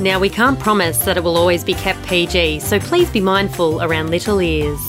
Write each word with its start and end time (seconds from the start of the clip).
Now, 0.00 0.18
we 0.18 0.30
can't 0.30 0.58
promise 0.58 1.04
that 1.04 1.18
it 1.18 1.22
will 1.22 1.36
always 1.36 1.62
be 1.62 1.74
kept 1.74 2.02
PG, 2.06 2.60
so 2.60 2.80
please 2.80 3.10
be 3.10 3.20
mindful 3.20 3.82
around 3.82 4.08
little 4.08 4.40
ears. 4.40 4.80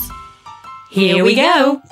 Here 0.90 1.22
we 1.22 1.34
go. 1.34 1.82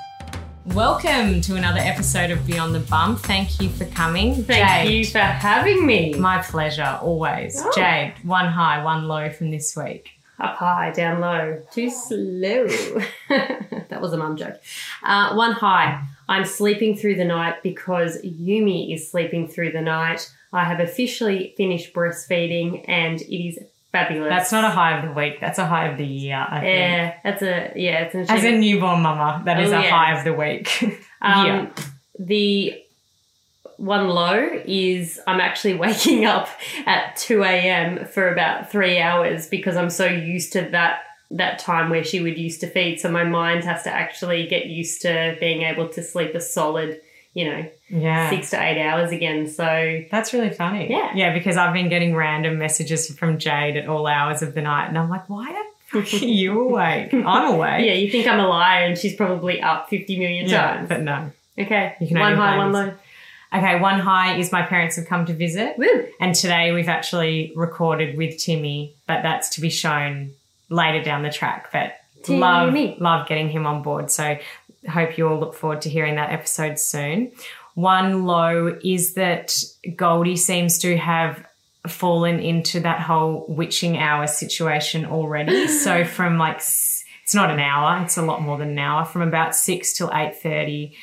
Welcome 0.64 1.42
to 1.42 1.56
another 1.56 1.80
episode 1.80 2.30
of 2.30 2.46
Beyond 2.46 2.74
the 2.74 2.80
Bump. 2.80 3.18
Thank 3.18 3.60
you 3.60 3.68
for 3.68 3.84
coming. 3.84 4.42
Thank 4.44 4.88
Jade. 4.88 4.90
you 4.90 5.04
for 5.04 5.18
having 5.18 5.86
me. 5.86 6.14
My 6.14 6.40
pleasure, 6.40 6.98
always. 7.02 7.60
Oh. 7.62 7.70
Jade, 7.74 8.14
one 8.22 8.46
high, 8.46 8.82
one 8.82 9.06
low 9.06 9.28
from 9.28 9.50
this 9.50 9.76
week. 9.76 10.12
Up 10.38 10.56
high, 10.56 10.90
down 10.90 11.20
low. 11.20 11.62
Too 11.72 11.90
slow. 11.90 12.68
that 13.28 14.00
was 14.00 14.14
a 14.14 14.16
mum 14.16 14.38
joke. 14.38 14.58
Uh, 15.02 15.34
one 15.34 15.52
high. 15.52 16.02
I'm 16.26 16.46
sleeping 16.46 16.96
through 16.96 17.16
the 17.16 17.26
night 17.26 17.62
because 17.62 18.16
Yumi 18.22 18.94
is 18.94 19.10
sleeping 19.10 19.46
through 19.46 19.72
the 19.72 19.82
night. 19.82 20.32
I 20.52 20.64
have 20.64 20.80
officially 20.80 21.54
finished 21.56 21.92
breastfeeding 21.94 22.84
and 22.88 23.20
it 23.20 23.46
is 23.48 23.58
fabulous. 23.92 24.30
That's 24.30 24.52
not 24.52 24.64
a 24.64 24.70
high 24.70 24.98
of 24.98 25.08
the 25.08 25.12
week, 25.12 25.40
that's 25.40 25.58
a 25.58 25.66
high 25.66 25.86
of 25.88 25.98
the 25.98 26.06
year, 26.06 26.44
I 26.48 26.60
think. 26.60 26.78
Yeah, 26.78 27.14
that's 27.24 27.42
a 27.42 27.72
yeah. 27.76 28.00
It's 28.00 28.14
an 28.14 28.26
As 28.28 28.44
a 28.44 28.56
newborn 28.58 29.00
mama, 29.02 29.42
that 29.44 29.60
is 29.60 29.72
Oh, 29.72 29.78
a 29.78 29.82
high 29.88 30.18
of 30.18 30.24
the 30.24 30.32
week. 30.32 31.00
Um, 31.22 31.46
yeah. 31.46 31.70
The 32.18 32.82
one 33.76 34.08
low 34.08 34.62
is 34.64 35.20
I'm 35.26 35.38
actually 35.38 35.74
waking 35.86 36.24
up 36.24 36.48
at 36.86 37.14
2 37.16 37.42
a.m. 37.42 38.06
for 38.06 38.32
about 38.32 38.70
three 38.70 38.98
hours 38.98 39.46
because 39.46 39.76
I'm 39.76 39.90
so 39.90 40.06
used 40.06 40.54
to 40.54 40.62
that 40.72 41.02
that 41.32 41.58
time 41.58 41.90
where 41.90 42.02
she 42.02 42.20
would 42.20 42.38
used 42.38 42.60
to 42.60 42.66
feed. 42.66 43.00
So 43.00 43.10
my 43.10 43.24
mind 43.24 43.64
has 43.64 43.82
to 43.84 43.90
actually 43.90 44.46
get 44.46 44.66
used 44.66 45.02
to 45.02 45.36
being 45.40 45.62
able 45.62 45.88
to 45.90 46.02
sleep 46.02 46.34
a 46.34 46.40
solid, 46.40 47.00
you 47.34 47.44
know, 47.50 47.64
Yeah. 47.88 48.28
six 48.30 48.50
to 48.50 48.62
eight 48.62 48.80
hours 48.82 49.12
again. 49.12 49.46
So 49.46 50.02
That's 50.10 50.32
really 50.32 50.50
funny. 50.50 50.90
Yeah. 50.90 51.12
Yeah, 51.14 51.32
because 51.32 51.56
I've 51.56 51.72
been 51.72 51.88
getting 51.88 52.14
random 52.14 52.58
messages 52.58 53.08
from 53.16 53.38
Jade 53.38 53.76
at 53.76 53.86
all 53.88 54.06
hours 54.06 54.42
of 54.42 54.54
the 54.54 54.62
night, 54.62 54.88
and 54.88 54.98
I'm 54.98 55.08
like, 55.08 55.28
why 55.28 55.50
are 55.94 56.00
you 56.02 56.60
awake? 56.60 57.12
I'm 57.14 57.54
awake. 57.54 57.84
yeah, 57.86 57.94
you 57.94 58.10
think 58.10 58.26
I'm 58.26 58.38
a 58.40 58.46
liar 58.46 58.84
and 58.84 58.96
she's 58.98 59.14
probably 59.16 59.60
up 59.60 59.88
50 59.88 60.18
million 60.18 60.48
Yeah, 60.48 60.74
times. 60.74 60.88
but 60.88 61.00
no. 61.02 61.30
Okay, 61.58 61.94
You 62.00 62.06
can 62.06 62.18
one 62.18 62.34
high, 62.36 62.56
one 62.56 62.72
low. 62.72 62.92
Okay, 63.52 63.80
one 63.80 63.98
high 63.98 64.36
is 64.38 64.52
my 64.52 64.62
parents 64.62 64.94
have 64.96 65.06
come 65.06 65.26
to 65.26 65.32
visit. 65.34 65.76
Woo! 65.76 66.06
And 66.20 66.34
today 66.36 66.70
we've 66.70 66.88
actually 66.88 67.52
recorded 67.56 68.16
with 68.16 68.38
Timmy, 68.38 68.94
but 69.08 69.22
that's 69.22 69.48
to 69.56 69.60
be 69.60 69.68
shown 69.70 70.30
later 70.68 71.02
down 71.02 71.22
the 71.24 71.30
track. 71.30 71.70
But 71.72 71.96
love 72.28 72.72
love 73.00 73.26
getting 73.26 73.48
him 73.50 73.66
on 73.66 73.82
board. 73.82 74.10
So 74.12 74.38
hope 74.88 75.18
you 75.18 75.28
all 75.28 75.38
look 75.38 75.54
forward 75.54 75.82
to 75.82 75.90
hearing 75.90 76.16
that 76.16 76.32
episode 76.32 76.78
soon. 76.78 77.32
One 77.74 78.24
low 78.24 78.78
is 78.82 79.14
that 79.14 79.54
Goldie 79.96 80.36
seems 80.36 80.78
to 80.80 80.96
have 80.96 81.44
fallen 81.86 82.38
into 82.40 82.80
that 82.80 83.00
whole 83.00 83.46
witching 83.48 83.98
hour 83.98 84.26
situation 84.26 85.06
already. 85.06 85.68
so 85.84 86.04
from 86.04 86.38
like 86.38 86.56
it's 86.56 87.34
not 87.34 87.50
an 87.50 87.60
hour, 87.60 88.02
it's 88.02 88.16
a 88.16 88.22
lot 88.22 88.42
more 88.42 88.58
than 88.58 88.70
an 88.70 88.78
hour. 88.78 89.04
From 89.04 89.22
about 89.22 89.54
six 89.54 89.92
till 89.92 90.10
eight 90.12 90.36
thirty 90.36 90.96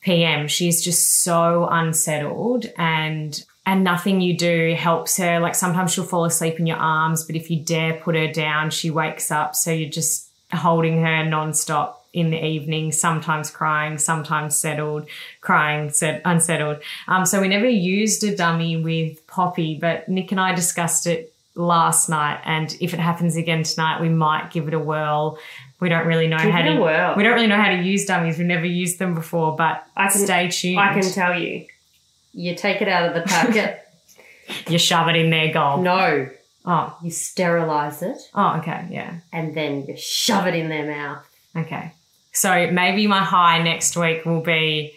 PM, 0.00 0.48
she's 0.48 0.82
just 0.82 1.22
so 1.22 1.68
unsettled 1.70 2.66
and 2.76 3.44
and 3.66 3.82
nothing 3.82 4.20
you 4.20 4.36
do 4.36 4.74
helps 4.74 5.16
her. 5.16 5.40
Like 5.40 5.54
sometimes 5.54 5.92
she'll 5.92 6.04
fall 6.04 6.24
asleep 6.24 6.58
in 6.58 6.66
your 6.66 6.76
arms, 6.76 7.24
but 7.24 7.36
if 7.36 7.50
you 7.50 7.60
dare 7.60 7.94
put 7.94 8.14
her 8.14 8.28
down, 8.28 8.70
she 8.70 8.90
wakes 8.90 9.30
up. 9.30 9.54
So 9.54 9.70
you're 9.70 9.90
just 9.90 10.28
holding 10.52 11.00
her 11.02 11.24
nonstop 11.24 11.94
in 12.14 12.30
the 12.30 12.42
evening, 12.42 12.92
sometimes 12.92 13.50
crying, 13.50 13.98
sometimes 13.98 14.56
settled, 14.56 15.06
crying, 15.40 15.90
set, 15.90 16.22
unsettled. 16.24 16.78
Um, 17.08 17.26
so 17.26 17.40
we 17.40 17.48
never 17.48 17.68
used 17.68 18.24
a 18.24 18.34
dummy 18.36 18.76
with 18.76 19.26
Poppy, 19.26 19.76
but 19.78 20.08
Nick 20.08 20.30
and 20.30 20.40
I 20.40 20.54
discussed 20.54 21.06
it 21.06 21.32
last 21.56 22.08
night. 22.08 22.40
And 22.44 22.74
if 22.80 22.94
it 22.94 23.00
happens 23.00 23.36
again 23.36 23.64
tonight, 23.64 24.00
we 24.00 24.08
might 24.08 24.50
give 24.50 24.68
it 24.68 24.74
a 24.74 24.78
whirl. 24.78 25.38
We 25.80 25.88
don't 25.88 26.06
really 26.06 26.28
know 26.28 26.38
Give 26.38 26.50
how 26.50 26.60
it 26.60 26.72
to 26.72 26.78
a 26.78 26.80
whirl. 26.80 27.14
we 27.16 27.22
don't 27.24 27.34
really 27.34 27.48
know 27.48 27.60
how 27.60 27.70
to 27.70 27.82
use 27.82 28.06
dummies. 28.06 28.38
We've 28.38 28.46
never 28.46 28.64
used 28.64 28.98
them 28.98 29.14
before, 29.14 29.54
but 29.56 29.84
I 29.96 30.08
can- 30.08 30.20
stay 30.24 30.48
tuned. 30.48 30.78
I 30.80 30.94
can 30.94 31.02
tell 31.10 31.38
you. 31.38 31.66
You 32.32 32.54
take 32.56 32.80
it 32.80 32.88
out 32.88 33.08
of 33.08 33.14
the 33.14 33.22
packet. 33.22 33.80
you 34.68 34.78
shove 34.78 35.08
it 35.08 35.16
in 35.16 35.30
their 35.30 35.52
goal. 35.52 35.82
no, 35.82 36.28
Oh, 36.66 36.96
you 37.02 37.10
sterilize 37.10 38.00
it 38.00 38.16
oh, 38.34 38.56
okay, 38.58 38.86
yeah, 38.90 39.16
and 39.34 39.54
then 39.54 39.84
you 39.86 39.96
shove 39.98 40.46
it 40.46 40.54
in 40.54 40.70
their 40.70 40.86
mouth. 40.86 41.22
okay. 41.54 41.92
So 42.34 42.70
maybe 42.70 43.06
my 43.06 43.22
high 43.22 43.62
next 43.62 43.96
week 43.96 44.26
will 44.26 44.42
be 44.42 44.92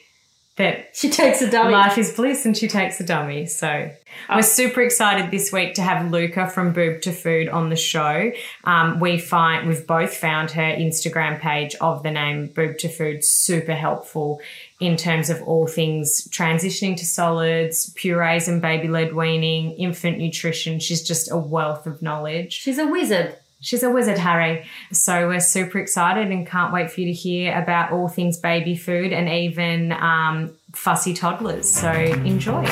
that 0.58 0.90
She 0.94 1.10
takes 1.10 1.40
a 1.44 1.50
dummy. 1.50 1.72
life 1.72 2.00
is 2.00 2.12
bliss 2.12 2.46
and 2.46 2.58
she 2.58 2.68
takes 2.68 3.00
a 3.00 3.06
dummy. 3.06 3.46
So 3.46 3.92
we're 4.28 4.42
super 4.42 4.82
excited 4.82 5.30
this 5.30 5.54
week 5.54 5.76
to 5.76 5.84
have 5.84 6.12
Luca 6.12 6.50
from 6.50 6.74
Boob 6.74 7.04
to 7.04 7.12
Food 7.12 7.48
on 7.48 7.70
the 7.70 7.76
show. 7.76 8.32
Um, 8.64 9.00
we 9.00 9.20
find 9.20 9.68
we've 9.68 9.86
both 9.86 10.18
found 10.18 10.50
her 10.52 10.64
Instagram 10.64 11.40
page 11.40 11.76
of 11.76 12.02
the 12.02 12.10
name 12.10 12.48
Boob 12.48 12.80
to 12.80 12.90
Food 12.90 13.24
super 13.24 13.76
helpful 13.76 14.42
in 14.80 14.98
terms 14.98 15.30
of 15.30 15.44
all 15.44 15.68
things 15.68 16.28
transitioning 16.30 16.98
to 16.98 17.06
solids, 17.06 17.94
purees 17.94 18.48
and 18.48 18.60
baby 18.60 18.88
led 18.88 19.14
weaning, 19.14 19.74
infant 19.74 20.18
nutrition. 20.18 20.80
She's 20.80 21.04
just 21.04 21.32
a 21.32 21.38
wealth 21.38 21.86
of 21.86 22.02
knowledge. 22.02 22.54
She's 22.54 22.80
a 22.80 22.88
wizard. 22.88 23.38
She's 23.60 23.84
a 23.84 23.90
wizard, 23.90 24.18
Harry. 24.20 24.66
So 24.92 25.28
we're 25.28 25.40
super 25.40 25.80
excited 25.80 26.32
and 26.32 26.46
can't 26.46 26.72
wait 26.72 26.92
for 26.92 27.02
you 27.02 27.08
to 27.08 27.14
hear 27.14 27.60
about 27.60 27.92
all 27.92 28.08
things 28.08 28.38
baby 28.38 28.76
food 28.76 29.12
and 29.12 29.28
even 29.28 29.92
um, 29.94 30.56
fussy 30.74 31.14
toddlers. 31.14 31.70
So 31.70 31.92
enjoy. 31.92 32.66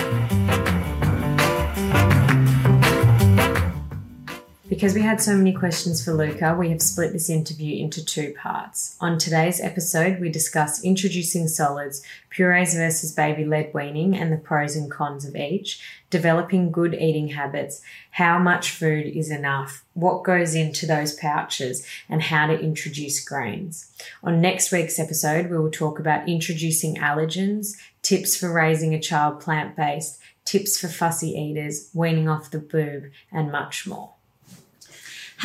Because 4.68 4.96
we 4.96 5.02
had 5.02 5.22
so 5.22 5.36
many 5.36 5.54
questions 5.54 6.04
for 6.04 6.12
Luca, 6.12 6.56
we 6.58 6.72
have 6.72 6.82
split 6.82 7.14
this 7.14 7.30
interview 7.30 7.78
into 7.78 8.04
two 8.04 8.34
parts. 8.34 8.98
On 9.00 9.20
today's 9.20 9.62
episode, 9.62 10.20
we 10.20 10.30
discuss 10.30 10.84
introducing 10.84 11.48
solids, 11.48 12.02
purees 12.32 12.74
versus 12.74 13.12
baby 13.12 13.46
led 13.46 13.72
weaning, 13.76 14.18
and 14.18 14.34
the 14.34 14.38
pros 14.38 14.76
and 14.76 14.90
cons 14.90 15.24
of 15.24 15.36
each, 15.36 15.84
developing 16.10 16.72
good 16.72 16.96
eating 16.96 17.28
habits, 17.28 17.82
how 18.10 18.40
much 18.40 18.72
food 18.72 19.06
is 19.06 19.30
enough, 19.30 19.84
what 19.94 20.24
goes 20.24 20.56
into 20.56 20.88
those 20.88 21.14
pouches, 21.14 21.86
and 22.10 22.24
how 22.24 22.48
to 22.48 22.60
introduce 22.60 23.24
grains. 23.24 23.92
On 24.24 24.42
next 24.42 24.72
week's 24.72 24.98
episode, 24.98 25.52
we 25.52 25.60
will 25.60 25.70
talk 25.70 26.00
about 26.00 26.28
introducing 26.28 26.96
allergens, 26.96 27.76
tips 28.02 28.36
for 28.36 28.52
raising 28.52 28.96
a 28.96 29.00
child 29.00 29.40
plant 29.40 29.76
based, 29.76 30.20
tips 30.44 30.80
for 30.80 30.88
fussy 30.88 31.30
eaters, 31.30 31.92
weaning 31.94 32.28
off 32.28 32.50
the 32.50 32.58
boob, 32.58 33.12
and 33.32 33.52
much 33.52 33.86
more. 33.86 34.15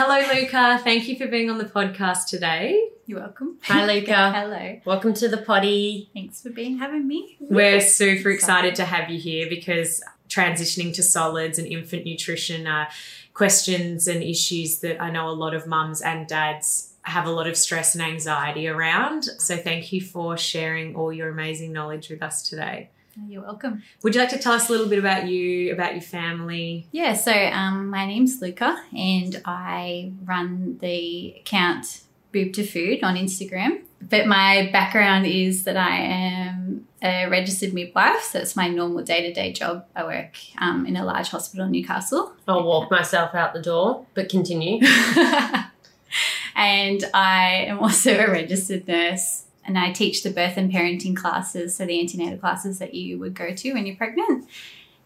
Hello, 0.02 0.18
Luca. 0.32 0.80
Thank 0.82 1.08
you 1.08 1.16
for 1.18 1.26
being 1.26 1.50
on 1.50 1.58
the 1.58 1.66
podcast 1.66 2.24
today. 2.28 2.88
You're 3.04 3.20
welcome. 3.20 3.58
Hi, 3.64 3.84
Luca. 3.84 4.32
Hello. 4.34 4.80
Welcome 4.86 5.12
to 5.12 5.28
the 5.28 5.36
potty. 5.36 6.08
Thanks 6.14 6.40
for 6.40 6.48
being 6.48 6.78
having 6.78 7.06
me. 7.06 7.36
We're 7.38 7.82
super 7.82 8.30
excited 8.30 8.74
to 8.76 8.86
have 8.86 9.10
you 9.10 9.20
here 9.20 9.46
because 9.46 10.02
transitioning 10.30 10.94
to 10.94 11.02
solids 11.02 11.58
and 11.58 11.68
infant 11.68 12.06
nutrition 12.06 12.66
are 12.66 12.88
questions 13.34 14.08
and 14.08 14.22
issues 14.22 14.78
that 14.78 15.02
I 15.02 15.10
know 15.10 15.28
a 15.28 15.36
lot 15.36 15.52
of 15.52 15.66
mums 15.66 16.00
and 16.00 16.26
dads 16.26 16.94
have 17.02 17.26
a 17.26 17.30
lot 17.30 17.46
of 17.46 17.54
stress 17.54 17.94
and 17.94 18.02
anxiety 18.02 18.68
around. 18.68 19.24
So 19.24 19.58
thank 19.58 19.92
you 19.92 20.00
for 20.00 20.38
sharing 20.38 20.96
all 20.96 21.12
your 21.12 21.28
amazing 21.28 21.74
knowledge 21.74 22.08
with 22.08 22.22
us 22.22 22.48
today. 22.48 22.88
You're 23.26 23.42
welcome. 23.42 23.82
Would 24.02 24.14
you 24.14 24.20
like 24.20 24.30
to 24.30 24.38
tell 24.38 24.54
us 24.54 24.68
a 24.68 24.72
little 24.72 24.88
bit 24.88 24.98
about 24.98 25.28
you, 25.28 25.72
about 25.72 25.92
your 25.92 26.02
family? 26.02 26.88
Yeah, 26.92 27.14
so 27.14 27.32
um, 27.32 27.88
my 27.88 28.06
name's 28.06 28.40
Luca 28.40 28.82
and 28.96 29.40
I 29.44 30.12
run 30.24 30.78
the 30.78 31.34
account 31.40 32.02
Boob 32.32 32.52
to 32.54 32.64
Food 32.64 33.02
on 33.02 33.16
Instagram. 33.16 33.82
But 34.00 34.26
my 34.26 34.70
background 34.72 35.26
is 35.26 35.64
that 35.64 35.76
I 35.76 35.96
am 35.96 36.86
a 37.02 37.28
registered 37.28 37.74
midwife, 37.74 38.22
so 38.22 38.38
it's 38.38 38.56
my 38.56 38.68
normal 38.68 39.04
day 39.04 39.22
to 39.26 39.32
day 39.32 39.52
job. 39.52 39.84
I 39.94 40.04
work 40.04 40.36
um, 40.58 40.86
in 40.86 40.96
a 40.96 41.04
large 41.04 41.28
hospital 41.28 41.66
in 41.66 41.72
Newcastle. 41.72 42.32
I'll 42.48 42.64
walk 42.64 42.90
myself 42.90 43.34
out 43.34 43.52
the 43.52 43.60
door, 43.60 44.06
but 44.14 44.30
continue. 44.30 44.80
and 46.56 47.04
I 47.12 47.66
am 47.68 47.78
also 47.80 48.18
a 48.18 48.30
registered 48.30 48.88
nurse 48.88 49.44
and 49.70 49.78
I 49.78 49.92
teach 49.92 50.24
the 50.24 50.30
birth 50.30 50.56
and 50.56 50.72
parenting 50.72 51.16
classes, 51.16 51.76
so 51.76 51.86
the 51.86 52.00
antenatal 52.00 52.38
classes 52.38 52.80
that 52.80 52.92
you 52.92 53.20
would 53.20 53.34
go 53.34 53.54
to 53.54 53.72
when 53.72 53.86
you're 53.86 53.94
pregnant. 53.94 54.48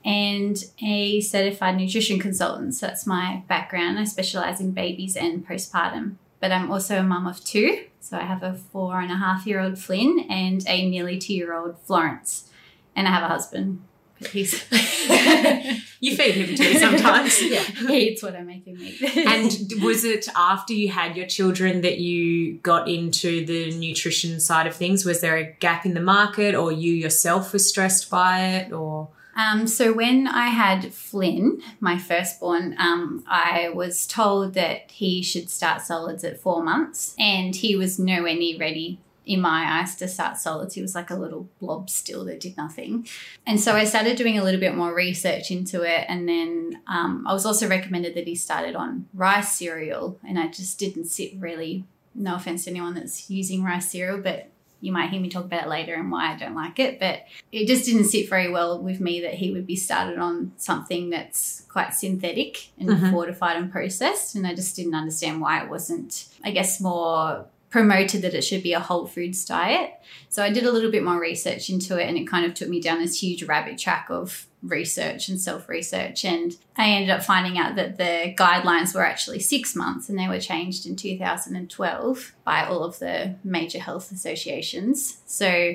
and 0.05 0.57
a 0.83 1.21
certified 1.21 1.77
nutrition 1.77 2.19
consultant. 2.19 2.75
So 2.75 2.87
that's 2.87 3.07
my 3.07 3.43
background. 3.49 3.99
I 3.99 4.05
specialize 4.05 4.61
in 4.61 4.73
babies 4.73 5.17
and 5.17 5.47
postpartum, 5.47 6.17
but 6.41 6.51
I'm 6.53 6.71
also 6.71 6.99
a 6.99 7.03
mum 7.03 7.27
of 7.27 7.43
two. 7.45 7.85
So 8.01 8.19
I 8.19 8.23
have 8.23 8.43
a 8.43 8.55
four 8.55 9.01
and 9.01 9.11
a 9.11 9.17
half 9.17 9.47
year 9.47 9.61
old 9.61 9.79
Flynn 9.79 10.27
and 10.29 10.63
a 10.67 10.89
nearly 10.89 11.19
two 11.19 11.35
year 11.35 11.55
old 11.55 11.79
Florence. 11.81 12.51
And 12.95 13.09
I 13.09 13.13
have 13.13 13.23
a 13.23 13.29
husband. 13.29 13.83
He's 14.29 14.53
You 16.05 16.15
feed 16.17 16.35
him 16.35 16.55
too 16.55 16.79
sometimes. 16.79 17.43
yeah, 17.43 17.63
he 17.63 18.11
eats 18.11 18.23
what 18.23 18.37
I 18.37 18.43
make 18.43 18.67
him 18.67 18.77
eat. 18.79 19.01
and 19.27 19.83
was 19.83 20.05
it 20.05 20.29
after 20.37 20.75
you 20.75 20.91
had 20.91 21.17
your 21.17 21.27
children 21.27 21.81
that 21.81 21.97
you 21.97 22.59
got 22.59 22.91
into 22.91 23.47
the 23.47 23.71
nutrition 23.79 24.39
side 24.39 24.67
of 24.67 24.77
things? 24.77 25.07
Was 25.07 25.23
there 25.23 25.39
a 25.39 25.45
gap 25.61 25.87
in 25.87 25.95
the 25.95 26.03
market, 26.03 26.55
or 26.55 26.71
you 26.71 26.93
yourself 26.93 27.55
were 27.55 27.59
stressed 27.59 28.11
by 28.11 28.41
it, 28.41 28.73
or? 28.73 29.09
Um, 29.35 29.67
so 29.67 29.95
when 29.95 30.29
I 30.29 30.49
had 30.49 30.93
Flynn, 30.93 31.63
my 31.81 31.97
firstborn, 31.97 32.77
um, 32.79 33.25
I 33.27 33.71
was 33.71 34.07
told 34.07 34.53
that 34.53 34.91
he 34.91 35.23
should 35.23 35.49
start 35.49 35.81
solids 35.81 36.23
at 36.23 36.39
four 36.39 36.63
months, 36.63 37.15
and 37.19 37.57
he 37.57 37.77
was 37.77 37.99
nowhere 37.99 38.35
near 38.35 38.59
ready 38.59 38.99
in 39.27 39.41
my 39.41 39.81
eyes 39.81 39.95
to 39.97 40.07
start 40.09 40.37
solids. 40.37 40.75
He 40.75 40.83
was 40.83 40.95
like 40.95 41.11
a 41.11 41.15
little 41.17 41.49
blob 41.61 41.89
still 41.89 42.25
that 42.27 42.41
did 42.41 42.57
nothing. 42.57 43.07
And 43.47 43.59
so 43.61 43.75
I 43.75 43.85
started 43.85 44.17
doing 44.17 44.39
a 44.39 44.45
little 44.45 44.61
bit 44.61 44.75
more 44.75 44.95
research 44.95 45.51
into 45.51 45.83
it. 45.83 46.05
And 46.09 46.29
then 46.29 46.81
um, 46.87 47.25
I 47.27 47.33
was 47.33 47.47
also 47.47 47.69
recommended 47.69 48.15
that 48.15 48.27
he 48.27 48.35
started 48.35 48.77
on 48.77 49.07
rice 49.15 49.53
cereal. 49.57 50.19
And 50.27 50.39
I 50.39 50.49
just 50.49 50.79
didn't 50.79 51.07
sit 51.07 51.33
really, 51.39 51.85
no 52.15 52.35
offense 52.37 52.65
to 52.65 52.71
anyone 52.71 52.95
that's 52.95 53.31
using 53.31 53.65
rice 53.65 53.91
cereal, 53.91 54.19
but 54.19 54.51
you 54.81 54.93
might 54.93 55.09
hear 55.09 55.21
me 55.21 55.31
talk 55.31 55.47
about 55.47 55.65
it 55.65 55.69
later 55.71 55.95
and 55.95 56.11
why 56.11 56.35
I 56.35 56.37
don't 56.37 56.55
like 56.55 56.79
it. 56.79 57.01
But 57.01 57.21
it 57.51 57.67
just 57.67 57.87
didn't 57.87 58.05
sit 58.05 58.29
very 58.29 58.51
well 58.51 58.79
with 58.83 59.01
me 59.01 59.23
that 59.23 59.33
he 59.33 59.51
would 59.51 59.67
be 59.67 59.77
started 59.77 60.19
on 60.19 60.53
something 60.59 61.09
that's 61.09 61.63
quite 61.71 61.95
synthetic 61.95 62.69
and 62.79 62.91
Mhm. 62.91 63.11
fortified 63.11 63.57
and 63.57 63.73
processed. 63.73 64.35
And 64.35 64.47
I 64.47 64.55
just 64.55 64.77
didn't 64.77 64.95
understand 64.95 65.41
why 65.41 65.63
it 65.63 65.71
wasn't, 65.71 66.27
I 66.45 66.51
guess, 66.51 66.83
more 66.83 67.47
promoted 67.75 68.23
that 68.23 68.35
it 68.35 68.43
should 68.43 68.63
be 68.63 68.73
a 68.73 68.79
whole 68.79 69.05
foods 69.05 69.45
diet. 69.45 69.95
So 70.29 70.45
I 70.45 70.51
did 70.53 70.65
a 70.65 70.71
little 70.71 70.93
bit 70.93 71.03
more 71.03 71.19
research 71.19 71.69
into 71.69 72.01
it 72.01 72.09
and 72.09 72.17
it 72.17 72.25
kind 72.25 72.47
of 72.47 72.55
took 72.55 72.69
me 72.69 72.81
down 72.81 73.01
this 73.01 73.21
huge 73.21 73.43
rabbit 73.43 73.79
track 73.79 74.07
of 74.11 74.47
research 74.63 75.29
and 75.29 75.41
self 75.41 75.69
research. 75.69 76.25
And 76.25 76.57
I 76.77 76.91
ended 76.91 77.11
up 77.11 77.25
finding 77.25 77.59
out 77.59 77.75
that 77.75 77.99
the 77.99 78.33
guidelines 78.39 78.95
were 78.95 79.05
actually 79.05 79.41
six 79.41 79.75
months 79.75 80.09
and 80.09 80.17
they 80.17 80.29
were 80.29 80.39
changed 80.39 80.87
in 80.87 80.95
2012 80.95 82.33
by 82.45 82.65
all 82.65 82.85
of 82.85 83.01
the 83.01 83.35
major 83.43 83.81
health 83.81 84.13
associations. 84.13 85.19
So 85.27 85.75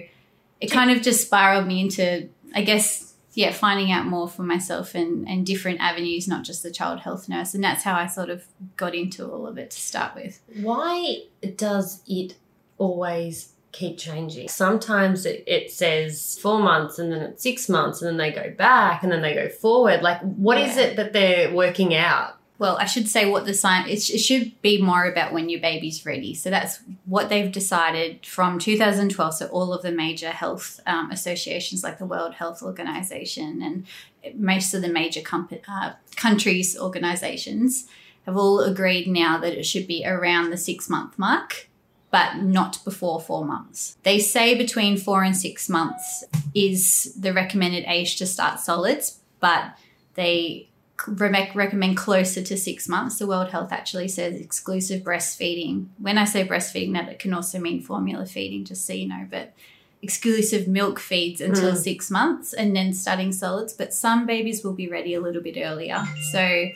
it 0.62 0.72
kind 0.72 0.92
of 0.92 1.02
just 1.02 1.26
spiraled 1.26 1.68
me 1.68 1.82
into, 1.82 2.30
I 2.56 2.62
guess, 2.62 3.09
yeah, 3.34 3.52
finding 3.52 3.92
out 3.92 4.06
more 4.06 4.28
for 4.28 4.44
myself 4.44 4.96
and, 4.96 5.28
and 5.28 5.46
different 5.46 5.80
avenues, 5.80 6.28
not 6.28 6.44
just 6.44 6.64
the 6.64 6.72
child 6.72 7.00
health 7.02 7.30
nurse. 7.30 7.54
And 7.54 7.64
that's 7.64 7.84
how 7.84 7.96
I 7.96 8.08
sort 8.08 8.30
of 8.30 8.44
got 8.76 8.96
into 8.96 9.30
all 9.30 9.46
of 9.48 9.58
it 9.58 9.72
to 9.72 9.80
start 9.80 10.16
with. 10.16 10.42
Why 10.62 11.24
does 11.56 12.02
it 12.08 12.36
always 12.78 13.54
keep 13.72 13.98
changing? 13.98 14.48
Sometimes 14.50 15.26
it, 15.26 15.44
it 15.46 15.72
says 15.72 16.40
four 16.42 16.60
months 16.60 16.98
and 16.98 17.12
then 17.12 17.22
it's 17.22 17.44
six 17.44 17.70
months 17.70 18.02
and 18.02 18.10
then 18.10 18.18
they 18.18 18.32
go 18.32 18.50
back 18.56 19.04
and 19.04 19.12
then 19.12 19.22
they 19.22 19.36
go 19.36 19.48
forward. 19.50 20.02
Like, 20.02 20.20
what 20.22 20.58
is 20.58 20.76
Yeah. 20.76 20.84
it 20.84 20.96
that 20.98 21.14
they're 21.14 21.54
working 21.54 21.94
out? 21.96 22.36
Well, 22.60 22.78
I 22.78 22.86
should 22.86 23.08
say 23.08 23.28
what 23.28 23.46
the 23.46 23.54
sign 23.54 23.88
it, 23.88 24.02
sh- 24.02 24.12
it 24.12 24.18
should 24.20 24.62
be 24.62 24.82
more 24.82 25.06
about 25.06 25.32
when 25.32 25.48
your 25.48 25.62
baby's 25.62 26.06
ready. 26.06 26.36
So 26.36 26.50
that's 26.50 26.82
what 27.06 27.30
they've 27.30 27.52
decided 27.52 28.26
from 28.26 28.60
2012. 28.60 29.34
So 29.34 29.48
all 29.48 29.74
of 29.74 29.82
the 29.82 29.94
major 29.94 30.32
health 30.32 30.82
um, 30.86 31.10
associations, 31.10 31.84
like 31.84 31.98
the 31.98 32.06
World 32.06 32.34
Health 32.36 32.62
Organization 32.62 33.62
and 33.64 33.88
most 34.36 34.74
of 34.74 34.82
the 34.82 34.90
major 34.90 35.22
uh, 35.68 35.94
countries' 36.18 36.78
organizations, 36.78 37.88
have 38.26 38.36
all 38.36 38.60
agreed 38.60 39.08
now 39.08 39.38
that 39.38 39.58
it 39.58 39.64
should 39.64 39.88
be 39.88 40.06
around 40.06 40.50
the 40.50 40.58
six 40.58 40.90
month 40.90 41.18
mark. 41.18 41.68
But 42.12 42.38
not 42.38 42.84
before 42.84 43.22
four 43.22 43.46
months. 43.46 43.96
They 44.02 44.18
say 44.18 44.56
between 44.56 44.98
four 44.98 45.24
and 45.24 45.38
six 45.38 45.70
months 45.70 46.24
is 46.56 47.14
the 47.14 47.32
recommended 47.32 47.84
age 47.86 48.18
to 48.18 48.26
start 48.26 48.60
solids, 48.60 49.20
but 49.40 49.78
they 50.16 50.69
recommend 51.08 51.98
closer 51.98 52.42
to 52.42 52.58
six 52.58 52.88
months. 52.88 53.18
The 53.20 53.28
World 53.28 53.50
Health 53.50 53.72
actually 53.72 54.08
says 54.08 54.40
exclusive 54.40 55.04
breastfeeding. 55.04 55.88
When 55.98 56.18
I 56.18 56.26
say 56.26 56.48
breastfeeding, 56.48 56.94
that 56.94 57.10
it 57.10 57.20
can 57.20 57.34
also 57.34 57.60
mean 57.60 57.82
formula 57.82 58.26
feeding, 58.26 58.66
just 58.66 58.86
so 58.86 58.94
you 58.94 59.08
know, 59.08 59.28
but 59.30 59.54
exclusive 60.02 60.68
milk 60.68 61.00
feeds 61.00 61.42
until 61.42 61.74
Mm. 61.74 61.78
six 61.78 62.10
months 62.10 62.54
and 62.54 62.76
then 62.76 62.94
starting 62.94 63.32
solids. 63.32 63.74
But 63.74 63.94
some 63.94 64.26
babies 64.26 64.64
will 64.64 64.74
be 64.74 64.88
ready 64.88 65.14
a 65.14 65.20
little 65.22 65.42
bit 65.42 65.58
earlier. 65.58 66.04
So 66.32 66.70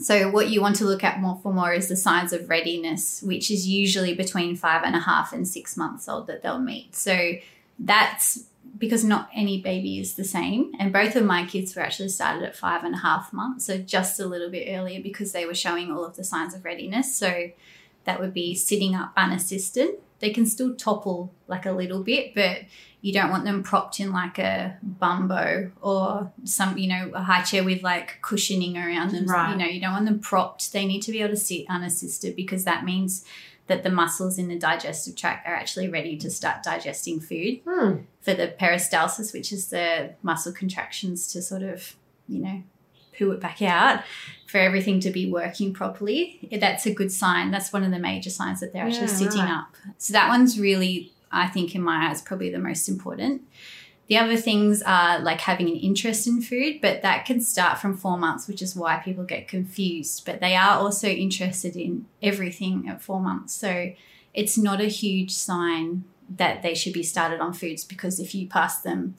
so 0.00 0.30
what 0.30 0.48
you 0.50 0.60
want 0.60 0.76
to 0.76 0.84
look 0.84 1.02
at 1.02 1.20
more 1.20 1.40
for 1.42 1.52
more 1.52 1.72
is 1.72 1.88
the 1.88 1.96
signs 1.96 2.32
of 2.32 2.48
readiness, 2.48 3.20
which 3.20 3.50
is 3.50 3.66
usually 3.66 4.14
between 4.14 4.54
five 4.54 4.84
and 4.84 4.94
a 4.94 5.00
half 5.00 5.32
and 5.32 5.46
six 5.46 5.76
months 5.76 6.08
old 6.08 6.28
that 6.28 6.40
they'll 6.42 6.60
meet. 6.60 6.94
So 6.94 7.32
that's 7.80 8.44
because 8.78 9.04
not 9.04 9.28
any 9.34 9.60
baby 9.60 9.98
is 9.98 10.14
the 10.14 10.24
same. 10.24 10.72
And 10.78 10.92
both 10.92 11.16
of 11.16 11.24
my 11.24 11.44
kids 11.44 11.74
were 11.74 11.82
actually 11.82 12.08
started 12.08 12.42
at 12.44 12.56
five 12.56 12.84
and 12.84 12.94
a 12.94 12.98
half 12.98 13.32
months, 13.32 13.66
so 13.66 13.78
just 13.78 14.20
a 14.20 14.26
little 14.26 14.50
bit 14.50 14.68
earlier 14.72 15.02
because 15.02 15.32
they 15.32 15.44
were 15.44 15.54
showing 15.54 15.90
all 15.90 16.04
of 16.04 16.16
the 16.16 16.24
signs 16.24 16.54
of 16.54 16.64
readiness. 16.64 17.14
So 17.14 17.50
that 18.04 18.20
would 18.20 18.32
be 18.32 18.54
sitting 18.54 18.94
up 18.94 19.12
unassisted. 19.16 19.96
They 20.20 20.30
can 20.30 20.46
still 20.46 20.74
topple 20.74 21.32
like 21.46 21.66
a 21.66 21.72
little 21.72 22.02
bit, 22.02 22.34
but 22.34 22.62
you 23.00 23.12
don't 23.12 23.30
want 23.30 23.44
them 23.44 23.62
propped 23.62 24.00
in 24.00 24.12
like 24.12 24.38
a 24.38 24.76
bumbo 24.82 25.70
or 25.80 26.32
some, 26.44 26.76
you 26.76 26.88
know, 26.88 27.12
a 27.14 27.22
high 27.22 27.42
chair 27.42 27.62
with 27.62 27.82
like 27.82 28.20
cushioning 28.22 28.76
around 28.76 29.12
them. 29.12 29.26
Right. 29.26 29.52
You 29.52 29.56
know, 29.56 29.66
you 29.66 29.80
don't 29.80 29.92
want 29.92 30.06
them 30.06 30.18
propped. 30.18 30.72
They 30.72 30.84
need 30.84 31.02
to 31.02 31.12
be 31.12 31.20
able 31.20 31.30
to 31.30 31.36
sit 31.36 31.66
unassisted 31.68 32.34
because 32.34 32.64
that 32.64 32.84
means 32.84 33.24
that 33.68 33.82
the 33.84 33.90
muscles 33.90 34.38
in 34.38 34.48
the 34.48 34.58
digestive 34.58 35.14
tract 35.14 35.46
are 35.46 35.54
actually 35.54 35.88
ready 35.88 36.16
to 36.16 36.30
start 36.30 36.62
digesting 36.62 37.20
food 37.20 37.60
Hmm. 37.66 37.98
for 38.20 38.34
the 38.34 38.48
peristalsis, 38.60 39.32
which 39.32 39.52
is 39.52 39.68
the 39.68 40.14
muscle 40.22 40.52
contractions 40.52 41.26
to 41.32 41.40
sort 41.42 41.62
of, 41.62 41.94
you 42.28 42.40
know, 42.40 42.62
poo 43.16 43.30
it 43.32 43.40
back 43.40 43.60
out, 43.62 44.02
for 44.46 44.58
everything 44.58 45.00
to 45.00 45.10
be 45.10 45.30
working 45.30 45.72
properly. 45.72 46.48
That's 46.50 46.86
a 46.86 46.94
good 46.94 47.12
sign. 47.12 47.50
That's 47.50 47.72
one 47.72 47.84
of 47.84 47.90
the 47.90 47.98
major 47.98 48.30
signs 48.30 48.60
that 48.60 48.72
they're 48.72 48.84
actually 48.86 49.08
Yeah, 49.08 49.22
sitting 49.24 49.40
right. 49.40 49.50
up. 49.58 49.76
So 49.98 50.12
that 50.12 50.28
one's 50.28 50.58
really, 50.58 51.12
I 51.30 51.48
think, 51.48 51.74
in 51.74 51.82
my 51.82 52.08
eyes, 52.08 52.22
probably 52.22 52.50
the 52.50 52.58
most 52.58 52.88
important. 52.88 53.42
The 54.08 54.16
other 54.16 54.36
things 54.36 54.82
are 54.82 55.20
like 55.20 55.42
having 55.42 55.68
an 55.68 55.76
interest 55.76 56.26
in 56.26 56.40
food, 56.40 56.80
but 56.80 57.02
that 57.02 57.26
can 57.26 57.40
start 57.40 57.78
from 57.78 57.96
four 57.96 58.16
months, 58.16 58.48
which 58.48 58.62
is 58.62 58.74
why 58.74 58.96
people 58.96 59.24
get 59.24 59.48
confused. 59.48 60.24
But 60.24 60.40
they 60.40 60.56
are 60.56 60.78
also 60.78 61.08
interested 61.08 61.76
in 61.76 62.06
everything 62.22 62.88
at 62.88 63.02
four 63.02 63.20
months. 63.20 63.52
So 63.52 63.92
it's 64.32 64.56
not 64.56 64.80
a 64.80 64.86
huge 64.86 65.32
sign 65.32 66.04
that 66.36 66.62
they 66.62 66.74
should 66.74 66.94
be 66.94 67.02
started 67.02 67.40
on 67.40 67.52
foods 67.52 67.84
because 67.84 68.18
if 68.18 68.34
you 68.34 68.48
pass 68.48 68.80
them 68.80 69.14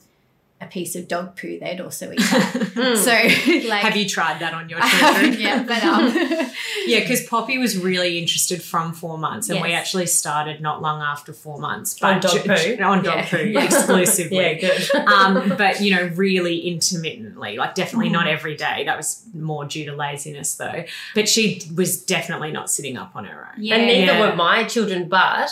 a 0.62 0.66
piece 0.66 0.94
of 0.94 1.08
dog 1.08 1.36
poo, 1.36 1.58
they'd 1.58 1.80
also 1.80 2.12
eat 2.12 2.18
that. 2.18 2.72
Hmm. 2.74 2.94
so, 2.96 3.66
like, 3.68 3.82
Have 3.82 3.96
you 3.96 4.06
tried 4.06 4.40
that 4.40 4.52
on 4.52 4.68
your 4.68 4.78
children? 4.80 5.00
haven't 5.32 5.40
yet, 5.40 5.66
but 5.66 5.82
um, 5.82 6.12
Yeah, 6.86 7.00
because 7.00 7.26
Poppy 7.26 7.56
was 7.56 7.78
really 7.78 8.18
interested 8.18 8.62
from 8.62 8.92
four 8.92 9.16
months, 9.16 9.48
and 9.48 9.60
we 9.62 9.72
actually 9.72 10.06
started 10.06 10.60
not 10.60 10.82
long 10.82 11.00
after 11.00 11.32
four 11.32 11.58
months. 11.58 12.00
On 12.02 12.20
dog 12.20 12.32
ju- 12.32 12.40
poo? 12.76 12.82
on 12.82 13.02
dog 13.02 13.14
Yeah. 13.16 13.28
poo 13.28 13.36
Yeah. 13.46 13.64
exclusively. 13.64 14.36
yeah, 14.36 14.54
good. 14.54 14.90
um, 14.96 15.54
but 15.56 15.80
you 15.80 15.94
know, 15.94 16.10
really 16.14 16.58
intermittently, 16.60 17.56
like 17.56 17.74
definitely 17.74 18.10
Mm. 18.10 18.12
not 18.12 18.26
every 18.28 18.54
day. 18.56 18.84
That 18.84 18.96
was 18.96 19.22
more 19.32 19.64
due 19.64 19.86
to 19.86 19.94
laziness, 19.96 20.54
though. 20.56 20.84
But 21.14 21.28
she 21.28 21.62
was 21.74 22.02
definitely 22.04 22.52
not 22.52 22.70
sitting 22.70 22.96
up 22.98 23.12
on 23.16 23.24
her 23.24 23.48
own. 23.54 23.62
yeah, 23.64 23.76
and 23.76 23.86
neither 23.86 24.12
Yeah. 24.12 24.20
were 24.30 24.36
my 24.36 24.64
children, 24.64 25.08
but 25.08 25.50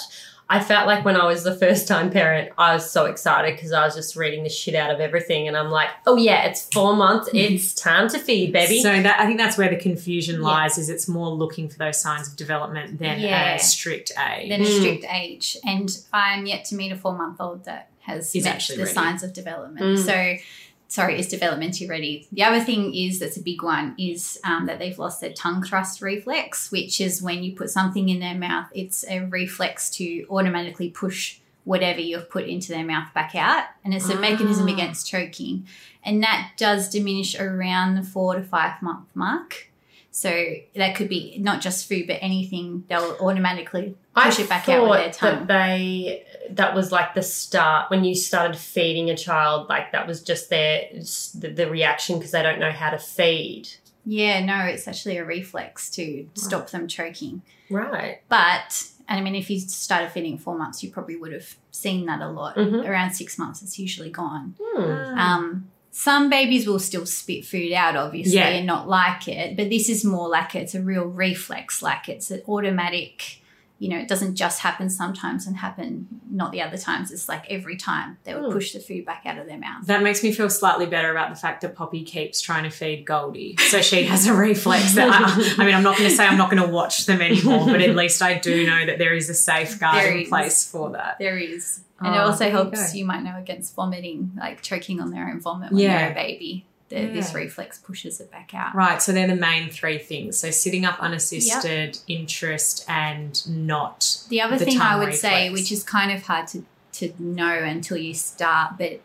I 0.50 0.60
felt 0.60 0.86
like 0.86 1.04
when 1.04 1.14
I 1.14 1.26
was 1.26 1.44
the 1.44 1.54
first 1.54 1.86
time 1.86 2.10
parent, 2.10 2.52
I 2.56 2.72
was 2.72 2.90
so 2.90 3.04
excited 3.04 3.54
because 3.54 3.70
I 3.72 3.84
was 3.84 3.94
just 3.94 4.16
reading 4.16 4.44
the 4.44 4.48
shit 4.48 4.74
out 4.74 4.90
of 4.90 4.98
everything. 4.98 5.46
And 5.46 5.54
I'm 5.56 5.68
like, 5.70 5.90
oh, 6.06 6.16
yeah, 6.16 6.44
it's 6.46 6.66
four 6.72 6.96
months. 6.96 7.28
It's 7.34 7.74
time 7.74 8.08
to 8.08 8.18
feed, 8.18 8.52
baby. 8.54 8.80
So 8.80 8.90
that 9.02 9.20
I 9.20 9.26
think 9.26 9.38
that's 9.38 9.58
where 9.58 9.68
the 9.68 9.76
confusion 9.76 10.36
Yeah. 10.36 10.46
lies. 10.48 10.78
Is 10.78 10.88
it's 10.88 11.06
more 11.06 11.28
looking 11.28 11.68
for 11.68 11.76
those 11.76 12.00
signs 12.00 12.28
of 12.28 12.36
development 12.36 12.98
than 12.98 13.20
Yeah. 13.20 13.56
a 13.56 13.58
strict 13.58 14.10
age. 14.18 14.48
than 14.48 14.62
a 14.62 14.64
Mm. 14.64 14.78
strict 14.80 15.04
age. 15.12 15.56
And 15.66 15.90
I'm 16.14 16.46
yet 16.46 16.64
to 16.66 16.74
meet 16.76 16.92
a 16.92 16.96
four 16.96 17.12
month 17.12 17.40
old 17.40 17.64
that 17.66 17.88
has 18.02 18.34
Is 18.34 18.44
met 18.44 18.54
actually 18.54 18.76
the 18.78 18.84
ready. 18.84 18.94
signs 18.94 19.22
of 19.22 19.34
development. 19.34 19.98
Mm. 19.98 20.06
So, 20.06 20.42
sorry, 20.88 21.18
is 21.18 21.28
developmentally 21.32 21.88
ready. 21.88 22.26
The 22.32 22.42
other 22.44 22.60
thing 22.60 22.94
is 22.94 23.18
that's 23.18 23.36
a 23.36 23.42
big 23.42 23.62
one 23.62 23.94
is 23.98 24.40
um, 24.42 24.66
that 24.66 24.78
they've 24.78 24.98
lost 24.98 25.20
their 25.20 25.32
tongue 25.32 25.62
thrust 25.62 26.00
reflex, 26.02 26.72
which 26.72 27.00
is 27.00 27.22
when 27.22 27.42
you 27.42 27.54
put 27.54 27.70
something 27.70 28.08
in 28.08 28.20
their 28.20 28.34
mouth, 28.34 28.68
it's 28.74 29.04
a 29.08 29.20
reflex 29.20 29.90
to 29.90 30.26
automatically 30.30 30.88
push 30.90 31.38
whatever 31.64 32.00
you've 32.00 32.30
put 32.30 32.46
into 32.46 32.72
their 32.72 32.84
mouth 32.84 33.12
back 33.12 33.34
out. 33.34 33.64
And 33.84 33.92
it's 33.92 34.08
a 34.08 34.18
mechanism 34.18 34.66
Ah. 34.68 34.72
against 34.72 35.06
choking. 35.06 35.66
And 36.02 36.22
that 36.22 36.52
does 36.56 36.88
diminish 36.88 37.38
around 37.38 37.94
the 37.96 38.02
four 38.02 38.36
to 38.36 38.42
five 38.42 38.80
month 38.80 39.04
mark. 39.14 39.66
So 40.10 40.54
that 40.74 40.96
could 40.96 41.10
be 41.10 41.36
not 41.38 41.60
just 41.60 41.86
food, 41.86 42.06
but 42.06 42.16
anything. 42.22 42.84
They'll 42.88 43.16
automatically 43.20 43.94
I 44.16 44.30
push 44.30 44.40
it 44.40 44.48
back 44.48 44.68
out 44.70 44.88
with 44.88 44.98
their 44.98 45.12
tongue. 45.12 45.46
That 45.46 45.48
they 45.48 46.24
that 46.56 46.74
was 46.74 46.90
like 46.92 47.14
the 47.14 47.22
start 47.22 47.90
when 47.90 48.04
you 48.04 48.14
started 48.14 48.56
feeding 48.56 49.10
a 49.10 49.16
child. 49.16 49.68
Like 49.68 49.92
that 49.92 50.06
was 50.06 50.22
just 50.22 50.50
their 50.50 50.88
the, 50.92 51.50
the 51.54 51.70
reaction 51.70 52.18
because 52.18 52.32
they 52.32 52.42
don't 52.42 52.58
know 52.60 52.72
how 52.72 52.90
to 52.90 52.98
feed. 52.98 53.68
yeah, 54.04 54.44
no, 54.44 54.64
it's 54.64 54.88
actually 54.88 55.18
a 55.18 55.24
reflex 55.24 55.90
to 55.90 56.28
stop 56.34 56.70
them 56.70 56.88
choking. 56.88 57.42
Right. 57.70 58.20
But 58.28 58.88
and 59.08 59.18
I 59.20 59.22
mean, 59.22 59.34
if 59.34 59.48
you 59.50 59.58
started 59.60 60.10
feeding 60.12 60.38
four 60.38 60.56
months, 60.58 60.82
you 60.82 60.90
probably 60.90 61.16
would 61.16 61.32
have 61.32 61.56
seen 61.70 62.06
that 62.06 62.20
a 62.20 62.28
lot. 62.28 62.56
Mhm. 62.56 62.86
Around 62.88 63.12
six 63.12 63.38
months, 63.38 63.62
it's 63.62 63.78
usually 63.78 64.10
gone. 64.10 64.54
Hmm. 64.62 65.18
Um, 65.18 65.70
some 65.90 66.28
babies 66.30 66.66
will 66.66 66.78
still 66.78 67.06
spit 67.06 67.44
food 67.44 67.72
out, 67.72 67.96
obviously, 67.96 68.34
Yeah. 68.36 68.48
and 68.48 68.66
not 68.66 68.88
like 68.88 69.26
it. 69.28 69.56
But 69.56 69.68
this 69.70 69.88
is 69.88 70.04
more 70.04 70.28
like 70.28 70.54
it's 70.54 70.74
a 70.74 70.80
real 70.82 71.04
reflex, 71.06 71.82
like 71.82 72.08
it's 72.08 72.30
an 72.30 72.42
automatic. 72.46 73.40
You 73.80 73.90
know, 73.90 73.98
it 73.98 74.08
doesn't 74.08 74.34
just 74.34 74.58
happen 74.60 74.90
sometimes 74.90 75.46
and 75.46 75.56
happen 75.56 76.08
not 76.30 76.50
the 76.50 76.60
other 76.62 76.76
times. 76.76 77.12
It's 77.12 77.28
like 77.28 77.44
every 77.48 77.76
time 77.76 78.18
they 78.24 78.34
would 78.34 78.46
Hmm. 78.46 78.52
push 78.52 78.72
the 78.72 78.80
food 78.80 79.04
back 79.06 79.22
out 79.24 79.38
of 79.38 79.46
their 79.46 79.56
mouth. 79.58 79.86
That 79.86 80.02
makes 80.02 80.20
me 80.22 80.32
feel 80.32 80.50
slightly 80.50 80.86
better 80.86 81.12
about 81.12 81.30
the 81.30 81.36
fact 81.36 81.60
that 81.60 81.76
Poppy 81.76 82.02
keeps 82.02 82.40
trying 82.40 82.64
to 82.64 82.70
feed 82.70 83.04
Goldie. 83.04 83.56
So 83.68 83.80
she 83.80 84.02
has 84.04 84.26
a 84.26 84.34
reflex 84.34 84.94
that 84.94 85.08
I, 85.08 85.62
I 85.62 85.64
mean, 85.64 85.74
I'm 85.76 85.84
not 85.84 85.96
going 85.96 86.10
to 86.10 86.16
say 86.16 86.26
I'm 86.26 86.36
not 86.38 86.50
going 86.50 86.62
to 86.62 86.68
watch 86.68 87.06
them 87.06 87.20
anymore, 87.20 87.66
but 87.66 87.80
at 87.80 87.94
least 87.94 88.20
I 88.20 88.38
do 88.38 88.66
know 88.66 88.86
that 88.86 88.98
there 88.98 89.14
is 89.14 89.30
a 89.30 89.34
safeguard 89.34 90.04
in 90.16 90.26
place 90.26 90.68
for 90.68 90.90
that. 90.90 91.16
There 91.20 91.38
is. 91.38 91.80
And 92.00 92.14
it 92.14 92.18
Oh, 92.18 92.22
also 92.26 92.38
there 92.40 92.48
you 92.48 92.54
helps, 92.54 92.94
you, 92.94 93.04
might 93.04 93.22
know, 93.22 93.36
against 93.38 93.74
vomiting, 93.74 94.32
like 94.36 94.62
choking 94.62 95.00
on 95.00 95.10
their 95.10 95.28
own 95.28 95.40
vomit 95.40 95.70
when 95.72 95.80
Yeah. 95.82 95.98
they're 95.98 96.10
a 96.12 96.14
baby. 96.14 96.64
The, 96.88 97.06
This 97.06 97.34
reflex 97.34 97.78
pushes 97.78 98.20
it 98.20 98.30
back 98.30 98.54
out. 98.54 98.74
Right, 98.74 99.02
so 99.02 99.12
they're 99.12 99.26
the 99.26 99.36
main 99.36 99.70
three 99.70 99.98
things. 99.98 100.38
So 100.38 100.50
sitting 100.50 100.84
up 100.84 100.98
unassisted, 101.00 101.98
interest, 102.08 102.84
and 102.88 103.46
not. 103.48 104.24
The 104.28 104.40
other 104.40 104.56
the 104.56 104.64
thing 104.64 104.80
I 104.80 104.96
would 104.96 105.14
say, 105.14 105.50
which 105.50 105.70
is 105.70 105.82
kind 105.82 106.10
of 106.10 106.22
hard 106.22 106.46
to, 106.48 106.64
to 106.92 107.12
know 107.18 107.52
until 107.52 107.98
you 107.98 108.14
start, 108.14 108.78
but 108.78 109.00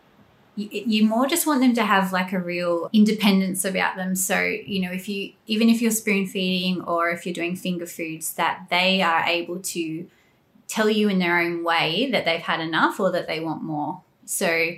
you, 0.56 0.68
you 0.70 1.04
more 1.04 1.26
just 1.26 1.46
want 1.46 1.60
them 1.60 1.74
to 1.74 1.84
have 1.84 2.12
like 2.12 2.32
a 2.32 2.38
real 2.38 2.88
independence 2.92 3.64
about 3.64 3.96
them. 3.96 4.14
So, 4.14 4.40
you 4.40 4.80
know, 4.80 4.92
if 4.92 5.08
you, 5.08 5.32
even 5.46 5.68
if 5.68 5.82
you're 5.82 5.90
spoon 5.90 6.26
feeding 6.26 6.80
or 6.82 7.10
if 7.10 7.26
you're 7.26 7.34
doing 7.34 7.56
finger 7.56 7.86
foods, 7.86 8.34
that 8.34 8.66
they 8.70 9.02
are 9.02 9.24
able 9.26 9.58
to 9.58 10.08
tell 10.68 10.88
you 10.88 11.08
in 11.08 11.18
their 11.18 11.38
own 11.38 11.64
way 11.64 12.10
that 12.10 12.24
they've 12.24 12.40
had 12.40 12.60
enough 12.60 12.98
or 12.98 13.10
that 13.12 13.26
they 13.26 13.40
want 13.40 13.62
more. 13.62 14.00
So, 14.24 14.70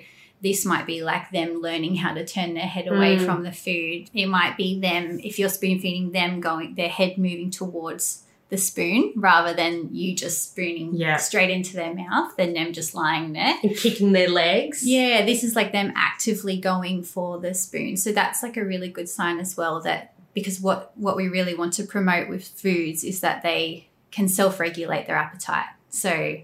this 0.42 0.64
might 0.64 0.86
be 0.86 1.02
like 1.02 1.30
them 1.30 1.60
learning 1.60 1.96
how 1.96 2.12
to 2.14 2.24
turn 2.24 2.54
their 2.54 2.66
head 2.66 2.86
away 2.86 3.16
Mm. 3.16 3.24
from 3.24 3.42
the 3.42 3.52
food. 3.52 4.10
It 4.14 4.26
might 4.26 4.56
be 4.56 4.78
them, 4.78 5.18
if 5.24 5.38
you're 5.38 5.48
spoon 5.48 5.78
feeding 5.80 6.12
them, 6.12 6.40
going 6.40 6.74
their 6.74 6.88
head 6.90 7.16
moving 7.18 7.50
towards 7.50 8.22
the 8.48 8.56
spoon 8.58 9.12
rather 9.16 9.52
than 9.54 9.88
you 9.92 10.14
just 10.14 10.50
spooning 10.50 10.94
Yeah. 10.94 11.16
straight 11.16 11.50
into 11.50 11.74
their 11.74 11.92
mouth 11.92 12.32
and 12.38 12.54
them 12.54 12.72
just 12.72 12.94
lying 12.94 13.32
there. 13.32 13.54
And 13.62 13.76
kicking 13.76 14.12
their 14.12 14.28
legs. 14.28 14.86
Yeah, 14.86 15.24
this 15.24 15.42
is 15.42 15.56
like 15.56 15.72
them 15.72 15.92
actively 15.96 16.56
going 16.58 17.02
for 17.02 17.40
the 17.40 17.54
spoon. 17.54 17.96
So 17.96 18.12
that's 18.12 18.42
like 18.44 18.56
a 18.56 18.64
really 18.64 18.88
good 18.88 19.08
sign 19.08 19.40
as 19.40 19.56
well 19.56 19.80
that 19.82 20.12
because 20.32 20.60
what 20.60 20.92
what 20.96 21.16
we 21.16 21.26
really 21.28 21.54
want 21.54 21.72
to 21.72 21.82
promote 21.82 22.28
with 22.28 22.46
foods 22.46 23.02
is 23.02 23.20
that 23.20 23.42
they 23.42 23.88
can 24.12 24.28
self-regulate 24.28 25.06
their 25.06 25.16
appetite. 25.16 25.66
So, 25.88 26.36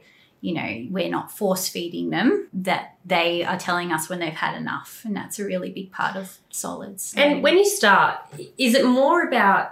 you 0.43 0.53
know, 0.55 0.87
we're 0.91 1.09
not 1.09 1.31
force 1.31 1.69
feeding 1.69 2.11
them, 2.11 2.49
that 2.53 2.97
they 3.05 3.45
are 3.45 3.57
telling 3.57 3.93
us 3.93 4.11
when 4.11 4.19
they've 4.19 4.33
had 4.33 4.57
enough. 4.57 5.03
And 5.05 5.17
that's 5.17 5.39
a 5.39 5.45
really 5.45 5.71
big 5.71 5.93
part 5.93 6.17
of 6.17 6.39
solids. 6.51 7.15
And 7.17 7.45
when 7.45 7.57
you 7.57 7.65
start, 7.65 8.19
is 8.59 8.75
it 8.75 8.85
more 8.85 9.23
about 9.23 9.71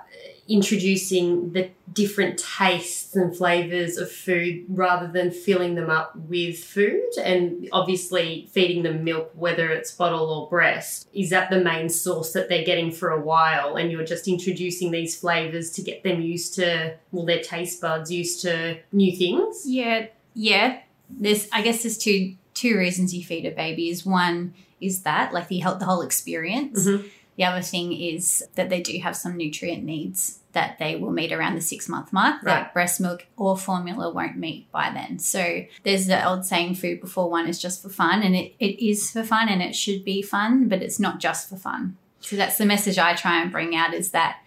introducing 0.48 1.52
the 1.52 1.70
different 1.92 2.38
tastes 2.38 3.14
and 3.14 3.36
flavors 3.36 3.96
of 3.96 4.10
food 4.10 4.64
rather 4.68 5.06
than 5.08 5.32
filling 5.32 5.74
them 5.74 5.90
up 5.90 6.14
with 6.14 6.62
food? 6.62 7.10
And 7.20 7.68
obviously, 7.72 8.48
feeding 8.52 8.84
them 8.84 9.02
milk, 9.02 9.32
whether 9.34 9.72
it's 9.72 9.90
bottle 9.90 10.30
or 10.30 10.48
breast, 10.48 11.08
is 11.12 11.30
that 11.30 11.50
the 11.50 11.60
main 11.60 11.88
source 11.88 12.32
that 12.34 12.48
they're 12.48 12.64
getting 12.64 12.92
for 12.92 13.10
a 13.10 13.20
while? 13.20 13.74
And 13.74 13.90
you're 13.90 14.04
just 14.04 14.28
introducing 14.28 14.92
these 14.92 15.18
flavors 15.18 15.70
to 15.72 15.82
get 15.82 16.04
them 16.04 16.20
used 16.20 16.54
to, 16.54 16.94
well, 17.10 17.26
their 17.26 17.42
taste 17.42 17.80
buds 17.80 18.12
used 18.12 18.40
to 18.42 18.78
new 18.92 19.16
things? 19.16 19.64
Yeah, 19.66 20.06
yeah. 20.34 20.78
There's, 21.08 21.48
I 21.52 21.62
guess, 21.62 21.82
there's 21.82 21.98
two 21.98 22.36
two 22.54 22.76
reasons 22.76 23.14
you 23.14 23.24
feed 23.24 23.46
a 23.46 23.50
baby. 23.50 23.88
Is 23.88 24.04
one 24.04 24.54
is 24.80 25.02
that 25.02 25.32
like 25.32 25.48
the 25.48 25.60
whole- 25.60 25.76
the 25.76 25.84
whole 25.86 26.02
experience. 26.02 26.86
Mhm. 26.86 27.08
The 27.36 27.44
other 27.44 27.62
thing 27.62 27.92
is 27.94 28.44
that 28.54 28.68
they 28.68 28.80
do 28.82 28.98
have 28.98 29.16
some 29.16 29.36
nutrient 29.36 29.82
needs 29.84 30.40
that 30.52 30.78
they 30.78 30.96
will 30.96 31.12
meet 31.12 31.32
around 31.32 31.54
the 31.54 31.60
six 31.60 31.88
month 31.88 32.12
mark 32.12 32.42
Right. 32.42 32.54
that 32.64 32.74
breast 32.74 33.00
milk 33.00 33.26
or 33.36 33.56
formula 33.56 34.12
won't 34.12 34.36
meet 34.36 34.70
by 34.72 34.90
then. 34.92 35.18
So 35.20 35.64
there's 35.84 36.06
the 36.06 36.26
old 36.28 36.44
saying, 36.44 36.74
food 36.74 37.00
before 37.00 37.30
one 37.30 37.48
is 37.48 37.58
just 37.60 37.80
for 37.82 37.88
fun, 37.88 38.22
and 38.22 38.34
it, 38.36 38.54
it 38.58 38.84
is 38.84 39.10
for 39.10 39.22
fun 39.22 39.48
and 39.48 39.62
it 39.62 39.74
should 39.76 40.04
be 40.04 40.20
fun, 40.22 40.68
but 40.68 40.82
it's 40.82 40.98
not 41.00 41.18
just 41.20 41.48
for 41.48 41.56
fun. 41.56 41.96
So 42.20 42.36
that's 42.36 42.58
the 42.58 42.66
message 42.66 42.98
I 42.98 43.14
try 43.14 43.40
and 43.40 43.50
bring 43.52 43.74
out 43.76 43.94
is 43.94 44.10
that, 44.10 44.38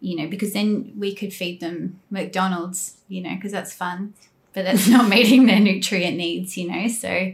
you 0.00 0.16
know, 0.16 0.26
because 0.26 0.52
then 0.52 0.92
we 0.98 1.14
could 1.14 1.32
feed 1.32 1.60
them 1.60 2.00
McDonald's, 2.10 2.98
you 3.08 3.22
know, 3.22 3.34
because 3.36 3.52
that's 3.52 3.72
fun 3.72 4.12
but 4.56 4.64
that's 4.64 4.88
not 4.88 5.06
meeting 5.16 5.44
their 5.44 5.60
nutrient 5.60 6.16
needs, 6.16 6.56
you 6.56 6.68
know. 6.68 6.88
So 6.88 7.32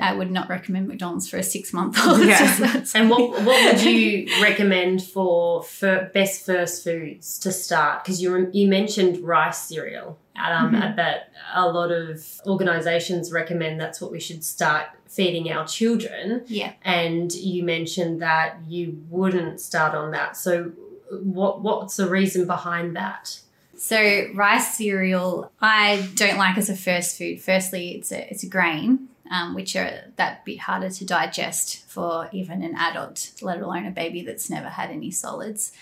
I 0.00 0.14
would 0.14 0.30
not 0.30 0.48
recommend 0.48 0.88
McDonald's 0.88 1.28
for 1.28 1.36
a 1.36 1.42
six 1.42 1.70
month 1.74 1.98
old. 2.06 2.20
Yeah. 2.24 2.82
And 2.94 3.10
what 3.10 3.42
what 3.42 3.74
would 3.74 3.82
you 3.84 4.26
recommend 4.42 5.02
for, 5.02 5.62
for 5.62 6.10
best 6.14 6.46
first 6.46 6.82
foods 6.82 7.38
to 7.40 7.52
start? 7.52 8.02
Because 8.02 8.22
you 8.22 8.50
you 8.54 8.66
mentioned 8.66 9.18
rice 9.18 9.58
cereal. 9.58 10.18
Um, 10.34 10.72
Mhm. 10.72 10.96
That 10.96 11.30
a 11.54 11.68
lot 11.68 11.92
of 11.92 12.40
organisations 12.46 13.30
recommend 13.30 13.78
that's 13.78 14.00
what 14.00 14.10
we 14.10 14.18
should 14.18 14.42
start 14.42 14.86
feeding 15.06 15.52
our 15.52 15.66
children. 15.66 16.42
Yeah. 16.46 16.72
And 16.82 17.30
you 17.32 17.62
mentioned 17.62 18.22
that 18.22 18.56
you 18.66 18.98
wouldn't 19.10 19.60
start 19.60 19.94
on 19.94 20.10
that. 20.12 20.38
So 20.38 20.72
what 21.10 21.60
what's 21.60 21.96
the 21.96 22.08
reason 22.08 22.46
behind 22.46 22.96
that? 22.96 23.40
So 23.84 24.30
rice 24.32 24.78
cereal, 24.78 25.52
I 25.60 26.08
don't 26.14 26.38
like 26.38 26.56
as 26.56 26.70
a 26.70 26.74
first 26.74 27.18
food. 27.18 27.42
Firstly, 27.42 27.90
it's 27.90 28.10
a 28.12 28.30
it's 28.30 28.42
a 28.42 28.48
grain, 28.48 29.08
um, 29.30 29.54
which 29.54 29.76
are 29.76 30.10
that 30.16 30.42
bit 30.46 30.60
harder 30.60 30.88
to 30.88 31.04
digest 31.04 31.84
for 31.86 32.30
even 32.32 32.62
an 32.62 32.74
adult, 32.76 33.32
let 33.42 33.60
alone 33.60 33.84
a 33.84 33.90
baby 33.90 34.22
that's 34.22 34.48
never 34.48 34.70
had 34.70 34.88
any 34.88 35.10
solids. 35.10 35.72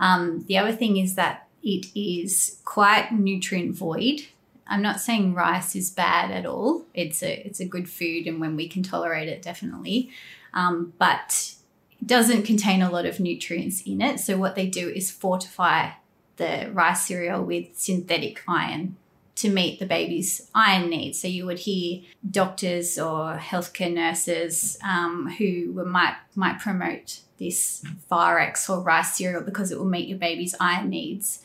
Um, 0.00 0.44
the 0.48 0.58
other 0.58 0.72
thing 0.72 0.96
is 0.96 1.14
that 1.14 1.46
it 1.62 1.86
is 1.94 2.58
quite 2.64 3.12
nutrient 3.12 3.76
void. 3.76 4.22
I'm 4.66 4.82
not 4.82 5.00
saying 5.00 5.34
rice 5.34 5.76
is 5.76 5.92
bad 5.92 6.32
at 6.32 6.46
all. 6.46 6.86
It's 6.92 7.22
a 7.22 7.46
it's 7.46 7.60
a 7.60 7.64
good 7.64 7.88
food, 7.88 8.26
and 8.26 8.40
when 8.40 8.56
we 8.56 8.66
can 8.66 8.82
tolerate 8.82 9.28
it, 9.28 9.42
definitely. 9.42 10.10
Um, 10.54 10.92
but 10.98 11.54
it 12.00 12.08
doesn't 12.08 12.42
contain 12.42 12.82
a 12.82 12.90
lot 12.90 13.06
of 13.06 13.20
nutrients 13.20 13.80
in 13.82 14.02
it. 14.02 14.18
So 14.18 14.36
what 14.36 14.56
they 14.56 14.66
do 14.66 14.88
is 14.88 15.12
fortify 15.12 15.90
the 16.36 16.70
rice 16.72 17.06
cereal 17.06 17.42
with 17.42 17.76
synthetic 17.76 18.42
iron 18.48 18.96
to 19.36 19.50
meet 19.50 19.78
the 19.78 19.86
baby's 19.86 20.48
iron 20.54 20.90
needs. 20.90 21.20
So 21.20 21.28
you 21.28 21.44
would 21.46 21.60
hear 21.60 22.02
doctors 22.30 22.98
or 22.98 23.36
healthcare 23.36 23.92
nurses 23.92 24.78
um, 24.84 25.28
who 25.38 25.72
were- 25.72 25.84
might 25.84 26.16
might 26.34 26.60
promote 26.60 27.20
this 27.38 27.84
Farex 28.10 28.70
or 28.70 28.80
rice 28.80 29.16
cereal 29.16 29.42
because 29.42 29.72
it 29.72 29.78
will 29.78 29.86
meet 29.86 30.08
your 30.08 30.18
baby's 30.18 30.54
iron 30.60 30.88
needs, 30.88 31.42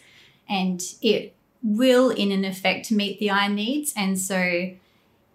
and 0.47 0.81
it 1.01 1.33
will, 1.63 2.09
in 2.09 2.31
an 2.31 2.45
effect, 2.45 2.91
meet 2.91 3.19
the 3.19 3.29
iron 3.29 3.55
needs. 3.55 3.93
And 3.95 4.19
so, 4.19 4.71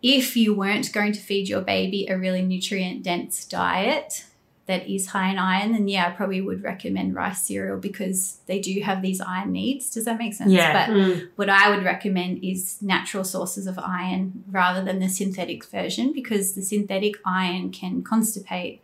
if 0.02 0.36
you 0.36 0.54
weren't 0.54 0.92
going 0.92 1.12
to 1.12 1.20
feed 1.20 1.48
your 1.48 1.60
baby 1.60 2.06
a 2.06 2.16
really 2.16 2.42
nutrient 2.42 3.02
dense 3.02 3.44
diet, 3.44 4.26
that 4.66 4.88
is 4.88 5.08
high 5.08 5.30
in 5.30 5.38
iron, 5.38 5.72
then 5.72 5.88
yeah, 5.88 6.06
I 6.06 6.10
probably 6.10 6.40
would 6.40 6.62
recommend 6.62 7.14
rice 7.14 7.42
cereal 7.42 7.78
because 7.78 8.38
they 8.46 8.60
do 8.60 8.80
have 8.80 9.02
these 9.02 9.20
iron 9.20 9.52
needs. 9.52 9.90
Does 9.92 10.06
that 10.06 10.18
make 10.18 10.32
sense? 10.34 10.50
Yeah. 10.50 10.86
But 10.86 10.94
Mm. 10.94 11.28
what 11.36 11.50
I 11.50 11.68
would 11.70 11.84
recommend 11.84 12.42
is 12.42 12.78
natural 12.80 13.24
sources 13.24 13.66
of 13.66 13.78
iron 13.78 14.44
rather 14.50 14.82
than 14.82 15.00
the 15.00 15.08
synthetic 15.08 15.64
version 15.66 16.12
because 16.14 16.54
the 16.54 16.62
synthetic 16.62 17.16
iron 17.26 17.70
can 17.72 18.02
constipate, 18.02 18.78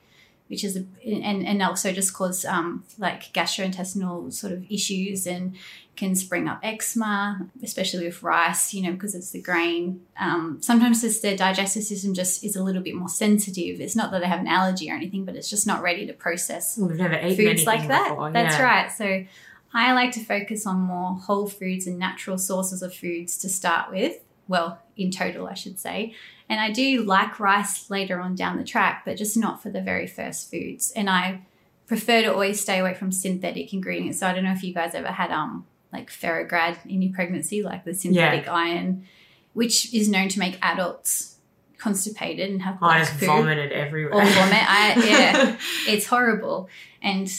which 0.51 0.65
is 0.65 0.77
a, 0.77 0.85
and 1.07 1.47
and 1.47 1.63
also 1.63 1.93
just 1.93 2.13
cause 2.13 2.45
um, 2.45 2.85
like 2.99 3.33
gastrointestinal 3.33 4.33
sort 4.33 4.53
of 4.53 4.67
issues 4.69 5.25
and 5.27 5.55
can 5.95 6.17
spring 6.17 6.49
up 6.49 6.59
eczema, 6.63 7.47
especially 7.63 8.07
with 8.07 8.23
rice, 8.23 8.75
you 8.75 8.83
know, 8.83 8.91
because 8.91 9.15
it's 9.15 9.31
the 9.31 9.41
grain. 9.41 10.01
Um, 10.19 10.59
sometimes 10.61 11.05
it's 11.05 11.21
their 11.21 11.37
digestive 11.37 11.85
system 11.85 12.15
just 12.15 12.43
is 12.43 12.57
a 12.57 12.65
little 12.65 12.83
bit 12.83 12.97
more 12.97 13.09
sensitive. 13.09 13.81
It's 13.81 13.95
not 13.95 14.11
that 14.11 14.23
they 14.23 14.27
have 14.27 14.41
an 14.41 14.49
allergy 14.49 14.91
or 14.91 14.95
anything, 14.95 15.25
but 15.25 15.37
it's 15.37 15.49
just 15.49 15.67
not 15.67 15.83
ready 15.83 16.07
to 16.07 16.13
process 16.13 16.77
We've 16.77 16.97
never 16.97 17.15
eaten 17.15 17.37
foods 17.37 17.65
like 17.65 17.87
that. 17.89 18.09
before. 18.09 18.33
That's 18.33 18.57
yeah. 18.57 18.63
right. 18.65 18.91
So 18.91 19.25
I 19.73 19.93
like 19.93 20.13
to 20.13 20.25
focus 20.25 20.67
on 20.67 20.81
more 20.81 21.15
whole 21.15 21.49
foods 21.49 21.87
and 21.87 21.99
natural 21.99 22.39
sources 22.39 22.83
of 22.83 22.93
foods 22.93 23.39
to 23.39 23.49
start 23.49 23.91
with. 23.93 24.17
Well, 24.51 24.81
in 24.97 25.13
total, 25.13 25.47
I 25.47 25.55
should 25.55 25.79
say. 25.79 26.13
And 26.49 26.61
I 26.61 26.73
do 26.73 27.05
like 27.05 27.39
rice 27.39 27.89
later 27.89 28.21
on 28.21 28.35
down 28.35 28.59
the 28.59 28.65
track, 28.65 29.05
but 29.05 29.17
just 29.17 29.37
not 29.37 29.63
for 29.63 29.71
the 29.71 29.81
very 29.81 30.09
first 30.09 30.51
foods. 30.51 30.91
And 30.91 31.09
I 31.09 31.43
prefer 31.87 32.23
to 32.23 32.33
always 32.33 32.61
stay 32.61 32.81
away 32.81 32.95
from 32.95 33.13
synthetic 33.13 33.73
ingredients. 33.73 34.19
So 34.19 34.27
I 34.27 34.35
don't 34.35 34.43
know 34.43 34.53
if 34.53 34.65
you 34.65 34.75
guys 34.75 34.93
ever 34.97 35.07
had 35.07 35.31
um 35.31 35.67
like 35.93 36.11
Ferrograd 36.11 36.85
in 36.85 37.01
your 37.01 37.13
pregnancy, 37.13 37.63
like 37.63 37.85
the 37.85 37.95
synthetic 37.95 38.49
iron, 38.49 39.07
which 39.53 39.95
is 39.95 40.09
known 40.09 40.29
to 40.31 40.41
make 40.41 40.59
adults 40.63 41.37
constipated 41.79 42.51
and 42.51 42.63
have 42.63 42.79
I 42.83 43.05
just 43.05 43.15
vomited 43.15 43.71
everywhere. 43.71 44.15
or 44.15 44.25
vomit. 44.25 44.65
I, 44.69 44.95
yeah, 45.09 45.57
it's 45.93 46.07
horrible. 46.07 46.69
And 47.01 47.33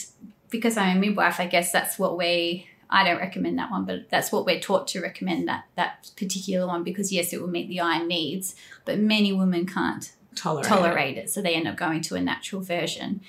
because 0.48 0.78
I'm 0.78 0.96
a 0.96 1.00
midwife, 1.00 1.40
I 1.40 1.46
guess 1.46 1.72
that's 1.72 1.98
what 1.98 2.16
we. 2.16 2.68
I 2.92 3.04
don't 3.04 3.18
recommend 3.18 3.58
that 3.58 3.70
one, 3.70 3.84
but 3.86 4.10
that's 4.10 4.30
what 4.30 4.44
we're 4.44 4.60
taught 4.60 4.86
to 4.88 5.00
recommend 5.00 5.48
that 5.48 5.64
that 5.76 6.10
particular 6.16 6.66
one 6.66 6.84
because 6.84 7.10
yes, 7.10 7.32
it 7.32 7.40
will 7.40 7.48
meet 7.48 7.68
the 7.68 7.80
iron 7.80 8.06
needs, 8.06 8.54
but 8.84 8.98
many 8.98 9.32
women 9.32 9.66
can't 9.66 10.12
tolerate. 10.34 10.66
tolerate 10.66 11.16
it, 11.16 11.30
so 11.30 11.40
they 11.40 11.54
end 11.54 11.66
up 11.66 11.76
going 11.76 12.02
to 12.02 12.14
a 12.14 12.20
natural 12.20 12.60
version. 12.60 13.22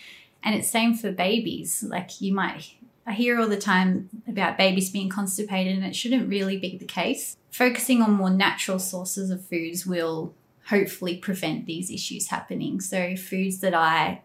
And 0.43 0.53
it's 0.53 0.69
same 0.69 0.93
for 0.93 1.11
babies. 1.11 1.81
Like 1.87 2.19
you 2.19 2.33
might 2.33 2.75
I 3.05 3.13
hear 3.13 3.39
all 3.39 3.47
the 3.47 3.57
time 3.57 4.09
about 4.27 4.57
babies 4.57 4.89
being 4.89 5.09
constipated 5.09 5.75
and 5.75 5.85
it 5.85 5.95
shouldn't 5.95 6.29
really 6.29 6.57
be 6.57 6.77
the 6.77 6.85
case. 6.85 7.37
Focusing 7.51 8.01
on 8.01 8.13
more 8.13 8.29
natural 8.29 8.79
sources 8.79 9.29
of 9.29 9.45
foods 9.45 9.85
will 9.85 10.33
hopefully 10.67 11.17
prevent 11.17 11.65
these 11.65 11.91
issues 11.91 12.27
happening. 12.27 12.79
So 12.79 13.15
foods 13.15 13.59
that 13.59 13.73
I 13.73 14.21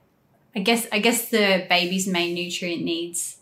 I 0.54 0.60
guess 0.60 0.86
I 0.90 0.98
guess 0.98 1.28
the 1.28 1.66
baby's 1.68 2.06
main 2.06 2.34
nutrient 2.34 2.82
needs 2.82 3.38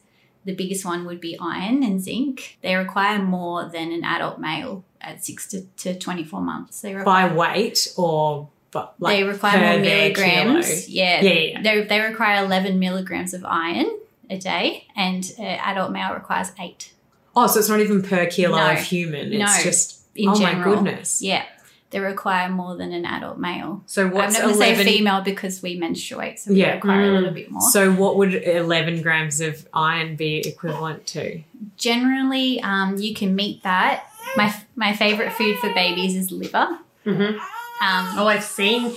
the 0.46 0.54
biggest 0.54 0.84
one 0.86 1.04
would 1.04 1.20
be 1.20 1.36
iron 1.38 1.82
and 1.82 2.00
zinc. 2.00 2.56
They 2.62 2.74
require 2.76 3.20
more 3.20 3.68
than 3.68 3.92
an 3.92 4.04
adult 4.04 4.38
male 4.40 4.84
at 5.00 5.22
6 5.24 5.48
to, 5.48 5.60
to 5.78 5.98
24 5.98 6.40
months. 6.40 6.80
They 6.80 6.94
require 6.94 7.28
by 7.28 7.34
weight 7.34 7.92
or 7.98 8.48
but 8.70 8.94
like 8.98 9.16
they 9.16 9.24
require 9.24 9.58
more 9.74 9.80
milligrams. 9.80 10.88
Yeah, 10.88 11.20
Yeah, 11.22 11.32
yeah. 11.32 11.62
They, 11.62 11.84
they 11.84 12.00
require 12.00 12.44
11 12.44 12.78
milligrams 12.78 13.34
of 13.34 13.44
iron 13.44 13.86
a 14.28 14.38
day, 14.38 14.86
and 14.96 15.30
an 15.38 15.58
adult 15.60 15.92
male 15.92 16.12
requires 16.14 16.52
eight 16.58 16.92
Oh, 17.38 17.46
so 17.46 17.58
it's 17.60 17.68
not 17.68 17.80
even 17.80 18.02
per 18.02 18.26
kilo 18.26 18.56
No. 18.56 18.72
of 18.72 18.78
human. 18.80 19.32
It's 19.32 19.38
No. 19.58 19.62
just 19.62 20.00
in 20.14 20.28
oh 20.30 20.34
general. 20.34 20.76
my 20.76 20.82
goodness. 20.82 21.20
Yeah, 21.22 21.44
they 21.90 22.00
require 22.00 22.48
more 22.48 22.76
than 22.76 22.92
an 22.92 23.04
adult 23.04 23.38
male. 23.38 23.82
So 23.86 24.06
I'm 24.06 24.10
what's 24.12 24.34
not 24.34 24.42
going 24.42 24.54
to 24.54 24.58
say 24.60 24.84
female 24.84 25.20
because 25.22 25.62
we 25.62 25.76
menstruate, 25.76 26.38
so 26.40 26.50
we 26.52 26.60
Yeah. 26.60 26.74
require 26.74 27.04
a 27.04 27.08
Mm. 27.08 27.14
little 27.14 27.30
bit 27.34 27.50
more. 27.50 27.62
So 27.70 27.92
what 27.92 28.16
would 28.16 28.34
eleven 28.34 29.02
grams 29.02 29.40
of 29.40 29.66
iron 29.72 30.16
be 30.16 30.38
equivalent 30.38 31.06
to? 31.08 31.40
Generally, 31.76 32.60
um, 32.62 32.96
you 32.98 33.14
can 33.14 33.34
meet 33.36 33.62
that. 33.62 34.04
My 34.36 34.54
my 34.74 34.92
favorite 34.94 35.32
food 35.32 35.56
for 35.58 35.72
babies 35.74 36.14
is 36.16 36.30
liver. 36.32 36.78
Mhm. 37.06 37.38
Um, 37.78 38.06
Oh, 38.18 38.26
I've 38.26 38.42
seen, 38.42 38.86
I've 38.86 38.94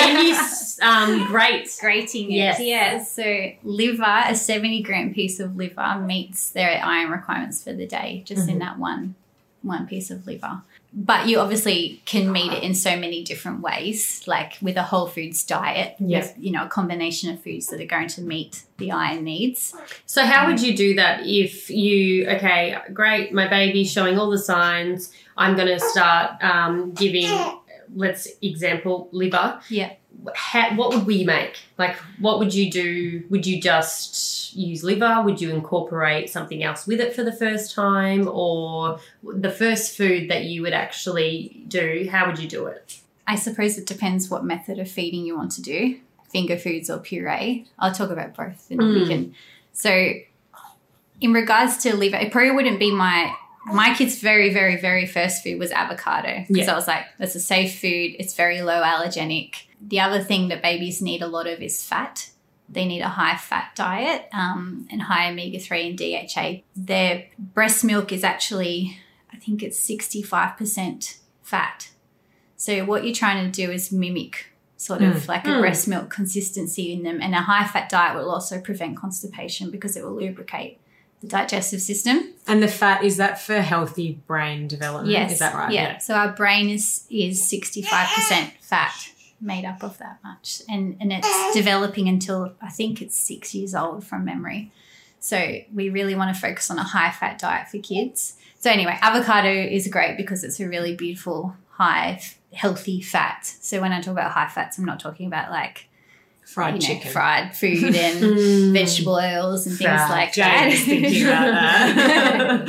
seen 0.00 0.26
you 0.26 0.32
s- 0.32 0.78
um, 0.82 1.26
great. 1.26 1.68
grating 1.80 2.30
it. 2.30 2.36
Yes. 2.36 2.60
Yeah. 2.60 3.02
So 3.02 3.50
liver, 3.64 4.22
a 4.28 4.34
70 4.36 4.80
gram 4.82 5.12
piece 5.12 5.40
of 5.40 5.56
liver 5.56 6.00
meets 6.06 6.50
their 6.50 6.80
iron 6.84 7.10
requirements 7.10 7.62
for 7.64 7.72
the 7.72 7.84
day, 7.86 8.22
just 8.24 8.48
in 8.48 8.58
that 8.60 8.78
one 8.78 9.16
one 9.62 9.86
piece 9.86 10.10
of 10.10 10.26
liver. 10.26 10.62
But 10.94 11.26
you 11.26 11.38
obviously 11.38 12.02
can 12.04 12.30
meet 12.30 12.52
it 12.52 12.62
in 12.62 12.74
so 12.74 12.96
many 12.96 13.24
different 13.24 13.60
ways, 13.62 14.22
like 14.26 14.58
with 14.60 14.76
a 14.76 14.82
whole 14.82 15.06
foods 15.06 15.42
diet, 15.42 15.96
Yes. 15.98 16.34
with 16.34 16.44
you 16.44 16.52
know, 16.52 16.64
a 16.64 16.68
combination 16.68 17.30
of 17.32 17.42
foods 17.42 17.68
that 17.68 17.80
are 17.80 17.86
going 17.86 18.08
to 18.08 18.20
meet 18.20 18.64
the 18.76 18.90
iron 18.92 19.24
needs. 19.24 19.74
So 20.04 20.24
how 20.26 20.46
would 20.48 20.60
you 20.60 20.76
do 20.76 20.94
that 20.96 21.26
if 21.26 21.70
you 21.70 22.28
okay, 22.28 22.76
great, 22.92 23.32
my 23.32 23.48
baby's 23.48 23.90
showing 23.90 24.18
all 24.18 24.28
the 24.28 24.38
signs. 24.38 25.12
I'm 25.34 25.56
going 25.56 25.68
to 25.68 25.80
start 25.80 26.42
um, 26.44 26.92
giving, 26.92 27.24
let's 27.94 28.28
example, 28.42 29.08
liver. 29.12 29.60
Yeah. 29.68 29.92
How, 30.34 30.74
what 30.76 30.94
would 30.94 31.06
we 31.06 31.24
make? 31.24 31.56
Like, 31.78 31.96
what 32.20 32.38
would 32.38 32.52
you 32.54 32.70
do? 32.70 33.24
Would 33.30 33.46
you 33.46 33.60
just 33.60 34.54
use 34.54 34.84
liver? 34.84 35.22
Would 35.22 35.40
you 35.40 35.50
incorporate 35.50 36.28
something 36.30 36.62
else 36.62 36.86
with 36.86 37.00
it 37.00 37.14
for 37.14 37.24
the 37.24 37.32
first 37.32 37.74
time, 37.74 38.28
or 38.28 38.98
the 39.22 39.50
first 39.50 39.96
food 39.96 40.30
that 40.30 40.44
you 40.44 40.62
would 40.62 40.74
actually 40.74 41.64
do? 41.68 42.08
How 42.10 42.26
would 42.26 42.38
you 42.38 42.48
do 42.48 42.66
it? 42.66 43.00
I 43.26 43.36
suppose 43.36 43.78
it 43.78 43.86
depends 43.86 44.28
what 44.28 44.44
method 44.44 44.78
of 44.78 44.90
feeding 44.90 45.24
you 45.24 45.36
want 45.36 45.52
to 45.52 45.62
do, 45.62 45.98
finger 46.30 46.58
foods 46.58 46.90
or 46.90 46.98
puree. 46.98 47.66
I'll 47.78 47.94
talk 47.94 48.10
about 48.10 48.34
both 48.36 48.66
we 48.68 48.76
Mm. 48.76 49.06
can. 49.08 49.34
So, 49.72 50.12
in 51.20 51.32
regards 51.32 51.78
to 51.78 51.96
liver, 51.96 52.16
it 52.16 52.32
probably 52.32 52.50
wouldn't 52.50 52.78
be 52.80 52.90
my 52.90 53.34
my 53.66 53.94
kids' 53.94 54.18
very, 54.20 54.52
very, 54.52 54.76
very 54.80 55.06
first 55.06 55.42
food 55.42 55.58
was 55.58 55.70
avocado 55.70 56.44
because 56.48 56.66
Yeah. 56.66 56.72
I 56.72 56.76
was 56.76 56.88
like, 56.88 57.04
that's 57.18 57.34
a 57.34 57.40
safe 57.40 57.78
food. 57.80 58.16
It's 58.18 58.34
very 58.34 58.60
low 58.62 58.82
allergenic. 58.82 59.54
The 59.80 60.00
other 60.00 60.22
thing 60.22 60.48
that 60.48 60.62
babies 60.62 61.00
need 61.02 61.22
a 61.22 61.26
lot 61.28 61.46
of 61.46 61.60
is 61.62 61.84
fat. 61.84 62.30
They 62.68 62.84
need 62.86 63.02
a 63.02 63.08
high 63.08 63.36
fat 63.36 63.72
diet 63.76 64.28
um, 64.32 64.86
and 64.90 65.02
high 65.02 65.30
omega 65.30 65.58
3 65.58 65.88
and 65.88 65.98
DHA. 65.98 66.62
Their 66.74 67.26
breast 67.38 67.84
milk 67.84 68.12
is 68.12 68.24
actually, 68.24 68.98
I 69.32 69.36
think 69.36 69.62
it's 69.62 69.78
65% 69.88 71.18
fat. 71.42 71.90
So 72.56 72.84
what 72.84 73.04
you're 73.04 73.14
trying 73.14 73.44
to 73.44 73.50
do 73.66 73.70
is 73.70 73.92
mimic 73.92 74.46
sort 74.76 75.02
of 75.02 75.28
like 75.28 75.44
a 75.46 75.50
Mm. 75.50 75.60
breast 75.60 75.86
milk 75.86 76.10
consistency 76.10 76.92
in 76.92 77.02
them. 77.04 77.20
And 77.20 77.34
a 77.34 77.42
high 77.42 77.66
fat 77.66 77.88
diet 77.88 78.16
will 78.16 78.30
also 78.30 78.60
prevent 78.60 78.96
constipation 78.96 79.70
because 79.70 79.96
it 79.96 80.02
will 80.04 80.14
lubricate 80.16 80.78
the 81.22 81.28
digestive 81.28 81.80
system. 81.80 82.34
And 82.46 82.62
the 82.62 82.68
fat 82.68 83.04
is 83.04 83.16
that 83.16 83.40
for 83.40 83.60
healthy 83.60 84.20
brain 84.26 84.68
development? 84.68 85.12
Yes. 85.12 85.32
Is 85.32 85.38
that 85.38 85.54
right? 85.54 85.72
Yeah. 85.72 85.98
So 85.98 86.14
our 86.14 86.32
brain 86.32 86.68
is 86.68 87.06
is 87.08 87.40
65% 87.40 88.52
fat 88.60 89.10
made 89.40 89.64
up 89.64 89.82
of 89.82 89.98
that 89.98 90.18
much. 90.22 90.62
And 90.68 90.96
and 91.00 91.12
it's 91.12 91.54
developing 91.54 92.08
until 92.08 92.52
I 92.60 92.70
think 92.70 93.00
it's 93.00 93.16
6 93.16 93.54
years 93.54 93.74
old 93.74 94.04
from 94.04 94.24
memory. 94.24 94.72
So 95.20 95.60
we 95.72 95.88
really 95.88 96.16
want 96.16 96.34
to 96.34 96.40
focus 96.40 96.70
on 96.70 96.78
a 96.78 96.82
high 96.82 97.12
fat 97.12 97.38
diet 97.38 97.68
for 97.68 97.78
kids. 97.78 98.36
So 98.58 98.70
anyway, 98.70 98.98
avocado 99.00 99.50
is 99.50 99.86
great 99.88 100.16
because 100.16 100.42
it's 100.42 100.58
a 100.58 100.68
really 100.68 100.96
beautiful 100.96 101.56
high 101.70 102.20
healthy 102.52 103.00
fat. 103.00 103.46
So 103.46 103.80
when 103.80 103.92
I 103.92 104.00
talk 104.00 104.12
about 104.12 104.32
high 104.32 104.48
fats, 104.48 104.78
I'm 104.78 104.84
not 104.84 105.00
talking 105.00 105.26
about 105.26 105.50
like 105.50 105.88
Fried 106.52 106.74
you 106.74 106.80
know, 106.88 106.94
chicken. 106.94 107.12
fried 107.12 107.56
food 107.56 107.94
and 107.94 108.72
vegetable 108.74 109.14
oils 109.14 109.66
and 109.66 109.78
things 109.78 110.00
like 110.10 110.34
that. 110.34 110.70
that. 111.24 112.66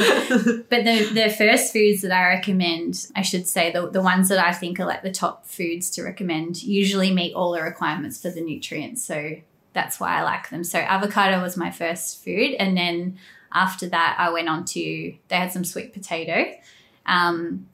But 0.69 0.85
the, 0.85 1.09
the 1.13 1.29
first 1.29 1.73
foods 1.73 2.01
that 2.01 2.13
I 2.13 2.29
recommend, 2.29 3.07
I 3.13 3.23
should 3.23 3.45
say, 3.45 3.73
the, 3.73 3.89
the 3.89 4.01
ones 4.01 4.29
that 4.29 4.39
I 4.39 4.53
think 4.53 4.79
are 4.79 4.85
like 4.85 5.03
the 5.03 5.11
top 5.11 5.45
foods 5.45 5.89
to 5.91 6.03
recommend, 6.03 6.63
usually 6.63 7.13
meet 7.13 7.33
all 7.33 7.51
the 7.51 7.61
requirements 7.61 8.21
for 8.21 8.29
the 8.29 8.39
nutrients. 8.39 9.03
So 9.03 9.35
that's 9.73 9.99
why 9.99 10.17
I 10.17 10.23
like 10.23 10.49
them. 10.49 10.63
So 10.63 10.79
avocado 10.79 11.41
was 11.41 11.57
my 11.57 11.69
first 11.69 12.23
food. 12.23 12.53
And 12.53 12.77
then 12.77 13.17
after 13.51 13.89
that, 13.89 14.15
I 14.17 14.29
went 14.29 14.47
on 14.47 14.63
to, 14.65 15.13
they 15.27 15.35
had 15.35 15.51
some 15.51 15.65
sweet 15.65 15.91
potato 15.91 16.53
um, 17.05 17.67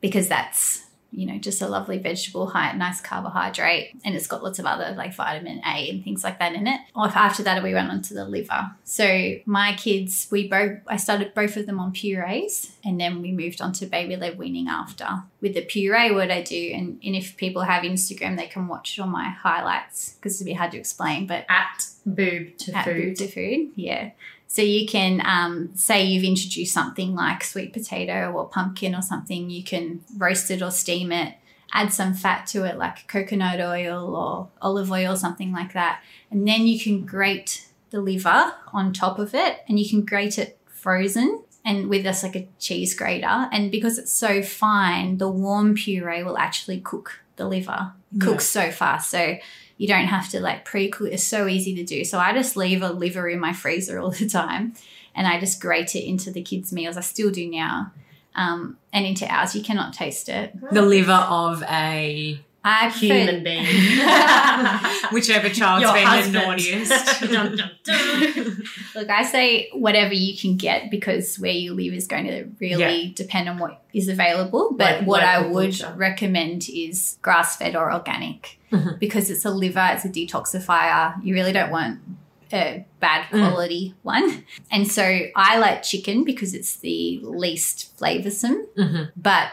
because 0.00 0.28
that's, 0.28 0.83
you 1.14 1.26
know, 1.26 1.38
just 1.38 1.62
a 1.62 1.68
lovely 1.68 1.98
vegetable, 1.98 2.48
high, 2.48 2.72
nice 2.72 3.00
carbohydrate. 3.00 3.96
And 4.04 4.14
it's 4.14 4.26
got 4.26 4.42
lots 4.42 4.58
of 4.58 4.66
other 4.66 4.94
like 4.96 5.14
vitamin 5.14 5.60
A 5.64 5.90
and 5.90 6.02
things 6.02 6.24
like 6.24 6.38
that 6.38 6.54
in 6.54 6.66
it. 6.66 6.80
After 6.96 7.42
that, 7.44 7.62
we 7.62 7.74
went 7.74 7.90
on 7.90 8.02
to 8.02 8.14
the 8.14 8.24
liver. 8.24 8.72
So 8.84 9.36
my 9.46 9.74
kids, 9.76 10.28
we 10.30 10.48
both, 10.48 10.78
I 10.86 10.96
started 10.96 11.34
both 11.34 11.56
of 11.56 11.66
them 11.66 11.78
on 11.80 11.92
purees 11.92 12.72
and 12.84 13.00
then 13.00 13.22
we 13.22 13.32
moved 13.32 13.60
on 13.60 13.72
to 13.74 13.86
baby 13.86 14.16
led 14.16 14.38
weaning 14.38 14.68
after. 14.68 15.06
With 15.40 15.54
the 15.54 15.62
puree, 15.62 16.10
what 16.10 16.30
I 16.30 16.42
do, 16.42 16.72
and, 16.74 16.98
and 17.04 17.14
if 17.14 17.36
people 17.36 17.62
have 17.62 17.82
Instagram, 17.82 18.36
they 18.36 18.46
can 18.46 18.66
watch 18.66 18.98
it 18.98 19.02
on 19.02 19.10
my 19.10 19.28
highlights 19.28 20.14
because 20.14 20.36
it'd 20.36 20.46
be 20.46 20.54
hard 20.54 20.72
to 20.72 20.78
explain, 20.78 21.26
but 21.26 21.44
At 21.48 21.86
boob 22.06 22.56
to 22.58 22.72
at 22.72 22.84
food. 22.84 23.04
Boob 23.04 23.16
to 23.16 23.28
food. 23.28 23.70
Yeah. 23.76 24.10
So 24.54 24.62
you 24.62 24.86
can 24.86 25.20
um, 25.26 25.70
say 25.74 26.04
you've 26.04 26.22
introduced 26.22 26.72
something 26.72 27.12
like 27.16 27.42
sweet 27.42 27.72
potato 27.72 28.30
or 28.30 28.48
pumpkin 28.48 28.94
or 28.94 29.02
something. 29.02 29.50
You 29.50 29.64
can 29.64 30.04
roast 30.16 30.48
it 30.48 30.62
or 30.62 30.70
steam 30.70 31.10
it. 31.10 31.34
Add 31.72 31.92
some 31.92 32.14
fat 32.14 32.46
to 32.52 32.62
it, 32.62 32.78
like 32.78 33.08
coconut 33.08 33.58
oil 33.58 34.14
or 34.14 34.48
olive 34.62 34.92
oil, 34.92 35.14
or 35.14 35.16
something 35.16 35.50
like 35.50 35.72
that, 35.72 36.02
and 36.30 36.46
then 36.46 36.68
you 36.68 36.78
can 36.78 37.04
grate 37.04 37.66
the 37.90 38.00
liver 38.00 38.54
on 38.72 38.92
top 38.92 39.18
of 39.18 39.34
it, 39.34 39.64
and 39.68 39.80
you 39.80 39.90
can 39.90 40.04
grate 40.04 40.38
it 40.38 40.56
frozen 40.68 41.42
and 41.64 41.88
with 41.88 42.06
us 42.06 42.22
like 42.22 42.36
a 42.36 42.46
cheese 42.60 42.94
grater. 42.94 43.48
And 43.50 43.72
because 43.72 43.98
it's 43.98 44.12
so 44.12 44.40
fine, 44.40 45.18
the 45.18 45.28
warm 45.28 45.74
puree 45.74 46.22
will 46.22 46.38
actually 46.38 46.80
cook 46.80 47.22
the 47.34 47.48
liver. 47.48 47.92
It 48.12 48.18
Yeah. 48.18 48.24
Cooks 48.24 48.46
so 48.46 48.70
fast, 48.70 49.10
so 49.10 49.36
you 49.76 49.88
don't 49.88 50.06
have 50.06 50.28
to 50.30 50.40
like 50.40 50.64
pre-cook. 50.64 51.12
It's 51.12 51.24
so 51.24 51.48
easy 51.48 51.74
to 51.76 51.84
do. 51.84 52.04
So 52.04 52.18
I 52.18 52.32
just 52.32 52.56
leave 52.56 52.82
a 52.82 52.90
liver 52.90 53.28
in 53.28 53.40
my 53.40 53.52
freezer 53.52 53.98
all 53.98 54.10
the 54.10 54.28
time, 54.28 54.74
and 55.14 55.26
I 55.26 55.40
just 55.40 55.60
grate 55.60 55.94
it 55.94 56.06
into 56.06 56.30
the 56.30 56.42
kids' 56.42 56.72
meals. 56.72 56.96
I 56.96 57.00
still 57.00 57.30
do 57.30 57.48
now, 57.50 57.92
um, 58.34 58.78
and 58.92 59.06
into 59.06 59.26
ours. 59.26 59.54
You 59.54 59.62
cannot 59.62 59.92
taste 59.92 60.28
it. 60.28 60.52
the 60.70 60.82
liver 60.82 61.12
of 61.12 61.62
a 61.64 62.40
I 62.66 62.88
Human 62.88 63.44
being. 63.44 63.66
whichever 65.12 65.50
child's 65.50 65.82
Your 65.82 65.92
been 65.92 66.06
husband. 66.06 66.34
the 66.34 66.40
naughtiest. 66.40 67.20
Dun, 67.20 67.56
dun, 67.56 67.70
dun. 67.84 68.62
Look, 68.94 69.10
I 69.10 69.22
say 69.24 69.68
whatever 69.74 70.14
you 70.14 70.36
can 70.36 70.56
get 70.56 70.90
because 70.90 71.36
where 71.38 71.52
you 71.52 71.74
live 71.74 71.92
is 71.92 72.06
going 72.06 72.26
to 72.26 72.44
really 72.60 73.12
depend 73.14 73.48
on 73.50 73.58
what 73.58 73.82
is 73.92 74.08
available. 74.08 74.70
But 74.72 75.00
Like 75.00 75.06
what 75.06 75.22
I 75.22 75.46
would 75.46 75.70
butcher. 75.72 75.92
recommend 75.96 76.66
is 76.72 77.18
grass 77.22 77.56
fed 77.56 77.76
or 77.76 77.92
organic 77.92 78.58
Mhm. 78.72 78.98
because 78.98 79.28
it's 79.30 79.44
a 79.44 79.50
liver, 79.50 79.86
it's 79.92 80.04
a 80.04 80.08
detoxifier. 80.08 81.22
You 81.22 81.34
really 81.34 81.52
don't 81.52 81.70
want 81.70 82.00
a 82.52 82.84
bad 83.00 83.28
quality 83.30 83.94
one. 84.02 84.44
And 84.70 84.90
so 84.90 85.02
I 85.36 85.58
like 85.58 85.82
chicken 85.82 86.24
because 86.24 86.54
it's 86.54 86.76
the 86.76 87.20
least 87.22 87.96
flavoursome, 87.98 88.62
Mhm. 88.78 89.10
but 89.16 89.48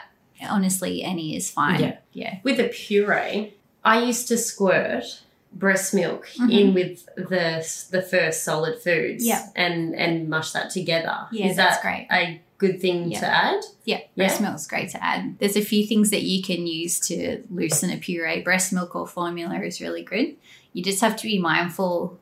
honestly, 0.50 1.04
any 1.04 1.36
is 1.36 1.50
fine. 1.50 1.80
Yeah. 1.82 1.98
Yeah. 2.14 2.38
With 2.44 2.60
a 2.60 2.70
puree, 2.70 3.54
I 3.84 4.04
used 4.04 4.28
to 4.30 4.38
squirt 4.38 5.22
breast 5.54 5.94
milk 5.94 6.28
Mhm. 6.38 6.52
in 6.60 6.74
with 6.74 7.06
the 7.16 7.68
the 7.92 8.02
first 8.02 8.44
solid 8.44 8.80
foods 8.82 9.26
Yeah. 9.26 9.48
and 9.56 9.94
and 9.96 10.30
mush 10.30 10.52
that 10.54 10.70
together. 10.72 11.28
Yeah, 11.32 11.48
Is 11.48 11.58
that's 11.58 11.78
that 11.78 11.82
great. 11.82 12.08
a 12.12 12.40
good 12.58 12.80
thing 12.80 13.12
Yeah. 13.12 13.20
to 13.20 13.26
add? 13.28 13.62
Yeah, 13.86 14.00
breast 14.16 14.40
milk's 14.40 14.68
great 14.68 14.90
to 14.92 15.04
add. 15.04 15.38
There's 15.40 15.58
a 15.58 15.62
few 15.62 15.86
things 15.88 16.10
that 16.12 16.22
you 16.24 16.42
can 16.44 16.68
use 16.68 17.00
to 17.08 17.44
loosen 17.50 17.90
a 17.90 17.98
puree. 17.98 18.42
Breast 18.42 18.72
milk 18.72 18.96
or 18.96 19.08
formula 19.08 19.60
is 19.62 19.82
really 19.82 20.04
good. 20.04 20.36
You 20.74 20.84
just 20.84 21.02
have 21.02 21.16
to 21.18 21.24
be 21.28 21.38
mindful, 21.40 22.18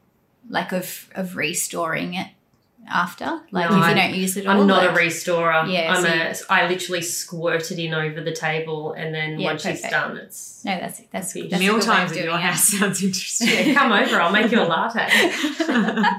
like 0.50 0.72
of 0.72 1.10
of 1.14 1.36
restoring 1.36 2.14
it 2.16 2.28
after. 2.88 3.42
Like 3.52 3.70
No, 3.70 3.78
if 3.78 3.84
you 3.84 3.90
I- 3.90 3.94
don't 3.94 4.14
use 4.16 4.38
it 4.38 4.48
all. 4.48 4.62
I'm 4.62 4.68
not 4.68 4.84
like- 4.86 4.92
a 4.92 4.96
restorer. 4.96 5.66
Yeah, 5.68 5.94
I'm 5.94 6.36
so 6.38 6.46
a. 6.48 6.54
I 6.54 6.68
literally 6.68 7.02
squirt 7.02 7.72
it 7.72 7.80
in 7.80 7.94
over 7.94 8.22
the 8.22 8.32
table, 8.34 8.94
and 8.94 9.14
then 9.14 9.40
Yeah, 9.40 9.46
once 9.52 9.62
she's 9.64 9.82
perfect. 9.82 9.92
done, 9.92 10.18
it's. 10.18 10.64
No, 10.66 10.78
that's 10.80 11.02
that's, 11.12 11.34
Fish. 11.34 11.50
that's 11.50 11.60
Meal 11.62 11.76
good 11.76 11.84
times 11.84 12.12
in 12.14 12.24
your 12.24 12.36
it. 12.36 12.42
house 12.42 12.64
sounds 12.70 13.04
interesting. 13.08 13.48
Yeah, 13.50 13.74
come 13.74 13.92
over. 13.92 14.20
I'll 14.22 14.32
make 14.32 14.52
you 14.52 14.62
a 14.62 14.64
latte. 14.64 15.08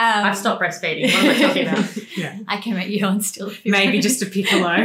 Um, 0.00 0.26
I've 0.26 0.38
stopped 0.38 0.62
breastfeeding. 0.62 1.12
What 1.12 1.24
am 1.24 1.30
I 1.30 1.38
talking 1.42 1.66
about? 1.66 2.16
yeah. 2.16 2.38
I 2.46 2.58
can 2.58 2.74
make 2.76 2.88
you 2.88 3.04
on 3.04 3.20
still. 3.20 3.50
Maybe 3.64 3.98
just 3.98 4.22
a 4.22 4.26
piccolo. 4.26 4.76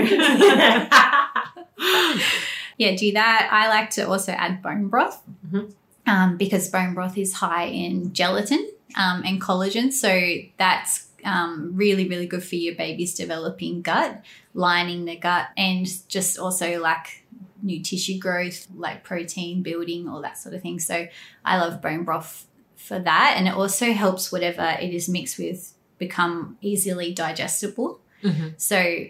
yeah, 2.78 2.96
do 2.96 3.12
that. 3.14 3.48
I 3.52 3.70
like 3.70 3.92
to 3.92 4.08
also 4.10 4.32
add 4.32 4.64
bone 4.64 4.88
broth 4.88 5.22
Mhm. 5.48 5.72
um, 6.08 6.38
because 6.38 6.68
bone 6.70 6.94
broth 6.96 7.16
is 7.18 7.34
high 7.34 7.66
in 7.66 8.12
gelatin 8.14 8.68
um, 8.96 9.24
and 9.26 9.42
collagen. 9.42 9.92
So 9.92 10.10
that's 10.58 11.08
um, 11.24 11.72
really, 11.76 12.08
really 12.08 12.28
good 12.28 12.44
for 12.44 12.56
your 12.56 12.76
baby's 12.76 13.14
developing 13.16 13.82
gut, 13.82 14.22
lining 14.54 15.06
the 15.06 15.16
gut, 15.16 15.48
and 15.58 15.88
just 16.10 16.38
also 16.38 16.80
like 16.82 17.26
new 17.62 17.82
tissue 17.82 18.20
growth, 18.20 18.68
like 18.76 19.04
protein 19.04 19.64
building, 19.64 20.08
all 20.08 20.22
that 20.22 20.38
sort 20.38 20.54
of 20.54 20.62
thing. 20.62 20.80
So 20.80 21.08
I 21.46 21.58
love 21.58 21.82
bone 21.82 22.04
broth 22.04 22.46
for 22.76 23.00
that. 23.00 23.36
And 23.38 23.48
it 23.48 23.54
also 23.54 23.94
helps 23.94 24.32
whatever 24.32 24.76
it 24.82 24.94
is 24.94 25.08
mixed 25.08 25.40
with 25.40 25.74
become 25.98 26.58
easily 26.62 27.14
digestible. 27.14 28.02
Mhm. 28.22 28.54
So 28.58 29.06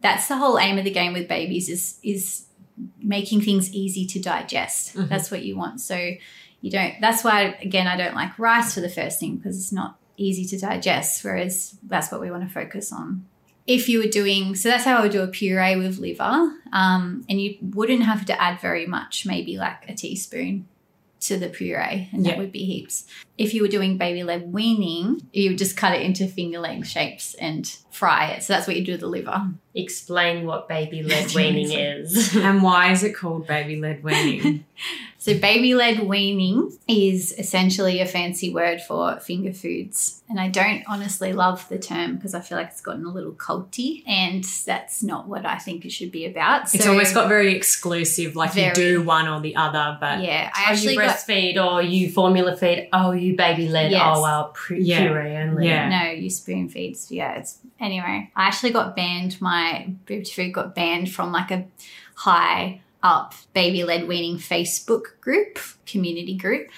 that's 0.00 0.28
the 0.28 0.36
whole 0.36 0.58
aim 0.58 0.78
of 0.78 0.84
the 0.84 0.92
game 0.92 1.12
with 1.12 1.26
babies 1.28 1.68
is 1.68 1.98
is 2.04 2.44
making 3.02 3.40
things 3.40 3.74
easy 3.74 4.06
to 4.06 4.20
digest. 4.20 4.94
Mhm. 4.94 5.08
That's 5.08 5.32
what 5.32 5.42
you 5.42 5.56
want. 5.56 5.80
So 5.80 6.12
you 6.60 6.70
don't 6.70 6.94
that's 7.00 7.22
why 7.24 7.56
again 7.62 7.86
I 7.86 7.96
don't 7.96 8.14
like 8.14 8.38
rice 8.38 8.74
for 8.74 8.80
the 8.80 8.88
first 8.88 9.20
thing 9.20 9.36
because 9.36 9.56
it's 9.58 9.72
not 9.72 9.98
easy 10.16 10.44
to 10.46 10.58
digest 10.58 11.22
whereas 11.24 11.76
that's 11.86 12.10
what 12.10 12.20
we 12.20 12.30
want 12.30 12.46
to 12.46 12.52
focus 12.52 12.92
on. 12.92 13.26
If 13.66 13.88
you 13.88 13.98
were 14.00 14.06
doing 14.08 14.54
so 14.56 14.68
that's 14.68 14.84
how 14.84 14.96
I 14.98 15.02
would 15.02 15.12
do 15.12 15.22
a 15.22 15.28
puree 15.28 15.76
with 15.76 15.98
liver 15.98 16.52
um, 16.72 17.24
and 17.28 17.40
you 17.40 17.56
wouldn't 17.60 18.02
have 18.02 18.24
to 18.26 18.42
add 18.42 18.60
very 18.60 18.86
much 18.86 19.26
maybe 19.26 19.56
like 19.58 19.88
a 19.88 19.94
teaspoon 19.94 20.66
to 21.20 21.36
the 21.36 21.48
puree 21.48 22.08
and 22.12 22.24
Yeah. 22.24 22.30
that 22.32 22.38
would 22.38 22.52
be 22.52 22.64
heaps. 22.64 23.04
If 23.36 23.52
you 23.52 23.62
were 23.62 23.68
doing 23.68 23.98
baby 23.98 24.22
led 24.22 24.52
weaning, 24.52 25.20
you 25.32 25.50
would 25.50 25.58
just 25.58 25.76
cut 25.76 25.92
it 25.94 26.02
into 26.02 26.28
finger 26.28 26.60
length 26.60 26.86
shapes 26.88 27.34
and 27.34 27.66
fry 27.90 28.28
it. 28.30 28.44
So 28.44 28.52
that's 28.52 28.66
what 28.68 28.76
you 28.76 28.84
do 28.84 28.92
with 28.92 29.00
the 29.00 29.08
liver. 29.08 29.50
Explain 29.74 30.46
what 30.46 30.68
baby 30.68 31.02
led 31.12 31.34
weaning 31.34 31.72
is. 31.72 32.36
and 32.36 32.62
why 32.62 32.92
is 32.92 33.02
it 33.02 33.14
called 33.16 33.46
baby 33.48 33.80
led 33.80 34.02
weaning? 34.04 34.64
So, 35.28 35.38
baby 35.38 35.74
led 35.74 36.00
weaning 36.00 36.72
is 36.88 37.34
essentially 37.38 38.00
a 38.00 38.06
fancy 38.06 38.52
word 38.52 38.80
for 38.80 39.18
finger 39.20 39.52
foods. 39.52 40.22
And 40.28 40.40
I 40.40 40.48
don't 40.48 40.82
honestly 40.86 41.32
love 41.32 41.68
the 41.68 41.78
term 41.78 42.16
because 42.16 42.34
I 42.34 42.40
feel 42.40 42.56
like 42.58 42.68
it's 42.68 42.80
gotten 42.80 43.04
a 43.04 43.10
little 43.10 43.32
culty, 43.32 44.02
and 44.06 44.44
that's 44.44 45.02
not 45.02 45.28
what 45.28 45.46
I 45.46 45.56
think 45.56 45.84
it 45.84 45.92
should 45.92 46.12
be 46.12 46.26
about. 46.26 46.74
It's 46.74 46.86
almost 46.86 47.14
got 47.14 47.28
very 47.28 47.54
exclusive, 47.54 48.36
like 48.36 48.52
Very. 48.52 48.68
you 48.68 48.74
do 48.74 49.02
one 49.02 49.28
or 49.28 49.40
the 49.40 49.56
other, 49.56 49.96
but 50.00 50.22
yeah, 50.22 50.50
I 50.54 50.58
Oh, 50.58 50.70
you 50.70 50.76
actually 50.76 50.96
got 50.96 51.16
breastfeed 51.16 51.64
or 51.64 51.82
you 51.82 52.10
formula 52.10 52.56
feed. 52.56 52.88
Oh, 52.92 53.12
you 53.12 53.36
baby 53.36 53.68
led. 53.68 53.90
Yes. 53.90 54.02
Oh, 54.04 54.22
well, 54.22 54.54
pu- 54.54 54.76
Yeah. 54.76 55.00
puree 55.00 55.36
only. 55.36 55.66
Yeah. 55.66 55.88
No, 55.88 56.10
you 56.10 56.30
spoon 56.30 56.68
feeds. 56.68 57.10
Yeah, 57.10 57.34
it's 57.34 57.58
anyway. 57.80 58.30
I 58.34 58.46
actually 58.46 58.70
got 58.72 58.96
banned. 58.96 59.40
My 59.40 59.90
boob 60.06 60.24
to 60.24 60.34
food 60.34 60.52
got 60.52 60.74
banned 60.74 61.10
from 61.10 61.32
like 61.32 61.50
a 61.50 61.64
high 62.14 62.80
up 63.02 63.34
baby 63.52 63.84
led 63.84 64.08
weaning 64.08 64.38
Facebook 64.38 65.20
group, 65.20 65.58
community 65.86 66.36
group, 66.36 66.68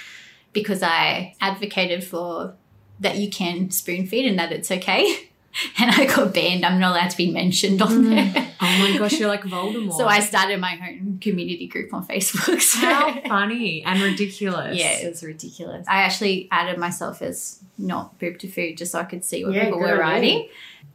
because 0.52 0.82
I 0.82 1.34
advocated 1.40 2.04
for 2.04 2.54
that 3.00 3.16
you 3.16 3.30
can 3.30 3.70
spoon 3.70 4.06
feed 4.06 4.26
and 4.26 4.38
that 4.38 4.52
it's 4.52 4.70
okay. 4.70 5.26
And 5.80 5.90
I 5.90 6.06
got 6.06 6.32
banned. 6.32 6.64
I'm 6.64 6.78
not 6.78 6.92
allowed 6.92 7.10
to 7.10 7.16
be 7.16 7.32
mentioned 7.32 7.82
on 7.82 8.04
hmm. 8.04 8.10
there. 8.10 8.32
oh 8.60 8.78
my 8.78 8.96
gosh, 8.96 9.18
you're 9.18 9.28
like 9.28 9.42
Voldemort. 9.44 9.96
So 9.96 10.06
I 10.06 10.20
started 10.20 10.60
my 10.60 10.78
own 10.80 11.18
community 11.20 11.66
group 11.66 11.92
on 11.92 12.06
Facebook. 12.06 12.60
So 12.60 12.78
How 12.78 13.20
funny 13.28 13.82
and 13.82 14.00
ridiculous. 14.00 14.78
yeah, 14.78 14.98
it 14.98 15.08
was 15.08 15.24
ridiculous. 15.24 15.84
I 15.88 16.02
actually 16.02 16.46
added 16.52 16.78
myself 16.78 17.20
as 17.20 17.64
not 17.76 18.16
boob 18.20 18.38
to 18.38 18.48
food 18.48 18.76
just 18.76 18.92
so 18.92 19.00
I 19.00 19.04
could 19.04 19.24
see 19.24 19.44
what 19.44 19.54
Yeah, 19.54 19.64
people 19.64 19.80
were 19.80 19.98
writing. 19.98 20.48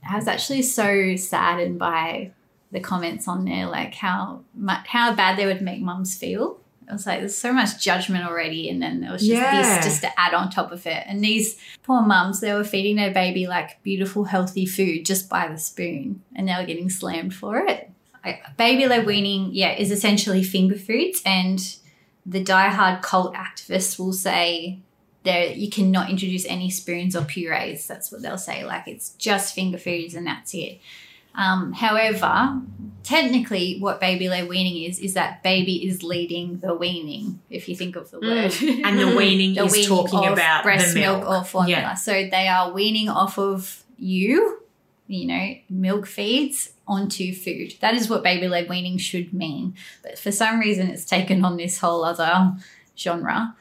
I 0.10 0.16
was 0.16 0.28
actually 0.30 0.62
so 0.62 1.18
saddened 1.18 1.78
by 1.78 2.32
the 2.76 2.82
comments 2.82 3.26
on 3.28 3.46
there, 3.46 3.68
like 3.68 3.96
how 3.96 4.42
much, 4.54 4.86
how 4.88 5.16
bad 5.16 5.40
they 5.40 5.46
would 5.46 5.62
make 5.62 5.82
mums 5.82 6.16
feel. 6.18 6.60
I 6.90 6.94
was 6.94 7.08
like, 7.08 7.20
there's 7.22 7.38
so 7.38 7.54
much 7.54 7.82
judgment 7.82 8.26
already, 8.26 8.70
and 8.70 8.82
then 8.82 9.00
there 9.00 9.12
was 9.14 9.22
just 9.22 9.32
Yeah. 9.32 9.78
this 9.78 9.86
just 9.86 10.02
to 10.02 10.20
add 10.20 10.34
on 10.36 10.52
top 10.52 10.72
of 10.74 10.86
it. 10.86 11.04
And 11.08 11.24
these 11.24 11.58
poor 11.84 12.02
mums, 12.02 12.42
they 12.42 12.54
were 12.54 12.66
feeding 12.66 12.98
their 12.98 13.14
baby 13.14 13.48
like 13.48 13.82
beautiful, 13.82 14.26
healthy 14.26 14.66
food 14.66 15.06
just 15.06 15.30
by 15.30 15.48
the 15.48 15.58
spoon, 15.58 16.22
and 16.36 16.48
they 16.48 16.54
were 16.54 16.66
getting 16.66 16.90
slammed 16.90 17.34
for 17.34 17.58
it. 17.60 17.90
I, 18.26 18.40
baby 18.58 18.88
led 18.88 19.06
weaning, 19.06 19.52
yeah, 19.54 19.74
is 19.74 19.90
essentially 19.90 20.44
finger 20.44 20.76
foods, 20.76 21.22
and 21.26 21.60
the 22.26 22.44
diehard 22.44 23.02
cult 23.02 23.34
activists 23.36 23.98
will 23.98 24.14
say 24.14 24.80
there 25.24 25.52
you 25.54 25.70
cannot 25.70 26.10
introduce 26.10 26.46
any 26.46 26.70
spoons 26.70 27.16
or 27.16 27.24
purees. 27.24 27.88
That's 27.88 28.12
what 28.12 28.22
they'll 28.22 28.38
say. 28.38 28.64
Like 28.66 28.88
it's 28.88 29.10
just 29.12 29.56
finger 29.56 29.78
foods 29.80 30.14
and 30.14 30.28
that's 30.28 30.54
it. 30.54 30.80
Um, 31.38 31.74
however, 31.74 32.62
technically, 33.04 33.78
what 33.80 34.00
baby 34.00 34.30
led 34.30 34.48
weaning 34.50 34.84
is 34.90 35.00
is 35.00 35.14
that 35.14 35.44
baby 35.44 35.88
is 35.88 36.04
leading 36.04 36.60
the 36.60 36.74
weaning. 36.74 37.40
If 37.50 37.70
you 37.70 37.76
think 37.76 37.96
of 37.96 38.10
the 38.12 38.20
word, 38.20 38.54
And 38.62 38.98
the 39.00 39.16
weaning 39.18 39.54
The 39.56 39.66
is 39.66 39.72
weaning 39.72 39.88
talking 39.90 40.26
of 40.26 40.34
about 40.34 40.64
breast 40.64 40.94
the 40.94 41.02
milk. 41.02 41.26
or 41.28 41.44
formula. 41.44 41.82
Yeah. 41.82 41.94
So 41.96 42.12
they 42.14 42.48
are 42.48 42.72
weaning 42.72 43.10
off 43.10 43.38
of 43.38 43.84
you, 43.98 44.60
you 45.08 45.28
know, 45.28 45.56
milk 45.70 46.08
feeds 46.08 46.72
onto 46.88 47.34
food. 47.34 47.74
That 47.82 47.94
is 47.96 48.10
what 48.10 48.24
baby 48.24 48.48
led 48.48 48.70
weaning 48.70 48.98
should 48.98 49.34
mean. 49.34 49.76
But 50.04 50.18
for 50.20 50.32
some 50.32 50.60
reason, 50.60 50.90
it's 50.90 51.06
taken 51.06 51.44
on 51.46 51.58
this 51.58 51.80
whole 51.80 52.04
other 52.04 52.54
genre. 52.98 53.56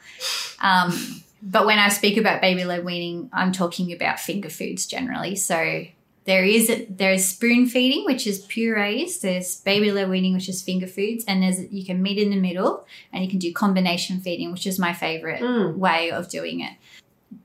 Um, 0.61 1.21
but 1.41 1.65
when 1.65 1.77
I 1.77 1.89
speak 1.89 2.17
about 2.17 2.41
baby 2.41 2.63
led 2.65 2.83
weaning, 2.85 3.29
I'm 3.33 3.51
talking 3.51 3.91
about 3.93 4.19
finger 4.19 4.49
foods 4.49 4.85
generally. 4.87 5.35
So 5.35 5.85
there 6.25 6.43
is 6.43 6.85
there 6.89 7.13
is 7.13 7.29
spoon 7.29 7.67
feeding, 7.67 8.03
which 8.05 8.25
is 8.25 8.39
purees. 8.45 9.19
There's 9.21 9.61
baby 9.61 9.91
led 9.91 10.09
weaning, 10.09 10.33
which 10.33 10.49
is 10.49 10.61
finger 10.61 10.87
foods, 10.87 11.23
and 11.27 11.43
there's 11.43 11.71
you 11.71 11.85
can 11.85 12.01
meet 12.01 12.17
in 12.17 12.31
the 12.31 12.39
middle, 12.39 12.85
and 13.13 13.23
you 13.23 13.29
can 13.29 13.39
do 13.39 13.53
combination 13.53 14.19
feeding, 14.19 14.51
which 14.51 14.65
is 14.65 14.79
my 14.79 14.93
favorite 14.93 15.41
Mm. 15.41 15.77
way 15.77 16.11
of 16.11 16.29
doing 16.29 16.61
it. 16.61 16.73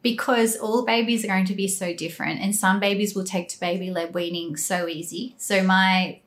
Because 0.02 0.56
all 0.56 0.84
babies 0.84 1.24
are 1.24 1.28
going 1.28 1.44
to 1.46 1.54
be 1.54 1.68
so 1.68 1.92
different, 1.94 2.40
and 2.40 2.56
some 2.56 2.80
babies 2.80 3.14
will 3.14 3.24
take 3.24 3.48
to 3.48 3.60
baby 3.60 3.90
led 3.90 4.14
weaning 4.14 4.56
so 4.56 4.88
easy. 4.88 5.34
So 5.36 5.62
my 5.62 6.20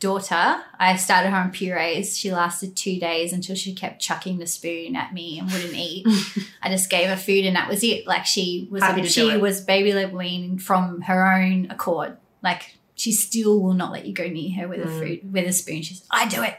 daughter, 0.00 0.56
I 0.78 0.96
started 0.96 1.30
her 1.30 1.36
on 1.36 1.50
purees. 1.50 2.16
She 2.18 2.32
lasted 2.32 2.76
two 2.76 2.98
days 3.00 3.32
until 3.32 3.56
she 3.56 3.74
kept 3.74 4.00
chucking 4.00 4.38
the 4.38 4.46
spoon 4.46 4.94
at 4.96 5.12
me 5.14 5.38
and 5.38 5.50
wouldn't 5.50 5.74
eat. 5.74 6.06
I 6.62 6.68
just 6.68 6.90
gave 6.90 7.08
her 7.08 7.16
food 7.16 7.44
and 7.44 7.56
that 7.56 7.68
was 7.68 7.82
it. 7.82 8.06
Like 8.06 8.26
she 8.26 8.68
was 8.70 8.82
she 9.10 9.36
was 9.36 9.60
baby 9.62 9.92
led 9.92 10.12
weaning 10.12 10.58
from 10.58 11.00
her 11.02 11.26
own 11.32 11.70
accord. 11.70 12.16
Like 12.42 12.76
she 12.98 13.12
still 13.12 13.60
will 13.60 13.74
not 13.74 13.92
let 13.92 14.06
you 14.06 14.14
go 14.14 14.26
near 14.26 14.50
her 14.60 14.68
with 14.68 14.80
a 14.80 14.86
Mm. 14.88 14.98
food 14.98 15.32
with 15.32 15.46
a 15.46 15.52
spoon. 15.52 15.82
She's 15.82 16.02
I 16.10 16.26
do 16.28 16.42
it. 16.42 16.56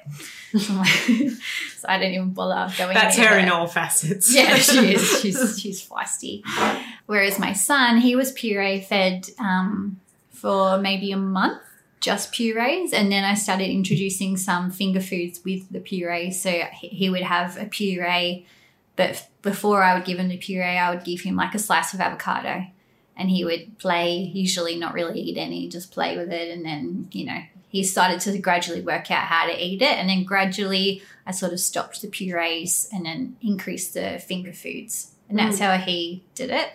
So, 0.60 0.74
like- 0.76 0.88
so 1.78 1.88
I 1.88 1.98
don't 2.00 2.12
even 2.12 2.32
bother 2.32 2.74
going. 2.78 2.94
That's 2.94 3.18
her 3.18 3.38
in 3.40 3.50
all 3.50 3.68
facets. 3.68 4.34
yeah, 4.34 4.56
she 4.56 4.94
is. 4.94 5.20
She's 5.22 5.60
she's 5.60 5.88
feisty. 5.88 6.42
Whereas 7.06 7.40
my 7.40 7.54
son, 7.54 7.98
he 7.98 8.16
was 8.16 8.32
puree 8.32 8.82
fed 8.82 9.28
um, 9.40 10.00
for 10.32 10.78
maybe 10.78 11.12
a 11.12 11.18
month, 11.18 11.62
just 12.00 12.32
purees, 12.32 12.94
and 12.94 13.12
then 13.12 13.24
I 13.24 13.34
started 13.34 13.70
introducing 13.70 14.38
some 14.38 14.72
finger 14.72 15.02
foods 15.02 15.42
with 15.44 15.72
the 15.72 15.80
puree. 15.80 16.32
So 16.32 16.52
he 16.74 17.10
would 17.10 17.24
have 17.24 17.58
a 17.58 17.66
puree, 17.66 18.46
but 18.96 19.28
before 19.42 19.84
I 19.84 19.96
would 19.96 20.06
give 20.06 20.20
him 20.20 20.30
the 20.30 20.38
puree, 20.38 20.78
I 20.78 20.94
would 20.94 21.04
give 21.04 21.22
him 21.22 21.36
like 21.36 21.56
a 21.56 21.60
slice 21.60 21.94
of 21.94 22.02
avocado, 22.02 22.66
and 23.16 23.30
he 23.30 23.44
would 23.44 23.80
play. 23.80 24.18
Usually, 24.18 24.78
not 24.78 24.94
really 24.94 25.20
eat 25.20 25.38
any, 25.38 25.68
just 25.70 25.92
play 25.92 26.18
with 26.18 26.32
it, 26.32 26.56
and 26.56 26.66
then 26.66 27.10
you 27.12 27.26
know. 27.26 27.42
He 27.70 27.84
started 27.84 28.22
to 28.22 28.40
gradually 28.40 28.80
work 28.82 29.12
out 29.12 29.26
how 29.26 29.46
to 29.46 29.64
eat 29.64 29.82
it, 29.82 29.98
and 29.98 30.08
then 30.10 30.24
gradually 30.24 31.04
I 31.26 31.32
sort 31.32 31.52
of 31.52 31.60
stopped 31.60 32.02
the 32.02 32.08
purees 32.08 32.88
and 32.94 33.06
then 33.06 33.36
increased 33.42 33.94
the 33.94 34.20
finger 34.26 34.54
foods. 34.54 35.12
and 35.28 35.38
that's 35.38 35.60
mm. 35.60 35.66
how 35.66 35.78
he 35.78 36.24
did 36.34 36.50
it. 36.50 36.70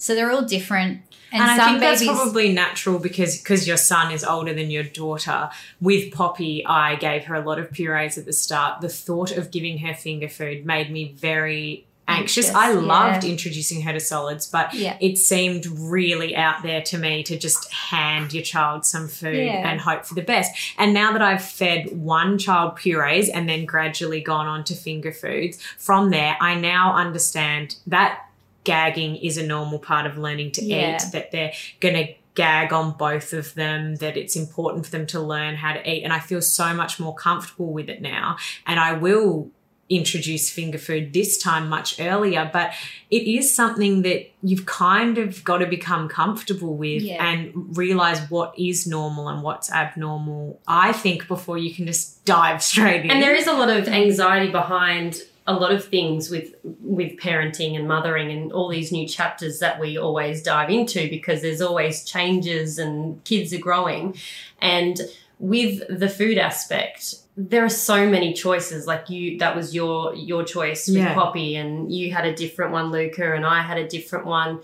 So 0.00 0.14
they're 0.14 0.30
all 0.30 0.42
different. 0.42 1.02
And, 1.32 1.42
I 1.42 1.64
think 1.64 1.80
that's 1.80 2.04
probably 2.04 2.52
natural 2.52 2.98
because 2.98 3.38
because 3.38 3.68
your 3.68 3.76
son 3.76 4.12
is 4.12 4.24
older 4.24 4.52
than 4.52 4.68
your 4.70 4.82
daughter. 4.82 5.50
With 5.80 6.12
Poppy, 6.12 6.66
I 6.66 6.96
gave 6.96 7.24
her 7.26 7.36
a 7.36 7.40
lot 7.40 7.60
of 7.60 7.70
purees 7.70 8.18
at 8.18 8.24
the 8.24 8.32
start. 8.32 8.80
The 8.80 8.88
thought 8.88 9.30
of 9.30 9.52
giving 9.52 9.78
her 9.78 9.94
finger 9.94 10.28
food 10.28 10.66
made 10.66 10.90
me 10.90 11.12
very 11.12 11.86
anxious. 12.08 12.46
Anxious, 12.48 12.54
I 12.56 12.72
loved 12.72 13.22
yeah. 13.22 13.30
introducing 13.30 13.82
her 13.82 13.92
to 13.92 14.00
solids, 14.00 14.48
but 14.48 14.74
Yeah. 14.74 14.96
it 15.00 15.18
seemed 15.18 15.66
really 15.66 16.34
out 16.34 16.64
there 16.64 16.82
to 16.82 16.98
me 16.98 17.22
to 17.24 17.38
just 17.38 17.72
hand 17.72 18.32
your 18.32 18.42
child 18.42 18.84
some 18.84 19.06
food 19.06 19.36
Yeah. 19.36 19.70
and 19.70 19.80
hope 19.80 20.04
for 20.04 20.14
the 20.14 20.22
best. 20.22 20.50
And 20.78 20.92
now 20.92 21.12
that 21.12 21.22
I've 21.22 21.44
fed 21.44 21.96
one 21.96 22.38
child 22.38 22.74
purees 22.74 23.28
and 23.28 23.48
then 23.48 23.66
gradually 23.66 24.20
gone 24.20 24.48
on 24.48 24.64
to 24.64 24.74
finger 24.74 25.12
foods, 25.12 25.58
from 25.78 26.10
there, 26.10 26.36
I 26.40 26.56
now 26.56 26.96
understand 26.96 27.76
that 27.86 28.22
gagging 28.64 29.16
is 29.16 29.36
a 29.36 29.46
normal 29.46 29.78
part 29.78 30.06
of 30.06 30.18
learning 30.18 30.52
to 30.52 30.64
Yeah. 30.64 30.96
eat, 30.96 31.12
that 31.12 31.30
they're 31.32 31.52
going 31.80 31.94
to 31.94 32.14
gag 32.34 32.72
on 32.72 32.92
both 32.92 33.32
of 33.32 33.54
them, 33.54 33.96
that 33.96 34.16
it's 34.16 34.36
important 34.36 34.84
for 34.86 34.90
them 34.92 35.06
to 35.08 35.20
learn 35.20 35.56
how 35.56 35.72
to 35.72 35.90
eat. 35.90 36.02
And 36.04 36.12
I 36.12 36.20
feel 36.20 36.40
so 36.40 36.72
much 36.74 37.00
more 37.00 37.14
comfortable 37.14 37.72
with 37.72 37.88
it 37.88 38.00
now. 38.00 38.36
And 38.66 38.78
I 38.78 38.92
will 38.92 39.50
introduce 39.88 40.48
finger 40.48 40.78
food 40.78 41.12
this 41.12 41.36
time 41.36 41.68
much 41.68 41.98
earlier, 41.98 42.48
but 42.52 42.70
it 43.10 43.22
is 43.26 43.52
something 43.52 44.02
that 44.02 44.30
you've 44.40 44.64
kind 44.64 45.18
of 45.18 45.42
got 45.42 45.58
to 45.58 45.66
become 45.66 46.08
comfortable 46.08 46.76
with 46.76 47.02
Yeah. 47.02 47.24
and 47.28 47.76
realize 47.76 48.20
what 48.30 48.54
is 48.56 48.86
normal 48.86 49.28
and 49.28 49.42
what's 49.42 49.68
abnormal. 49.72 50.60
I 50.68 50.92
think 50.92 51.26
before 51.26 51.58
you 51.58 51.74
can 51.74 51.86
just 51.86 52.24
dive 52.24 52.62
straight 52.62 53.04
in. 53.04 53.10
And 53.10 53.20
there 53.20 53.34
is 53.34 53.48
a 53.48 53.52
lot 53.52 53.68
of 53.68 53.88
anxiety 53.88 54.52
behind 54.52 55.22
a 55.50 55.58
lot 55.62 55.72
of 55.72 55.84
things 55.84 56.30
with 56.30 56.54
with 56.80 57.12
parenting 57.18 57.76
and 57.76 57.86
mothering 57.88 58.30
and 58.30 58.52
all 58.52 58.68
these 58.68 58.90
new 58.92 59.06
chapters 59.08 59.58
that 59.60 59.78
we 59.80 59.96
always 60.06 60.42
dive 60.42 60.70
into 60.70 61.08
because 61.08 61.42
there's 61.42 61.60
always 61.60 62.04
changes 62.04 62.78
and 62.78 63.22
kids 63.24 63.52
are 63.52 63.58
growing 63.68 64.14
and 64.60 65.00
with 65.38 65.82
the 65.88 66.08
food 66.08 66.36
aspect 66.38 67.16
there 67.36 67.64
are 67.64 67.70
so 67.70 68.08
many 68.08 68.34
choices 68.34 68.86
like 68.86 69.08
you 69.08 69.38
that 69.38 69.56
was 69.56 69.74
your 69.74 70.14
your 70.14 70.42
choice 70.44 70.86
with 70.88 70.96
Yeah. 70.98 71.14
poppy 71.14 71.56
and 71.56 71.92
you 71.96 72.12
had 72.12 72.26
a 72.26 72.34
different 72.34 72.72
one 72.72 72.90
luca 72.90 73.34
and 73.34 73.44
i 73.46 73.62
had 73.62 73.78
a 73.78 73.88
different 73.88 74.26
one 74.26 74.60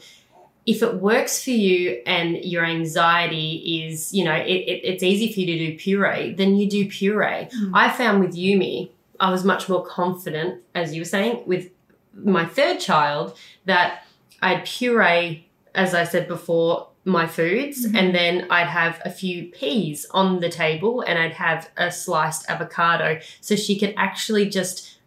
if 0.66 0.83
it 0.83 0.94
works 0.96 1.42
for 1.44 1.51
you 1.68 2.03
and 2.07 2.37
your 2.44 2.64
anxiety 2.64 3.85
is 3.87 4.12
you 4.12 4.25
know 4.25 4.35
it, 4.35 4.44
it, 4.72 4.81
it's 4.85 5.03
easy 5.03 5.33
for 5.33 5.40
you 5.40 5.46
to 5.46 5.59
do 5.66 5.79
puree 5.79 6.35
then 6.35 6.57
you 6.57 6.68
do 6.68 6.87
puree 6.88 7.49
Mm. 7.55 7.70
i 7.75 7.90
found 7.90 8.20
with 8.20 8.35
yumi 8.37 8.90
i 9.21 9.31
was 9.31 9.45
much 9.45 9.69
more 9.69 9.85
confident 9.85 10.63
as 10.75 10.95
you 10.95 11.01
were 11.01 11.05
saying 11.17 11.43
with 11.47 11.71
my 12.15 12.45
third 12.45 12.79
child 12.81 13.37
that 13.65 14.03
i'd 14.43 14.65
puree 14.65 15.47
as 15.75 15.95
i 15.95 16.05
said 16.05 16.27
before 16.29 16.89
my 17.05 17.27
foods 17.27 17.87
Mhm. 17.87 17.97
and 17.99 18.15
then 18.15 18.47
i'd 18.51 18.67
have 18.67 19.01
a 19.05 19.11
few 19.11 19.47
peas 19.47 20.07
on 20.11 20.41
the 20.41 20.49
table 20.49 21.03
and 21.03 21.19
i'd 21.19 21.35
have 21.35 21.69
a 21.77 21.91
sliced 21.93 22.49
avocado 22.49 23.21
so 23.41 23.55
she 23.55 23.79
could 23.79 23.95
actually 23.97 24.49
just 24.49 24.99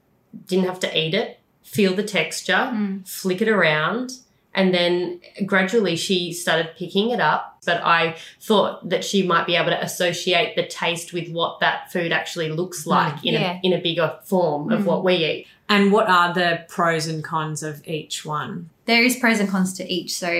didn't 0.47 0.65
have 0.65 0.79
to 0.81 0.97
eat 0.97 1.13
it 1.13 1.39
feel 1.63 1.93
the 1.95 2.03
texture 2.03 2.69
Mm. 2.73 3.07
flick 3.07 3.41
it 3.41 3.49
around 3.49 4.13
and 4.55 4.73
then 4.73 5.19
gradually 5.45 5.95
she 5.95 6.33
started 6.33 6.69
picking 6.77 7.11
it 7.11 7.19
up 7.19 7.57
but 7.65 7.81
i 7.83 8.15
thought 8.41 8.87
that 8.89 9.03
she 9.05 9.21
might 9.25 9.45
be 9.45 9.55
able 9.55 9.69
to 9.69 9.83
associate 9.83 10.55
the 10.55 10.65
taste 10.65 11.13
with 11.13 11.29
what 11.29 11.59
that 11.59 11.91
food 11.91 12.11
actually 12.11 12.49
looks 12.49 12.85
like 12.87 13.23
in, 13.25 13.33
Yeah. 13.35 13.53
a, 13.57 13.59
in 13.63 13.73
a 13.73 13.81
bigger 13.81 14.17
form 14.23 14.71
of 14.71 14.81
Mm. 14.81 14.85
what 14.85 15.03
we 15.03 15.13
eat 15.15 15.47
and 15.67 15.91
what 15.91 16.07
are 16.09 16.33
the 16.33 16.65
pros 16.67 17.05
and 17.07 17.23
cons 17.23 17.61
of 17.63 17.87
each 17.87 18.25
one? 18.25 18.69
there 18.85 19.03
is 19.03 19.15
pros 19.17 19.39
and 19.39 19.47
cons 19.47 19.73
to 19.77 19.83
each. 19.87 20.11
So 20.15 20.31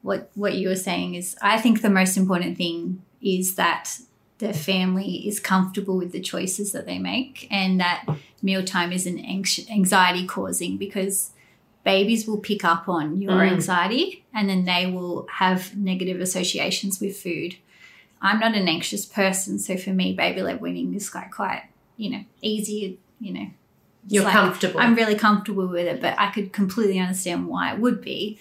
what 0.00 0.30
what 0.34 0.54
you 0.54 0.68
were 0.70 0.76
saying 0.90 1.14
is 1.16 1.36
I 1.42 1.60
think 1.60 1.82
the 1.82 1.90
most 1.90 2.16
important 2.16 2.56
thing 2.56 3.02
is 3.20 3.56
that 3.56 3.98
the 4.38 4.54
family 4.54 5.28
is 5.28 5.38
comfortable 5.38 5.98
with 5.98 6.12
the 6.12 6.20
choices 6.20 6.72
that 6.72 6.86
they 6.86 6.98
make 6.98 7.46
and 7.50 7.78
that 7.78 8.06
mealtime 8.42 8.90
isn't 8.90 9.18
anxiety 9.70 10.26
causing 10.26 10.78
because 10.78 11.32
babies 11.84 12.26
will 12.26 12.38
pick 12.38 12.64
up 12.64 12.88
on 12.88 13.20
your 13.22 13.32
Mm. 13.32 13.52
anxiety 13.52 14.24
and 14.34 14.48
then 14.48 14.64
they 14.64 14.86
will 14.86 15.26
have 15.32 15.76
negative 15.76 16.20
associations 16.20 17.00
with 17.00 17.16
food. 17.16 17.56
I'm 18.22 18.38
not 18.38 18.54
an 18.54 18.68
anxious 18.68 19.06
person, 19.06 19.58
so 19.58 19.76
for 19.78 19.90
me, 19.90 20.12
baby 20.12 20.42
led 20.42 20.60
weaning 20.60 20.94
is 20.94 21.08
quite 21.08 21.30
quite 21.30 21.62
you 21.96 22.10
know 22.10 22.24
easy. 22.42 22.98
You 23.20 23.32
know, 23.34 23.46
you're 24.08 24.24
like- 24.24 24.32
comfortable 24.32 24.80
I'm 24.80 24.94
really 24.94 25.14
comfortable 25.14 25.68
with 25.68 25.86
it, 25.86 26.00
but 26.00 26.14
I 26.18 26.30
could 26.30 26.52
completely 26.52 26.98
understand 26.98 27.46
why 27.48 27.72
it 27.72 27.78
would 27.80 28.00
be. 28.00 28.38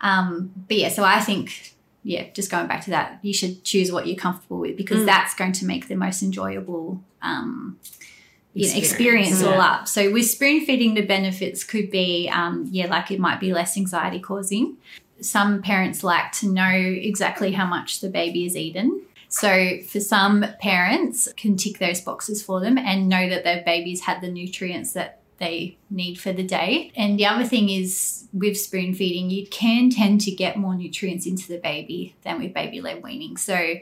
Um, 0.00 0.52
but 0.68 0.76
yeah, 0.76 0.88
so 0.90 1.02
I 1.02 1.18
think, 1.20 1.74
yeah, 2.04 2.26
just 2.34 2.50
going 2.50 2.66
back 2.68 2.84
to 2.84 2.90
that, 2.90 3.18
you 3.22 3.32
should 3.34 3.64
choose 3.64 3.90
what 3.90 4.06
you're 4.06 4.16
comfortable 4.16 4.58
with 4.58 4.76
because 4.76 5.00
Mm. 5.02 5.06
that's 5.06 5.34
going 5.34 5.52
to 5.52 5.64
make 5.66 5.88
the 5.88 5.96
most 5.96 6.22
enjoyable 6.22 7.02
um, 7.20 7.78
you 8.58 8.68
know, 8.68 8.76
Experience, 8.76 9.28
experience 9.28 9.42
all 9.42 9.60
up. 9.60 9.86
So 9.86 10.10
with 10.10 10.28
spoon 10.28 10.66
feeding, 10.66 10.94
the 10.94 11.06
benefits 11.06 11.62
could 11.62 11.90
be, 11.90 12.28
um, 12.32 12.66
yeah, 12.70 12.86
like 12.86 13.10
it 13.12 13.20
might 13.20 13.38
be 13.38 13.52
less 13.52 13.76
anxiety 13.76 14.18
causing. 14.18 14.76
Some 15.20 15.62
parents 15.62 16.02
like 16.02 16.32
to 16.40 16.48
know 16.48 16.72
exactly 16.72 17.52
how 17.52 17.66
much 17.66 18.00
the 18.00 18.08
baby 18.08 18.46
is 18.46 18.56
eaten. 18.56 19.02
So 19.28 19.78
for 19.86 20.00
some 20.00 20.44
parents 20.60 21.28
can 21.36 21.56
tick 21.56 21.78
those 21.78 22.00
boxes 22.00 22.42
for 22.42 22.60
them 22.60 22.78
and 22.78 23.08
know 23.08 23.28
that 23.28 23.44
their 23.44 23.62
baby's 23.62 24.00
had 24.00 24.20
the 24.22 24.30
nutrients 24.30 24.92
that 24.94 25.20
they 25.38 25.76
need 25.88 26.16
for 26.18 26.32
the 26.32 26.42
day. 26.42 26.90
And 26.96 27.16
the 27.16 27.26
other 27.26 27.44
thing 27.44 27.68
is 27.68 28.26
with 28.32 28.58
spoon 28.58 28.92
feeding, 28.92 29.30
you 29.30 29.46
can 29.46 29.90
tend 29.90 30.20
to 30.22 30.32
get 30.32 30.56
more 30.56 30.74
nutrients 30.74 31.26
into 31.26 31.46
the 31.46 31.58
baby 31.58 32.16
than 32.24 32.40
with 32.40 32.54
baby 32.54 32.80
led 32.80 33.04
weaning. 33.04 33.36
So 33.36 33.74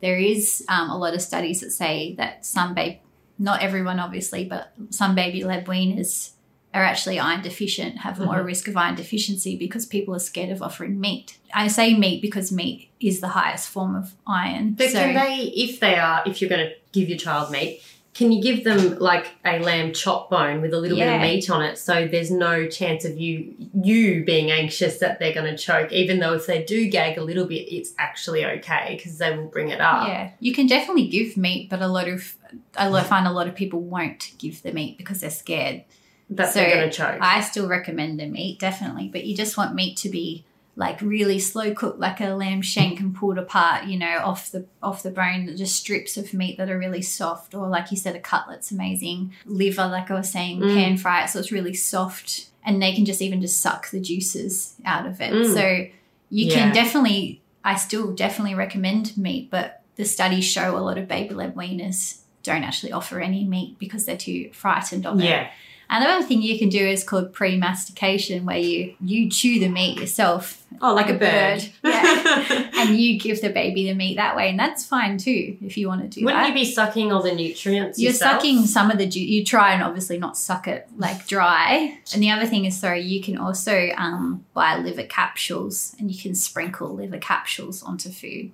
there 0.00 0.18
is 0.18 0.64
um, 0.68 0.90
a 0.90 0.98
lot 0.98 1.14
of 1.14 1.22
studies 1.22 1.60
that 1.60 1.70
say 1.70 2.16
that 2.16 2.44
some 2.44 2.74
baby, 2.74 3.00
not 3.38 3.62
everyone 3.62 3.98
obviously, 3.98 4.44
but 4.44 4.72
some 4.90 5.14
baby 5.14 5.44
led 5.44 5.66
weaners 5.66 6.30
are 6.72 6.82
actually 6.82 7.20
iron 7.20 7.40
deficient, 7.40 7.98
have 7.98 8.18
more 8.18 8.36
Mhm. 8.40 8.46
risk 8.46 8.66
of 8.66 8.76
iron 8.76 8.96
deficiency 8.96 9.56
because 9.56 9.86
people 9.86 10.14
are 10.14 10.18
scared 10.18 10.50
of 10.50 10.60
offering 10.60 11.00
meat. 11.00 11.38
I 11.52 11.68
say 11.68 11.94
meat 11.94 12.20
because 12.20 12.50
meat 12.50 12.90
is 12.98 13.20
the 13.20 13.28
highest 13.28 13.68
form 13.68 13.94
of 13.94 14.14
iron. 14.26 14.72
But 14.72 14.90
so, 14.90 14.98
can 14.98 15.14
they, 15.14 15.44
if 15.44 15.78
they 15.78 15.94
are, 15.94 16.22
if 16.26 16.40
you're 16.40 16.50
going 16.50 16.66
to 16.66 16.72
give 16.92 17.08
your 17.08 17.18
child 17.18 17.52
meat, 17.52 17.80
can 18.14 18.30
you 18.30 18.40
give 18.40 18.62
them 18.62 18.98
like 19.00 19.26
a 19.44 19.58
lamb 19.58 19.92
chop 19.92 20.30
bone 20.30 20.60
with 20.60 20.72
a 20.72 20.78
little 20.78 20.96
bit 20.96 21.12
of 21.12 21.20
meat 21.20 21.50
on 21.50 21.62
it, 21.62 21.76
so 21.76 22.06
there's 22.06 22.30
no 22.30 22.68
chance 22.68 23.04
of 23.04 23.18
you 23.18 23.54
you 23.74 24.24
being 24.24 24.52
anxious 24.52 24.98
that 24.98 25.18
they're 25.18 25.34
going 25.34 25.50
to 25.50 25.58
choke, 25.58 25.92
even 25.92 26.20
though 26.20 26.34
if 26.34 26.46
they 26.46 26.62
do 26.62 26.88
gag 26.88 27.18
a 27.18 27.22
little 27.22 27.44
bit, 27.44 27.72
it's 27.74 27.92
actually 27.98 28.46
okay 28.46 28.94
because 28.96 29.18
they 29.18 29.36
will 29.36 29.48
bring 29.48 29.70
it 29.70 29.80
up. 29.80 30.06
Yeah, 30.06 30.30
you 30.38 30.54
can 30.54 30.66
definitely 30.68 31.08
give 31.08 31.36
meat, 31.36 31.68
but 31.68 31.82
a 31.82 31.88
lot 31.88 32.08
of 32.08 32.36
I 32.78 33.02
find 33.02 33.26
a 33.26 33.32
lot 33.32 33.48
of 33.48 33.56
people 33.56 33.80
won't 33.80 34.32
give 34.38 34.62
the 34.62 34.72
meat 34.72 34.96
because 34.96 35.20
they're 35.20 35.30
scared. 35.30 35.84
That 36.30 36.52
So, 36.52 36.60
they're 36.60 36.74
going 36.74 36.90
to 36.90 36.96
choke. 36.96 37.18
I 37.20 37.40
still 37.40 37.68
recommend 37.68 38.18
the 38.18 38.26
meat 38.26 38.58
definitely, 38.58 39.08
but 39.08 39.24
you 39.24 39.36
just 39.36 39.56
want 39.56 39.74
meat 39.74 39.96
to 39.98 40.08
be 40.08 40.44
like 40.76 41.00
really 41.00 41.38
slow 41.38 41.72
cooked, 41.72 42.00
like 42.00 42.20
a 42.20 42.30
lamb 42.34 42.60
shank 42.60 42.98
and 43.00 43.14
pulled 43.14 43.38
apart, 43.38 43.84
you 43.84 43.98
know, 43.98 44.18
off 44.24 44.50
the 44.50 44.66
off 44.82 45.02
the 45.02 45.10
bone, 45.10 45.56
just 45.56 45.76
strips 45.76 46.16
of 46.16 46.34
meat 46.34 46.58
that 46.58 46.68
are 46.70 46.78
really 46.78 47.02
soft, 47.02 47.54
or 47.54 47.68
like 47.68 47.90
you 47.90 47.96
said, 47.96 48.16
a 48.16 48.20
cutlet's 48.20 48.72
amazing. 48.72 49.32
Liver, 49.44 49.86
like 49.86 50.10
I 50.10 50.14
was 50.14 50.30
saying, 50.30 50.60
Mm. 50.60 50.74
pan 50.74 50.96
fry 50.96 51.24
it 51.24 51.28
so 51.30 51.38
it's 51.38 51.52
really 51.52 51.74
soft, 51.74 52.46
and 52.64 52.82
they 52.82 52.92
can 52.94 53.04
just 53.04 53.22
even 53.22 53.40
just 53.40 53.60
suck 53.60 53.90
the 53.90 54.00
juices 54.00 54.74
out 54.84 55.06
of 55.06 55.20
it. 55.20 55.32
Mm. 55.32 55.54
So 55.54 55.86
you 56.30 56.46
Yeah. 56.46 56.54
can 56.54 56.74
definitely, 56.74 57.40
I 57.64 57.76
still 57.76 58.12
definitely 58.12 58.54
recommend 58.56 59.16
meat, 59.16 59.50
but 59.50 59.82
the 59.96 60.04
studies 60.04 60.44
show 60.44 60.76
a 60.76 60.80
lot 60.80 60.98
of 60.98 61.06
baby 61.06 61.34
led 61.34 61.54
weaners 61.54 62.18
don't 62.42 62.64
actually 62.64 62.90
offer 62.92 63.20
any 63.20 63.44
meat 63.44 63.78
because 63.78 64.04
they're 64.06 64.16
too 64.16 64.50
frightened 64.52 65.06
of 65.06 65.20
it. 65.20 65.48
Yeah. 65.90 65.96
Another 65.98 66.24
thing 66.26 66.42
you 66.42 66.58
can 66.58 66.68
do 66.68 66.78
is 66.86 67.04
called 67.04 67.32
pre-mastication, 67.32 68.44
where 68.46 68.58
you 68.58 68.94
you 69.00 69.30
chew 69.30 69.60
the 69.60 69.68
meat 69.68 69.98
yourself 70.00 70.60
Oh, 70.82 70.92
like, 70.92 71.08
a 71.08 71.14
bird. 71.14 71.64
Yeah. 71.84 72.70
and 72.76 72.96
you 72.98 73.18
give 73.18 73.40
the 73.40 73.48
baby 73.50 73.86
the 73.86 73.94
meat 73.94 74.16
that 74.16 74.34
way, 74.36 74.50
and 74.50 74.58
that's 74.58 74.84
fine 74.84 75.18
too 75.18 75.56
if 75.62 75.76
you 75.76 75.86
want 75.88 76.02
to 76.02 76.08
do 76.08 76.24
Wouldn't 76.24 76.42
that. 76.42 76.48
you 76.48 76.54
be 76.54 76.64
sucking 76.64 77.12
all 77.12 77.22
the 77.22 77.34
nutrients? 77.34 77.98
You're 77.98 78.10
yourself? 78.12 78.36
sucking 78.42 78.66
some 78.66 78.90
of 78.90 78.98
the 78.98 79.06
juice. 79.06 79.28
You 79.28 79.44
try 79.44 79.72
and 79.72 79.82
obviously 79.82 80.18
not 80.18 80.36
suck 80.36 80.66
it 80.66 80.88
like 80.96 81.26
dry. 81.26 81.98
And 82.12 82.22
the 82.22 82.30
other 82.30 82.46
thing 82.46 82.64
is, 82.64 82.76
sorry, 82.78 83.02
you 83.02 83.22
can 83.22 83.38
also 83.38 83.90
um, 83.96 84.44
buy 84.52 84.76
liver 84.76 85.04
capsules, 85.04 85.94
and 85.98 86.10
you 86.10 86.20
can 86.20 86.34
sprinkle 86.34 86.92
liver 86.94 87.18
capsules 87.18 87.82
onto 87.82 88.10
food. 88.10 88.50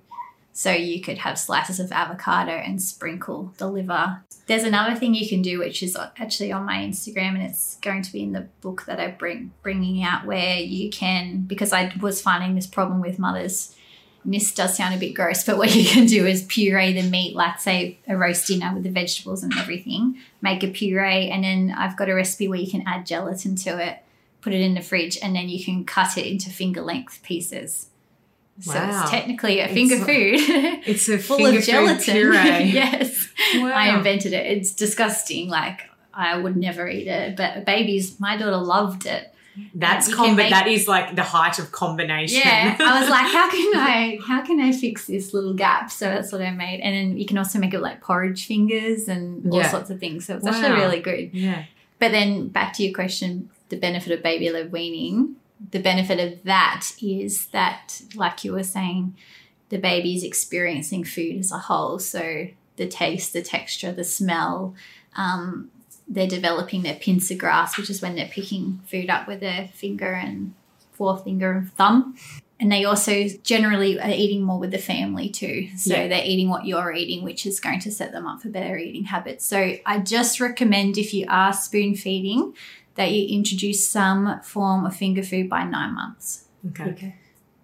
So 0.53 0.71
you 0.71 1.01
could 1.01 1.19
have 1.19 1.39
slices 1.39 1.79
of 1.79 1.91
avocado 1.91 2.51
and 2.51 2.81
sprinkle 2.81 3.53
the 3.57 3.67
liver. 3.67 4.23
There's 4.47 4.63
another 4.63 4.95
thing 4.95 5.15
you 5.15 5.27
can 5.27 5.41
do, 5.41 5.59
which 5.59 5.81
is 5.81 5.95
actually 6.17 6.51
on 6.51 6.65
my 6.65 6.77
Instagram, 6.77 7.35
and 7.35 7.43
it's 7.43 7.77
going 7.81 8.01
to 8.01 8.11
be 8.11 8.23
in 8.23 8.33
the 8.33 8.47
book 8.59 8.83
that 8.85 8.99
I 8.99 9.11
bring 9.11 9.51
bringing 9.61 10.03
out, 10.03 10.25
where 10.25 10.57
you 10.57 10.89
can 10.89 11.41
because 11.41 11.71
I 11.71 11.93
was 12.01 12.21
finding 12.21 12.55
this 12.55 12.67
problem 12.67 13.01
with 13.01 13.19
mothers. 13.19 13.75
And 14.23 14.33
this 14.33 14.53
does 14.53 14.77
sound 14.77 14.93
a 14.93 14.99
bit 14.99 15.15
gross, 15.15 15.43
but 15.43 15.57
what 15.57 15.73
you 15.73 15.83
can 15.83 16.05
do 16.05 16.27
is 16.27 16.43
puree 16.43 16.93
the 16.93 17.09
meat, 17.09 17.35
like 17.35 17.59
say 17.59 17.97
a 18.07 18.15
roast 18.15 18.47
dinner 18.47 18.71
with 18.73 18.83
the 18.83 18.91
vegetables 18.91 19.41
and 19.41 19.53
everything. 19.57 20.17
Make 20.41 20.63
a 20.63 20.67
puree, 20.67 21.29
and 21.29 21.43
then 21.43 21.73
I've 21.75 21.97
got 21.97 22.09
a 22.09 22.13
recipe 22.13 22.47
where 22.47 22.59
you 22.59 22.69
can 22.69 22.83
add 22.85 23.05
gelatin 23.05 23.55
to 23.57 23.83
it, 23.83 23.99
put 24.41 24.53
it 24.53 24.61
in 24.61 24.73
the 24.73 24.81
fridge, 24.81 25.17
and 25.23 25.35
then 25.35 25.49
you 25.49 25.63
can 25.63 25.85
cut 25.85 26.17
it 26.17 26.27
into 26.27 26.49
finger 26.49 26.81
length 26.81 27.23
pieces. 27.23 27.87
So 28.59 28.73
Wow. 28.73 29.01
it's 29.01 29.11
technically 29.11 29.59
a 29.59 29.67
finger 29.67 29.95
like- 29.97 30.05
food. 30.05 30.39
It's 30.85 31.07
a 31.09 31.17
full 31.27 31.37
finger 31.37 31.59
of 31.59 31.63
gelatin. 31.65 32.13
puree. 32.13 32.37
yes. 32.81 33.27
Wow. 33.55 33.67
I 33.67 33.95
invented 33.97 34.33
it. 34.33 34.45
It's 34.57 34.71
disgusting. 34.73 35.49
Like 35.49 35.81
I 36.13 36.37
would 36.37 36.57
never 36.57 36.87
eat 36.89 37.07
it, 37.07 37.35
but 37.37 37.65
babies, 37.65 38.19
my 38.19 38.37
daughter 38.37 38.57
loved 38.57 39.05
it. 39.05 39.33
That's 39.75 40.07
You 40.09 40.15
combi- 40.15 40.49
that 40.49 40.67
is 40.67 40.87
like 40.87 41.15
the 41.15 41.23
height 41.23 41.59
of 41.59 41.71
combination. 41.71 42.41
Yeah, 42.43 42.75
I 42.79 42.99
was 43.01 43.09
like, 43.09 43.25
how 43.31 43.49
can 43.51 43.71
I, 43.75 44.19
how 44.25 44.41
can 44.45 44.61
I 44.61 44.71
fix 44.71 45.07
this 45.07 45.33
little 45.33 45.53
gap? 45.53 45.91
So 45.91 46.05
that's 46.05 46.31
what 46.31 46.41
I 46.41 46.51
made, 46.51 46.79
and 46.79 46.95
then 46.95 47.17
you 47.17 47.25
can 47.25 47.37
also 47.37 47.59
make 47.59 47.73
it 47.73 47.81
like 47.81 47.99
porridge 48.01 48.45
fingers 48.47 49.07
and 49.09 49.51
all 49.51 49.59
Yeah. 49.59 49.69
sorts 49.69 49.89
of 49.89 49.99
things. 49.99 50.25
So 50.25 50.35
it's 50.35 50.45
Wow. 50.45 50.51
actually 50.51 50.79
really 50.79 50.99
good. 51.01 51.31
yeah. 51.33 51.65
But 51.99 52.11
then 52.11 52.47
back 52.47 52.73
to 52.73 52.83
your 52.83 52.93
question, 52.93 53.49
the 53.69 53.75
benefit 53.77 54.13
of 54.13 54.23
baby 54.23 54.49
led 54.51 54.71
weaning. 54.71 55.35
The 55.69 55.79
benefit 55.79 56.19
of 56.19 56.43
that 56.43 56.87
is 57.01 57.47
that, 57.47 58.01
like 58.15 58.43
you 58.43 58.53
were 58.53 58.63
saying, 58.63 59.15
the 59.69 59.77
baby 59.77 60.15
is 60.15 60.23
experiencing 60.23 61.03
food 61.03 61.37
as 61.39 61.51
a 61.51 61.57
whole. 61.57 61.99
So 61.99 62.47
the 62.77 62.87
taste, 62.87 63.33
the 63.33 63.41
texture, 63.41 63.91
the 63.91 64.03
smell. 64.03 64.73
Um, 65.15 65.69
they're 66.07 66.27
developing 66.27 66.81
their 66.81 66.95
pincer 66.95 67.35
grasp, 67.35 67.77
which 67.77 67.89
is 67.89 68.01
when 68.01 68.15
they're 68.15 68.27
picking 68.27 68.81
food 68.85 69.09
up 69.09 69.27
with 69.27 69.39
their 69.39 69.69
finger 69.73 70.11
and 70.11 70.53
forefinger 70.93 71.51
and 71.53 71.73
thumb. 71.73 72.15
And 72.59 72.71
they 72.71 72.83
also 72.85 73.27
generally 73.43 73.99
are 73.99 74.09
eating 74.09 74.43
more 74.43 74.59
with 74.59 74.71
the 74.71 74.77
family 74.77 75.29
too. 75.29 75.69
So 75.77 75.95
Yeah. 75.95 76.07
they're 76.07 76.25
eating 76.25 76.49
what 76.49 76.65
you're 76.65 76.93
eating, 76.93 77.23
which 77.23 77.45
is 77.45 77.59
going 77.59 77.79
to 77.79 77.91
set 77.91 78.11
them 78.11 78.27
up 78.27 78.41
for 78.41 78.49
better 78.49 78.77
eating 78.77 79.05
habits. 79.05 79.45
So 79.45 79.77
I 79.85 79.99
just 79.99 80.39
recommend 80.39 80.97
if 80.97 81.13
you 81.13 81.25
are 81.27 81.53
spoon 81.53 81.95
feeding 81.95 82.53
that 82.95 83.11
you 83.11 83.27
introduce 83.35 83.87
some 83.89 84.41
form 84.41 84.85
of 84.85 84.95
finger 84.95 85.23
food 85.23 85.49
by 85.49 85.63
nine 85.63 85.93
months. 85.95 86.45
Okay. 86.69 86.89
Okay. 86.91 87.15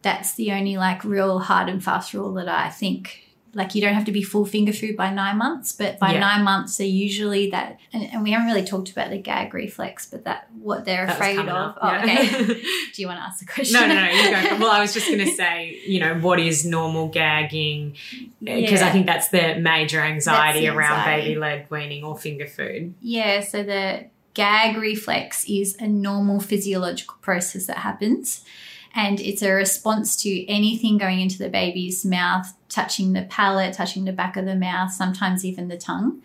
That's 0.02 0.36
the 0.36 0.52
only 0.52 0.78
like 0.78 1.04
real 1.04 1.40
hard 1.40 1.70
and 1.70 1.84
fast 1.84 2.14
rule 2.14 2.34
that 2.36 2.48
I 2.48 2.70
think 2.70 3.24
like 3.54 3.74
you 3.74 3.82
don't 3.82 3.94
have 3.96 4.06
to 4.06 4.12
be 4.12 4.22
full 4.22 4.46
finger 4.46 4.72
food 4.72 4.96
by 4.96 5.10
nine 5.12 5.38
months, 5.38 5.72
but 5.72 5.98
by 6.00 6.14
Yeah. 6.14 6.20
nine 6.20 6.44
months 6.44 6.78
they're 6.78 6.86
usually 6.86 7.50
that 7.50 7.80
and, 7.92 8.04
and 8.14 8.22
we 8.22 8.32
haven't 8.32 8.48
really 8.48 8.64
talked 8.66 8.92
about 8.92 9.10
the 9.10 9.18
gag 9.18 9.54
reflex, 9.54 10.06
but 10.06 10.26
that 10.26 10.48
what 10.62 10.86
they're 10.86 11.08
That 11.08 11.16
afraid 11.16 11.40
of. 11.40 11.48
up, 11.50 11.78
Oh, 11.82 11.90
yeah. 11.92 12.04
okay. 12.04 12.28
Do 12.94 13.02
you 13.02 13.08
want 13.08 13.20
to 13.20 13.24
ask 13.24 13.40
the 13.40 13.46
question? 13.46 13.74
No, 13.82 13.88
no, 13.88 13.96
no. 13.96 14.10
You 14.10 14.32
go. 14.32 14.58
Well, 14.60 14.72
I 14.72 14.80
was 14.80 14.94
just 14.94 15.08
going 15.08 15.26
to 15.26 15.32
say, 15.32 15.80
you 15.88 16.00
know, 16.00 16.16
what 16.20 16.40
is 16.40 16.66
normal 16.66 17.08
gagging? 17.08 17.96
Because 18.42 18.82
eh, 18.82 18.88
I 18.88 18.92
think 18.92 19.08
that's 19.08 19.30
the 19.30 19.56
major 19.60 20.02
anxiety 20.02 20.62
That's 20.66 20.74
the 20.74 20.78
around 20.78 21.06
baby 21.06 21.36
led 21.36 21.70
weaning 21.72 22.04
or 22.04 22.18
finger 22.18 22.48
food. 22.48 22.94
Yeah, 23.02 23.42
so 23.42 23.64
the 23.64 24.06
gag 24.38 24.78
reflex 24.78 25.44
is 25.50 25.76
a 25.80 25.88
normal 25.88 26.40
physiological 26.40 27.16
process 27.22 27.66
that 27.66 27.78
happens. 27.80 28.46
And 28.94 29.20
it's 29.20 29.42
a 29.42 29.52
response 29.52 30.16
to 30.24 30.46
anything 30.48 31.00
going 31.00 31.20
into 31.20 31.40
the 31.40 31.50
baby's 31.50 32.06
mouth, 32.06 32.54
touching 32.70 33.14
the 33.14 33.24
palate, 33.24 33.74
touching 33.74 34.06
the 34.06 34.14
back 34.14 34.38
of 34.38 34.46
the 34.46 34.56
mouth, 34.56 34.92
sometimes 34.92 35.44
even 35.44 35.70
the 35.70 35.78
tongue. 35.78 36.22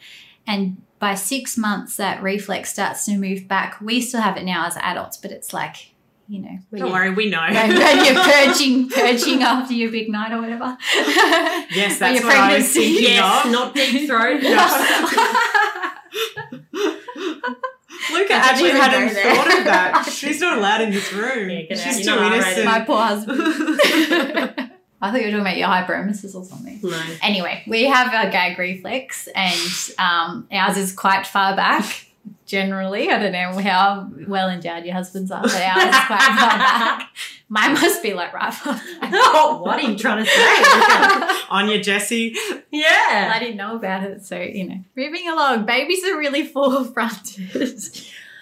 And 0.46 0.83
by 0.98 1.14
six 1.14 1.57
months, 1.57 1.96
that 1.96 2.22
reflex 2.22 2.70
starts 2.70 3.07
to 3.07 3.16
move 3.16 3.48
back. 3.48 3.81
We 3.81 4.03
still 4.03 4.20
have 4.20 4.37
it 4.37 4.44
now 4.44 4.66
as 4.66 4.77
adults, 4.77 5.16
but 5.16 5.31
it's 5.31 5.55
like, 5.55 5.92
you 6.29 6.40
know, 6.40 6.59
Don't 6.75 6.92
worry, 6.92 7.11
we 7.11 7.31
know. 7.31 7.40
when 7.51 7.70
when 7.79 8.05
you're 8.05 8.25
purging, 8.25 8.88
purging 8.90 9.42
after 9.42 9.72
your 9.72 9.90
big 9.90 10.11
night 10.11 10.33
or 10.33 10.40
whatever. 10.40 10.77
Yes, 11.75 11.98
that's 11.98 12.22
what 12.22 12.35
I 12.37 12.59
was 12.59 12.72
thinking 12.72 13.05
Yes, 13.05 13.46
of. 13.46 13.53
not 13.53 13.75
deep 13.75 14.07
throat. 14.07 14.42
Luca 18.12 18.33
actually 18.35 18.70
hadn't 18.70 19.11
thought 19.11 19.59
of 19.59 19.64
that. 19.64 20.09
She's 20.12 20.40
not 20.40 20.59
allowed 20.59 20.81
in 20.83 20.90
this 20.90 21.12
room. 21.12 21.51
Yeah, 21.51 21.62
get 21.62 21.79
out. 21.79 21.85
She's 21.85 22.07
You're 22.07 22.14
too 22.14 22.20
not 22.20 22.33
innocent. 22.33 22.64
My 22.64 22.81
poor 22.81 22.98
husband. 22.98 23.38
I 25.03 25.11
thought 25.11 25.20
you 25.20 25.27
were 25.27 25.33
talking 25.33 25.40
about 25.40 25.57
your 25.57 25.68
hyperemesis 25.68 26.35
or 26.35 26.44
something. 26.44 26.79
no. 26.83 27.03
Anyway, 27.22 27.64
we 27.66 27.85
have 27.87 28.09
a 28.09 28.31
gag 28.31 28.57
reflex, 28.57 29.29
and 29.35 29.61
um, 29.98 30.46
ours 30.53 30.77
is 30.77 30.92
quite 30.92 31.27
far 31.27 31.57
back. 31.57 32.07
Generally, 32.44 33.11
I 33.11 33.18
don't 33.18 33.32
know 33.32 33.58
how 33.62 34.11
well 34.28 34.50
endowed 34.50 34.85
your 34.85 34.94
husbands 34.94 35.30
are, 35.30 35.42
but 35.42 35.54
ours 35.54 35.85
is 35.85 36.00
quite 36.06 36.20
far 36.20 36.58
back. 36.58 37.08
Mine 37.48 37.72
must 37.74 38.02
be 38.02 38.12
like 38.14 38.32
right 38.35 38.52
far 38.52 38.74
back. 38.74 39.11
Oh, 39.14 39.61
what 39.64 39.82
are 39.82 39.90
you 39.90 39.96
trying 39.96 40.24
to 40.24 40.30
say? 40.30 41.44
Anya 41.50 41.82
Jesse. 41.82 42.35
yeah. 42.70 43.32
I 43.35 43.38
didn't 43.38 43.56
know 43.56 43.76
about 43.76 44.02
it, 44.02 44.24
so 44.24 44.38
you 44.38 44.68
know. 44.68 44.85
Moving 44.96 45.28
along, 45.28 45.64
babies 45.64 46.04
are 46.04 46.18
really 46.18 46.46
full-fronted. 46.46 47.52
Grow 47.52 47.66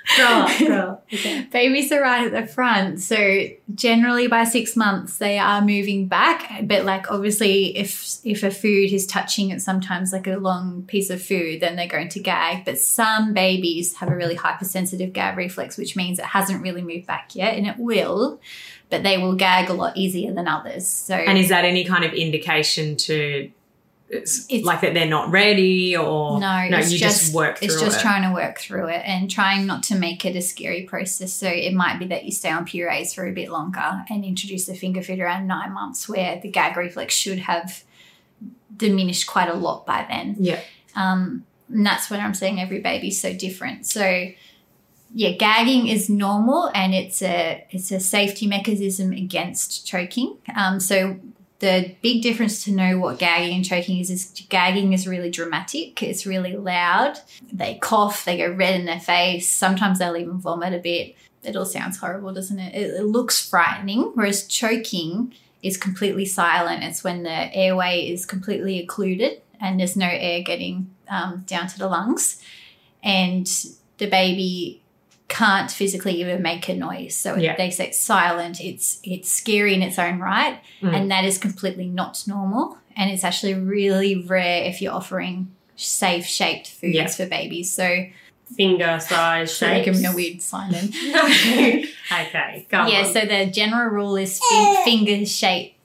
grow 0.16 0.78
up. 0.78 1.06
Okay. 1.12 1.42
Babies 1.52 1.92
are 1.92 2.00
right 2.00 2.26
at 2.26 2.32
the 2.32 2.52
front. 2.52 3.00
So 3.00 3.46
generally 3.74 4.26
by 4.26 4.44
six 4.44 4.76
months 4.76 5.18
they 5.18 5.38
are 5.38 5.60
moving 5.60 6.08
back. 6.08 6.62
But 6.62 6.84
like 6.84 7.10
obviously 7.10 7.76
if 7.76 8.18
if 8.24 8.42
a 8.42 8.50
food 8.50 8.92
is 8.92 9.06
touching 9.06 9.50
it 9.50 9.62
sometimes 9.62 10.12
like 10.12 10.26
a 10.26 10.36
long 10.36 10.82
piece 10.84 11.10
of 11.10 11.22
food, 11.22 11.60
then 11.60 11.76
they're 11.76 11.86
going 11.86 12.08
to 12.10 12.20
gag. 12.20 12.64
But 12.64 12.78
some 12.78 13.34
babies 13.34 13.94
have 13.96 14.08
a 14.08 14.16
really 14.16 14.34
hypersensitive 14.34 15.12
gag 15.12 15.36
reflex, 15.36 15.76
which 15.76 15.96
means 15.96 16.18
it 16.18 16.24
hasn't 16.24 16.62
really 16.62 16.82
moved 16.82 17.06
back 17.06 17.34
yet 17.34 17.56
and 17.56 17.66
it 17.66 17.76
will, 17.78 18.40
but 18.88 19.02
they 19.02 19.18
will 19.18 19.34
gag 19.34 19.68
a 19.70 19.74
lot 19.74 19.96
easier 19.96 20.32
than 20.32 20.48
others. 20.48 20.86
So 20.86 21.14
And 21.14 21.38
is 21.38 21.48
that 21.50 21.64
any 21.64 21.84
kind 21.84 22.04
of 22.04 22.12
indication 22.12 22.96
to 22.96 23.50
it's, 24.10 24.44
It's- 24.48 24.64
like 24.64 24.80
that 24.80 24.92
they're 24.92 25.06
not 25.08 25.30
ready 25.30 25.96
or 25.96 26.40
No, 26.40 26.68
no 26.68 26.78
it's 26.78 26.92
you 26.92 26.98
just, 26.98 27.32
work 27.32 27.58
through 27.58 27.66
It's 27.66 27.80
just 27.80 27.98
it? 28.00 28.02
trying 28.02 28.28
to 28.28 28.34
work 28.34 28.58
through 28.58 28.88
it 28.88 29.02
and 29.06 29.30
trying 29.30 29.66
not 29.66 29.84
to 29.84 29.94
make 29.94 30.24
it 30.24 30.34
a 30.34 30.42
scary 30.42 30.82
process. 30.82 31.32
So 31.32 31.48
it 31.48 31.72
might 31.72 31.98
be 31.98 32.06
that 32.06 32.24
you 32.24 32.32
stay 32.32 32.50
on 32.50 32.64
purees 32.64 33.14
for 33.14 33.26
a 33.26 33.32
bit 33.32 33.50
longer 33.50 34.04
and 34.10 34.24
introduce 34.24 34.66
the 34.66 34.74
finger 34.74 35.00
food 35.02 35.20
around 35.20 35.46
nine 35.46 35.72
months, 35.72 36.08
where 36.08 36.40
the 36.40 36.50
gag 36.50 36.76
reflex 36.76 37.14
should 37.14 37.38
have 37.38 37.84
diminished 38.76 39.26
quite 39.26 39.48
a 39.48 39.54
lot 39.54 39.86
by 39.86 40.04
then. 40.08 40.36
Yeah. 40.38 40.60
Um, 40.96 41.44
and 41.68 41.86
that's 41.86 42.10
when 42.10 42.20
I'm 42.20 42.34
saying 42.34 42.60
every 42.60 42.80
baby's 42.80 43.20
so 43.20 43.32
different. 43.32 43.86
So 43.86 44.26
yeah, 45.14 45.30
gagging 45.32 45.88
is 45.88 46.08
normal 46.08 46.70
and 46.74 46.94
it's 46.94 47.22
a 47.22 47.64
it's 47.70 47.90
a 47.92 48.00
safety 48.00 48.46
mechanism 48.46 49.12
against 49.12 49.86
choking. 49.86 50.38
Um, 50.54 50.80
so 50.80 51.18
the 51.60 51.94
big 52.02 52.22
difference 52.22 52.64
to 52.64 52.72
know 52.72 52.98
what 52.98 53.18
gagging 53.18 53.54
and 53.54 53.64
choking 53.64 53.98
is 53.98 54.10
is 54.10 54.46
gagging 54.48 54.92
is 54.92 55.06
really 55.06 55.30
dramatic. 55.30 56.02
It's 56.02 56.26
really 56.26 56.56
loud. 56.56 57.18
They 57.52 57.76
cough, 57.76 58.24
they 58.24 58.38
go 58.38 58.50
red 58.52 58.80
in 58.80 58.86
their 58.86 59.00
face. 59.00 59.48
Sometimes 59.48 59.98
they'll 59.98 60.16
even 60.16 60.40
vomit 60.40 60.74
a 60.74 60.78
bit. 60.78 61.14
It 61.42 61.56
all 61.56 61.66
sounds 61.66 61.98
horrible, 61.98 62.34
doesn't 62.34 62.58
it? 62.58 62.74
It, 62.74 63.00
it 63.00 63.04
looks 63.04 63.48
frightening. 63.48 64.12
Whereas 64.14 64.46
choking 64.46 65.34
is 65.62 65.76
completely 65.76 66.24
silent. 66.24 66.82
It's 66.82 67.04
when 67.04 67.22
the 67.22 67.54
airway 67.54 68.10
is 68.10 68.26
completely 68.26 68.80
occluded 68.80 69.42
and 69.60 69.78
there's 69.78 69.96
no 69.96 70.08
air 70.10 70.42
getting 70.42 70.90
um, 71.08 71.44
down 71.46 71.66
to 71.68 71.78
the 71.78 71.88
lungs, 71.88 72.42
and 73.02 73.46
the 73.98 74.06
baby 74.06 74.82
can't 75.30 75.70
physically 75.70 76.20
even 76.20 76.42
make 76.42 76.68
a 76.68 76.74
noise. 76.74 77.14
So 77.16 77.36
Yeah. 77.36 77.56
they 77.56 77.70
say 77.70 77.86
it's 77.88 78.00
silent. 78.00 78.60
It's 78.60 78.98
it's 79.02 79.30
scary 79.30 79.72
in 79.74 79.82
its 79.82 79.98
own 79.98 80.18
right, 80.18 80.58
Mm. 80.82 80.94
and 80.94 81.10
that 81.10 81.24
is 81.24 81.38
completely 81.38 81.86
not 81.86 82.22
normal. 82.26 82.76
And 82.96 83.10
it's 83.10 83.24
actually 83.24 83.54
really 83.54 84.14
rare 84.16 84.64
if 84.64 84.82
you're 84.82 84.92
offering 84.92 85.48
safe 85.76 86.26
shaped 86.26 86.68
foods 86.68 86.94
Yeah. 86.96 87.06
for 87.06 87.26
babies. 87.26 87.70
So 87.72 88.06
Finger 88.56 88.98
size 89.00 89.56
should 89.56 89.68
I 89.68 89.80
give 89.84 89.96
me 90.00 90.06
a 90.06 90.12
weird 90.12 90.42
sign 90.42 90.74
in. 90.74 90.86
okay, 92.12 92.66
go 92.68 92.86
yeah, 92.88 93.06
on. 93.06 93.12
so 93.12 93.20
the 93.24 93.46
general 93.46 93.88
rule 93.90 94.16
is 94.16 94.40
fin- 94.50 94.84
finger 94.84 95.24
shaped 95.24 95.76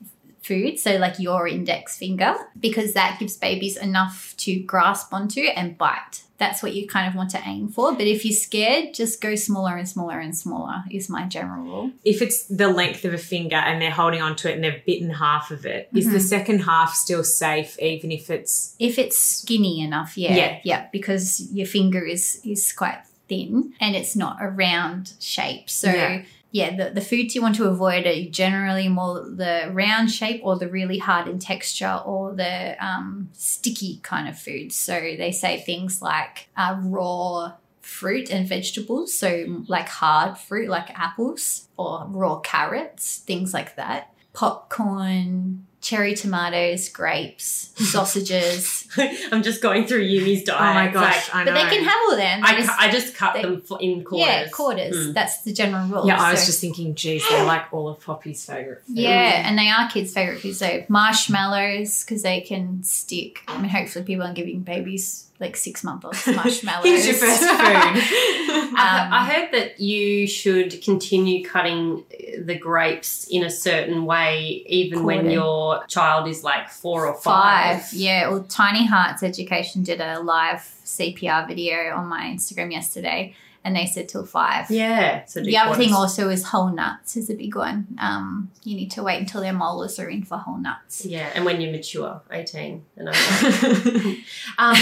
food, 0.41 0.79
so 0.79 0.97
like 0.97 1.19
your 1.19 1.47
index 1.47 1.95
finger, 1.95 2.33
because 2.59 2.93
that 2.93 3.19
gives 3.19 3.37
babies 3.37 3.77
enough 3.77 4.33
to 4.37 4.59
grasp 4.61 5.13
onto 5.13 5.41
and 5.41 5.77
bite. 5.77 6.23
That's 6.37 6.61
what 6.61 6.73
you 6.75 6.85
kind 6.85 7.07
of 7.07 7.15
want 7.15 7.29
to 7.31 7.41
aim 7.45 7.69
for. 7.69 7.93
But 7.93 8.07
if 8.07 8.25
you're 8.25 8.33
scared, 8.33 8.93
just 8.93 9.21
go 9.21 9.35
smaller 9.35 9.77
and 9.77 9.87
smaller 9.87 10.19
and 10.19 10.37
smaller, 10.37 10.83
is 10.91 11.09
my 11.09 11.25
general 11.25 11.63
rule. 11.63 11.91
if 12.03 12.21
it's 12.21 12.43
the 12.47 12.67
length 12.67 13.05
of 13.05 13.13
a 13.13 13.17
finger 13.17 13.55
and 13.55 13.81
they're 13.81 13.91
holding 13.91 14.21
onto 14.21 14.47
it 14.49 14.55
and 14.55 14.63
they've 14.63 14.83
bitten 14.85 15.09
half 15.11 15.49
of 15.51 15.65
it, 15.65 15.89
is 15.95 16.07
Mhm. 16.07 16.11
the 16.11 16.19
second 16.19 16.59
half 16.59 16.93
still 16.93 17.23
safe 17.23 17.79
even 17.79 18.11
if 18.11 18.29
it's 18.29 18.75
If 18.79 18.99
it's 18.99 19.17
skinny 19.17 19.79
enough, 19.81 20.17
yeah. 20.17 20.35
Yeah. 20.35 20.57
Yeah, 20.63 20.85
because 20.91 21.47
your 21.53 21.67
finger 21.67 22.03
is 22.05 22.41
is 22.43 22.73
quite 22.73 22.99
thin 23.29 23.73
and 23.79 23.95
it's 23.95 24.15
not 24.15 24.37
a 24.41 24.47
round 24.49 25.13
shape. 25.19 25.69
So 25.69 25.89
Yeah. 25.89 26.21
Yeah, 26.55 26.73
the, 26.73 26.89
the 26.91 27.01
foods 27.01 27.35
you 27.35 27.41
want 27.41 27.55
to 27.55 27.65
avoid 27.65 28.07
are 28.07 28.29
generally 28.29 28.87
more 28.87 29.19
the 29.29 29.69
round 29.73 30.09
shape 30.09 30.39
or 30.41 30.57
the 30.57 30.69
really 30.69 30.97
hard 30.97 31.27
in 31.27 31.37
texture 31.37 32.01
or 32.05 32.33
the 32.33 32.77
um, 32.79 33.27
sticky 33.33 33.99
kind 34.03 34.29
of 34.29 34.39
foods. 34.39 34.73
So 34.73 34.93
they 34.93 35.33
say 35.33 35.59
things 35.59 36.01
like 36.01 36.47
uh, 36.55 36.77
raw 36.81 37.55
fruit 37.81 38.31
and 38.31 38.47
vegetables, 38.47 39.13
so 39.13 39.65
like 39.67 39.89
hard 39.89 40.37
fruit 40.37 40.69
like 40.69 40.97
apples 40.97 41.67
or 41.75 42.05
raw 42.07 42.39
carrots, 42.39 43.17
things 43.17 43.53
like 43.53 43.75
that. 43.75 44.13
Popcorn, 44.31 45.67
cherry 45.85 46.15
tomatoes, 46.15 46.89
grapes, 46.89 47.69
sausages. 47.91 48.87
I'm 49.31 49.43
just 49.43 49.61
going 49.61 49.85
through 49.85 50.01
Yumi's 50.01 50.43
diet. 50.43 50.59
Oh 50.59 50.73
my 50.73 50.87
gosh, 50.91 51.27
like, 51.27 51.35
I 51.35 51.43
know. 51.43 51.53
but 51.53 51.63
they 51.69 51.75
can 51.75 51.83
have 51.85 51.97
all 52.09 52.15
them. 52.17 52.41
I, 52.43 52.55
just- 52.55 52.69
cu- 52.69 52.75
I 52.79 52.91
just 52.91 53.15
cut 53.15 53.33
they- 53.35 53.41
them 53.43 53.61
in 53.79 54.03
quarters. 54.03 54.27
yeah, 54.27 54.47
quarters. 54.49 54.95
Mm. 54.95 55.13
That's 55.13 55.43
the 55.43 55.53
general 55.53 55.87
rule. 55.87 56.07
yeah, 56.07 56.19
I 56.19 56.31
was 56.31 56.39
So- 56.41 56.47
just 56.47 56.59
thinking, 56.59 56.95
geez, 56.95 57.23
they're 57.29 57.45
like 57.45 57.71
all 57.71 57.87
of 57.87 57.99
Poppy's 58.01 58.43
favourite 58.43 58.81
food. 58.83 58.97
Yeah, 58.97 59.47
and 59.47 59.57
they 59.59 59.69
are 59.69 59.87
kids' 59.89 60.11
favorite 60.11 60.39
foods. 60.39 60.57
So 60.57 60.83
marshmallows 60.89 62.03
because 62.03 62.23
they 62.23 62.41
can 62.41 62.81
stick. 62.83 63.41
I 63.47 63.57
mean, 63.61 63.69
hopefully, 63.69 64.05
people 64.05 64.23
aren't 64.23 64.35
giving 64.35 64.61
babies 64.61 65.27
like 65.39 65.57
six 65.57 65.83
month 65.83 66.05
old 66.05 66.15
marshmallows. 66.35 66.85
Here's 66.85 67.05
your 67.05 67.15
first 67.15 67.41
food. 67.41 67.49
I, 67.59 68.69
Um, 68.75 69.13
I 69.13 69.29
heard 69.29 69.51
that 69.51 69.79
you 69.79 70.27
should 70.27 70.81
continue 70.81 71.45
cutting 71.45 72.03
the 72.39 72.57
grapes 72.57 73.27
in 73.29 73.43
a 73.43 73.49
certain 73.49 74.05
way, 74.05 74.63
even 74.67 75.03
when 75.03 75.29
your 75.29 75.85
child 75.87 76.27
is 76.27 76.43
like 76.43 76.69
four 76.69 77.07
or 77.07 77.13
five. 77.15 77.81
Five, 77.83 77.93
yeah. 77.93 78.29
Well, 78.29 78.43
Tiny 78.43 78.85
Hearts 78.85 79.23
Education 79.23 79.83
did 79.83 80.01
a 80.01 80.19
live 80.19 80.59
CPR 80.85 81.47
video 81.47 81.95
on 81.95 82.07
my 82.07 82.23
Instagram 82.23 82.71
yesterday, 82.71 83.35
and 83.65 83.75
they 83.75 83.87
said 83.87 84.07
till 84.07 84.25
five. 84.25 84.69
Yeah. 84.69 85.25
So 85.25 85.41
The 85.41 85.57
other 85.57 85.75
thing 85.75 85.91
also 85.91 86.29
is 86.29 86.45
whole 86.45 86.69
nuts 86.69 87.17
is 87.17 87.31
a 87.31 87.33
big 87.33 87.55
one. 87.55 87.87
Um, 87.99 88.51
you 88.63 88.75
need 88.75 88.91
to 88.91 89.03
wait 89.03 89.19
until 89.19 89.41
their 89.41 89.53
molars 89.53 89.99
are 89.99 90.07
in 90.07 90.23
for 90.23 90.37
whole 90.37 90.57
nuts. 90.57 91.03
Yeah, 91.03 91.29
and 91.33 91.43
when 91.43 91.59
you're 91.59 91.71
mature, 91.71 92.21
18 92.31 92.85
and 92.95 93.07
um, 94.59 94.75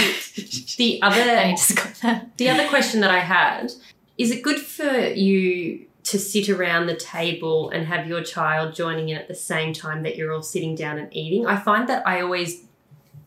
the 0.76 1.00
I 1.02 1.06
other 1.08 1.50
just 1.52 1.76
got 1.76 1.94
that. 2.02 2.36
the 2.36 2.50
other 2.50 2.68
question 2.68 3.00
that 3.00 3.10
I 3.10 3.20
had 3.20 3.72
is 4.18 4.30
it 4.30 4.42
good 4.42 4.60
for 4.60 4.84
you 4.84 5.86
to 6.04 6.18
sit 6.18 6.50
around 6.50 6.86
the 6.86 6.94
table 6.94 7.70
and 7.70 7.86
have 7.86 8.06
your 8.06 8.22
child 8.22 8.74
joining 8.74 9.08
in 9.08 9.16
at 9.16 9.26
the 9.28 9.34
same 9.34 9.72
time 9.72 10.02
that 10.02 10.16
you're 10.16 10.30
all 10.30 10.42
sitting 10.42 10.74
down 10.74 10.98
and 10.98 11.08
eating? 11.16 11.46
I 11.46 11.56
find 11.56 11.88
that 11.88 12.06
I 12.06 12.20
always 12.20 12.64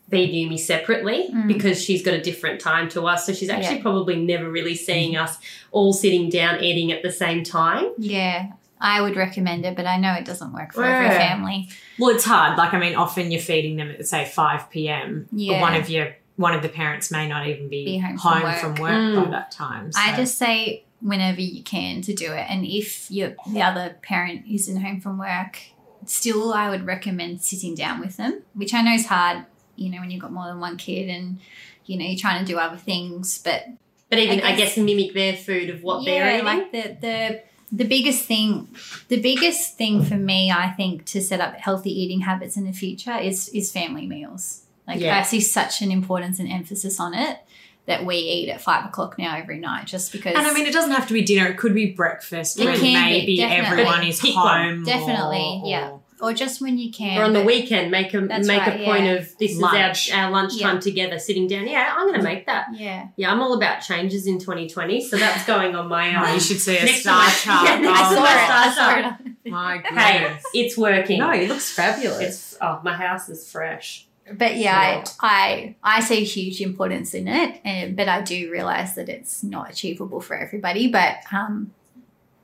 feed 0.09 0.49
me 0.49 0.57
separately 0.57 1.29
Mm. 1.33 1.47
because 1.47 1.83
she's 1.83 2.01
got 2.01 2.13
a 2.13 2.21
different 2.21 2.59
time 2.61 2.87
to 2.89 3.05
us. 3.07 3.25
So 3.25 3.33
she's 3.33 3.49
actually 3.49 3.77
Yeah. 3.77 3.81
probably 3.81 4.15
never 4.15 4.49
really 4.49 4.75
seeing 4.75 5.17
us 5.17 5.37
all 5.71 5.91
sitting 5.93 6.29
down 6.29 6.63
eating 6.63 6.91
at 6.91 7.03
the 7.03 7.11
same 7.11 7.43
time. 7.43 7.87
Yeah, 7.97 8.47
I 8.79 9.01
would 9.01 9.15
recommend 9.17 9.65
it, 9.65 9.75
but 9.75 9.85
I 9.85 9.97
know 9.97 10.13
it 10.13 10.23
doesn't 10.25 10.53
work 10.53 10.73
for 10.73 10.85
every 10.85 11.09
family. 11.09 11.67
Well, 11.99 12.15
it's 12.15 12.23
hard. 12.23 12.57
Like, 12.57 12.73
I 12.73 12.79
mean, 12.79 12.95
often 12.95 13.31
you're 13.31 13.41
feeding 13.41 13.75
them 13.75 13.89
at 13.91 14.07
say 14.07 14.23
five 14.25 14.69
p.m. 14.69 15.27
Yeah. 15.31 15.53
But 15.53 15.61
one 15.61 15.75
of 15.75 15.89
your 15.89 16.15
one 16.37 16.53
of 16.53 16.61
the 16.61 16.69
parents 16.69 17.09
may 17.09 17.27
not 17.27 17.47
even 17.47 17.67
be, 17.67 17.83
Be 17.83 17.97
home 17.97 18.15
home, 18.17 18.41
from 18.41 18.59
from 18.59 18.69
work. 18.75 18.91
work, 18.91 18.91
Mm. 18.91 19.25
by 19.25 19.31
that 19.31 19.49
time. 19.51 19.89
I 19.95 20.15
just 20.15 20.37
say 20.37 20.83
whenever 21.01 21.41
you 21.41 21.63
can 21.63 22.01
to 22.03 22.13
do 22.13 22.31
it, 22.31 22.45
and 22.49 22.63
if 22.65 23.09
your 23.11 23.33
the 23.51 23.61
other 23.61 23.97
parent 24.03 24.43
isn't 24.49 24.79
home 24.81 25.01
from 25.01 25.17
work, 25.17 25.59
still 26.05 26.53
I 26.53 26.69
would 26.69 26.85
recommend 26.85 27.41
sitting 27.41 27.73
down 27.75 27.99
with 27.99 28.17
them, 28.17 28.43
which 28.53 28.73
I 28.73 28.81
know 28.83 28.93
is 28.93 29.07
hard. 29.07 29.45
You 29.77 29.89
know, 29.91 29.99
when 29.99 30.11
you've 30.11 30.21
got 30.21 30.31
more 30.31 30.47
than 30.47 30.59
one 30.59 30.77
kid, 30.77 31.09
and 31.09 31.39
you 31.85 31.97
know 31.97 32.05
you're 32.05 32.19
trying 32.19 32.43
to 32.45 32.51
do 32.51 32.57
other 32.57 32.77
things, 32.77 33.37
but 33.43 33.65
But 34.09 34.19
even, 34.19 34.41
I 34.41 34.53
I 34.53 34.55
guess, 34.55 34.75
guess- 34.75 34.77
mimic 34.85 35.13
their 35.13 35.35
food 35.35 35.69
of 35.69 35.83
what 35.83 36.05
they're 36.05 36.25
yeah, 36.25 36.33
eating. 36.35 36.45
like 36.45 36.71
the 36.71 36.97
the 37.01 37.41
the 37.71 37.83
biggest 37.85 38.23
thing, 38.25 38.67
the 39.09 39.19
biggest 39.21 39.77
thing 39.77 40.01
for 40.03 40.15
me, 40.15 40.49
I 40.51 40.69
think, 40.69 41.03
to 41.07 41.21
set 41.21 41.41
up 41.41 41.55
healthy 41.55 41.91
eating 42.01 42.21
habits 42.21 42.55
in 42.57 42.63
the 42.65 42.71
future 42.73 43.17
is 43.17 43.49
is 43.49 43.71
family 43.71 44.05
meals. 44.07 44.63
Like 44.87 45.01
Yeah. 45.01 45.19
I 45.19 45.23
see 45.23 45.41
such 45.41 45.81
an 45.81 45.91
importance 45.91 46.39
and 46.39 46.49
emphasis 46.49 46.97
on 46.99 47.13
it 47.13 47.39
that 47.85 48.05
we 48.05 48.15
eat 48.15 48.49
at 48.49 48.61
five 48.61 48.85
o'clock 48.85 49.17
now 49.19 49.35
every 49.35 49.59
night, 49.59 49.85
just 49.85 50.11
because. 50.13 50.33
And 50.37 50.47
I 50.47 50.53
mean, 50.53 50.65
it 50.65 50.71
doesn't 50.73 50.91
have 50.91 51.07
to 51.07 51.13
be 51.13 51.21
dinner. 51.23 51.47
It 51.47 51.57
could 51.57 51.73
be 51.75 51.87
breakfast 51.91 52.57
It 52.59 52.79
be, 52.81 52.93
maybe 52.93 53.35
definitely. 53.37 53.65
everyone 53.83 54.03
is 54.07 54.19
home. 54.21 54.83
Definitely, 54.85 55.61
or- 55.63 55.69
yeah. 55.69 55.89
Or- 56.21 56.29
or 56.29 56.33
just 56.33 56.61
when 56.61 56.77
you 56.77 56.91
can. 56.91 57.19
or 57.19 57.23
on 57.23 57.33
the 57.33 57.43
weekend, 57.43 57.91
make 57.91 58.13
a 58.13 58.21
make 58.21 58.47
right, 58.47 58.81
a 58.81 58.85
point 58.85 59.05
yeah. 59.05 59.11
of 59.11 59.37
this 59.37 59.57
Lunch. 59.57 60.07
is 60.07 60.13
our, 60.13 60.23
our 60.25 60.31
lunchtime 60.31 60.75
Yeah. 60.75 60.79
together, 60.81 61.19
sitting 61.19 61.47
down. 61.47 61.67
Yeah, 61.67 61.93
I'm 61.95 62.07
going 62.07 62.19
to 62.19 62.23
make 62.23 62.45
that. 62.47 62.67
Yeah. 62.73 63.07
Yeah, 63.15 63.31
I'm 63.31 63.39
all 63.41 63.53
about 63.53 63.81
changes 63.81 64.25
in 64.27 64.39
2020, 64.39 65.01
so 65.07 65.17
that's 65.17 65.45
going 65.45 65.75
on 65.75 65.87
my 65.87 66.15
Oh, 66.15 66.27
own. 66.27 66.33
you 66.35 66.39
should 66.39 66.59
see 66.59 66.77
a 66.77 66.83
Next 66.85 67.01
star 67.01 67.29
chart. 67.29 67.67
Yeah, 67.69 67.79
next 67.79 67.99
I 68.01 68.13
saw 68.15 68.21
my 68.21 68.25
it. 68.31 68.45
star 68.45 68.57
I 68.57 68.73
saw 68.73 69.01
chart. 69.01 69.21
it. 69.45 69.51
My 69.51 69.77
Hey, 70.01 70.19
goodness. 70.23 70.43
it's 70.53 70.77
working. 70.77 71.19
No, 71.19 71.31
it 71.31 71.47
looks 71.49 71.71
fabulous. 71.71 72.21
It's 72.21 72.57
oh, 72.61 72.79
my 72.83 72.93
house 72.93 73.29
is 73.29 73.49
fresh. 73.51 74.05
But 74.33 74.57
yeah, 74.57 75.03
I, 75.21 75.75
I 75.83 75.97
I 75.97 75.99
see 76.01 76.25
huge 76.25 76.59
importance 76.59 77.13
in 77.13 77.29
it, 77.29 77.61
and 77.63 77.95
but 77.95 78.09
I 78.09 78.21
do 78.21 78.51
realize 78.51 78.95
that 78.95 79.07
it's 79.07 79.41
not 79.41 79.69
achievable 79.71 80.19
for 80.19 80.35
everybody. 80.35 80.89
But 80.89 81.19
um, 81.31 81.71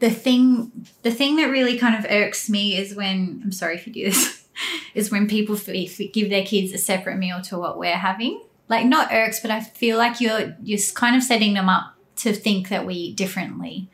the 0.04 0.12
thing 0.12 0.70
the 1.04 1.12
thing 1.12 1.38
that 1.38 1.46
really 1.46 1.78
kind 1.78 1.96
of 1.96 2.12
irks 2.12 2.50
me 2.50 2.76
is 2.76 2.94
when 2.94 3.40
I'm 3.42 3.54
sorry 3.54 3.76
if 3.76 3.88
you 3.88 3.94
do 3.94 4.04
this, 4.04 4.46
is 4.94 5.10
when 5.10 5.30
people 5.30 5.56
give 5.56 6.30
their 6.30 6.46
kids 6.46 6.74
a 6.74 6.78
separate 6.78 7.16
meal 7.16 7.42
to 7.44 7.58
what 7.58 7.80
we're 7.80 7.96
having. 7.96 8.42
Like 8.68 8.86
not 8.86 9.14
irks, 9.14 9.40
but 9.40 9.50
I 9.50 9.62
feel 9.62 9.98
like 9.98 10.20
you're 10.20 10.58
you're 10.62 10.80
kind 10.94 11.16
of 11.16 11.24
setting 11.24 11.54
them 11.54 11.70
up 11.70 11.96
to 12.18 12.34
think 12.34 12.68
that 12.68 12.86
we 12.86 12.96
eat 12.96 13.16
differently, 13.16 13.90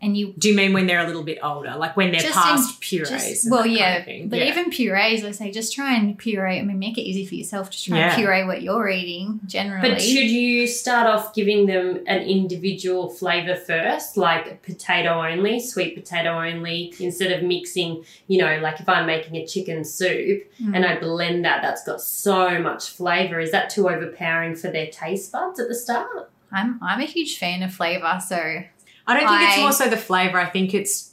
and 0.00 0.16
you 0.16 0.32
Do 0.38 0.48
you 0.50 0.56
mean 0.56 0.72
when 0.72 0.86
they're 0.86 1.00
a 1.04 1.06
little 1.06 1.22
bit 1.24 1.38
older, 1.42 1.74
like 1.76 1.96
when 1.96 2.12
they're 2.12 2.20
past 2.30 2.74
in- 2.74 2.80
purees? 2.80 3.08
Just, 3.10 3.50
well, 3.50 3.62
that 3.62 3.68
kind 3.68 3.78
yeah, 3.78 3.96
of 4.24 4.30
but 4.30 4.38
Yeah. 4.38 4.44
even 4.46 4.70
purees, 4.70 5.24
I 5.24 5.30
say 5.32 5.50
just 5.50 5.74
try 5.74 5.96
and 5.96 6.16
puree. 6.18 6.58
I 6.58 6.62
mean, 6.62 6.78
make 6.78 6.98
it 6.98 7.02
easy 7.02 7.26
for 7.26 7.34
yourself. 7.34 7.70
Just 7.70 7.86
try 7.86 7.98
Yeah. 7.98 8.08
and 8.14 8.16
puree 8.16 8.44
what 8.44 8.62
you're 8.62 8.88
eating 8.88 9.40
generally. 9.46 9.88
But 9.90 10.00
should 10.00 10.28
you 10.30 10.66
start 10.66 11.06
off 11.06 11.34
giving 11.34 11.66
them 11.66 12.00
an 12.06 12.22
individual 12.22 13.08
flavor 13.10 13.56
first, 13.56 14.16
like 14.16 14.62
potato 14.62 15.22
only, 15.26 15.60
sweet 15.60 15.94
potato 15.96 16.30
only, 16.46 16.94
instead 17.00 17.32
of 17.32 17.42
mixing, 17.42 18.04
you 18.28 18.38
know, 18.38 18.58
like 18.62 18.80
if 18.80 18.88
I'm 18.88 19.06
making 19.06 19.36
a 19.36 19.46
chicken 19.46 19.84
soup 19.84 20.44
Mm. 20.62 20.74
and 20.74 20.84
I 20.86 20.98
blend 20.98 21.44
that, 21.44 21.62
that's 21.62 21.84
got 21.84 22.00
so 22.00 22.58
much 22.60 22.90
flavor. 22.90 23.38
Is 23.40 23.50
that 23.52 23.70
too 23.70 23.88
overpowering 23.88 24.54
for 24.56 24.68
their 24.68 24.86
taste 24.88 25.32
buds 25.32 25.58
at 25.60 25.68
the 25.68 25.74
start? 25.74 26.30
I'm 26.50 26.78
I'm 26.82 27.00
a 27.00 27.04
huge 27.04 27.38
fan 27.38 27.62
of 27.62 27.74
flavor, 27.74 28.18
so 28.26 28.62
I 29.08 29.18
don't 29.18 29.28
think 29.28 29.42
it's 29.48 29.58
I- 29.58 29.62
more 29.62 29.72
so 29.72 29.88
the 29.88 29.96
flavor. 29.96 30.38
I 30.38 30.46
think 30.46 30.74
it's 30.74 31.06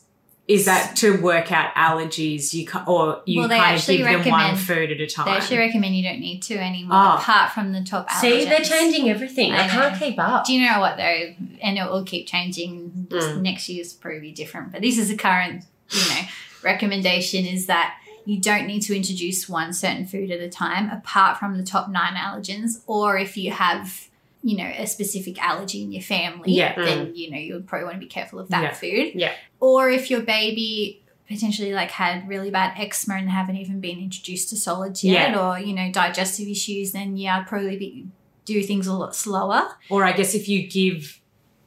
is 0.48 0.66
that 0.66 0.96
to 0.98 1.20
work 1.24 1.52
out 1.52 1.74
allergies. 1.74 2.54
You 2.54 2.68
ca- 2.68 2.84
or 2.88 3.24
you 3.26 3.40
Well, 3.40 3.50
kind 3.50 3.76
of 3.80 3.88
give 3.88 4.06
them 4.06 4.30
one 4.32 4.56
food 4.56 4.92
at 4.92 5.00
a 5.02 5.08
time. 5.08 5.26
they 5.26 5.32
actually 5.32 5.58
recommend 5.58 5.96
you 5.96 6.04
don't 6.04 6.20
need 6.20 6.42
to 6.44 6.54
anymore, 6.56 6.96
Oh. 7.02 7.16
apart 7.18 7.52
from 7.54 7.74
the 7.74 7.82
top 7.84 8.08
allergens. 8.10 8.22
See, 8.22 8.46
they're 8.46 8.60
changing 8.60 9.10
everything. 9.10 9.54
I, 9.54 9.66
I 9.66 9.68
can't 9.68 10.00
keep 10.00 10.20
up. 10.20 10.46
Do 10.46 10.54
you 10.54 10.70
know 10.70 10.80
what 10.80 10.98
though? 10.98 11.34
And 11.64 11.80
it 11.80 11.90
will 11.90 12.04
keep 12.04 12.28
changing. 12.28 13.08
Mm. 13.10 13.42
Next 13.42 13.68
year's 13.70 13.92
probably 13.94 14.32
different, 14.34 14.72
but 14.72 14.82
this 14.82 15.00
is 15.00 15.10
the 15.10 15.18
current, 15.18 15.64
you 15.90 16.02
know, 16.14 16.22
recommendation 16.62 17.46
is 17.46 17.66
that 17.68 17.96
you 18.26 18.40
don't 18.40 18.66
need 18.68 18.82
to 18.82 18.96
introduce 18.96 19.48
one 19.50 19.72
certain 19.74 20.06
food 20.06 20.32
at 20.32 20.40
a 20.42 20.50
time, 20.50 20.90
apart 20.90 21.38
from 21.40 21.58
the 21.58 21.64
top 21.64 21.90
nine 21.90 22.14
allergens, 22.16 22.82
or 22.88 23.18
if 23.18 23.38
you 23.38 23.52
have, 23.52 24.08
you 24.46 24.56
know, 24.58 24.72
a 24.78 24.86
specific 24.86 25.42
allergy 25.44 25.82
in 25.82 25.92
your 25.92 26.04
family, 26.04 26.52
Yeah. 26.54 26.76
then 26.76 27.08
mm. 27.08 27.16
you 27.16 27.32
know 27.32 27.38
you 27.38 27.54
would 27.56 27.66
probably 27.66 27.86
want 27.86 27.96
to 27.96 28.00
be 28.00 28.06
careful 28.06 28.38
of 28.40 28.48
that 28.50 28.62
Yeah. 28.64 28.74
food. 28.74 29.12
Yeah. 29.16 29.32
Or 29.60 29.90
if 29.90 30.12
your 30.12 30.22
baby 30.22 31.02
potentially 31.28 31.74
like 31.74 31.90
had 31.90 32.28
really 32.28 32.52
bad 32.52 32.80
eczema 32.80 33.16
and 33.16 33.28
haven't 33.28 33.58
even 33.58 33.80
been 33.82 33.98
introduced 33.98 34.50
to 34.50 34.56
solids 34.56 35.04
yet, 35.04 35.32
Yeah. 35.32 35.40
or 35.42 35.60
you 35.60 35.74
know 35.74 35.92
digestive 35.92 36.48
issues, 36.48 36.92
then 36.92 37.18
yeah, 37.18 37.40
I'd 37.40 37.48
probably 37.48 37.76
be 37.78 38.06
do 38.46 38.62
things 38.62 38.86
a 38.86 38.94
lot 38.94 39.16
slower. 39.16 39.64
Or 39.90 40.04
I 40.04 40.12
guess 40.12 40.36
if 40.36 40.48
you 40.48 40.68
give, 40.70 41.20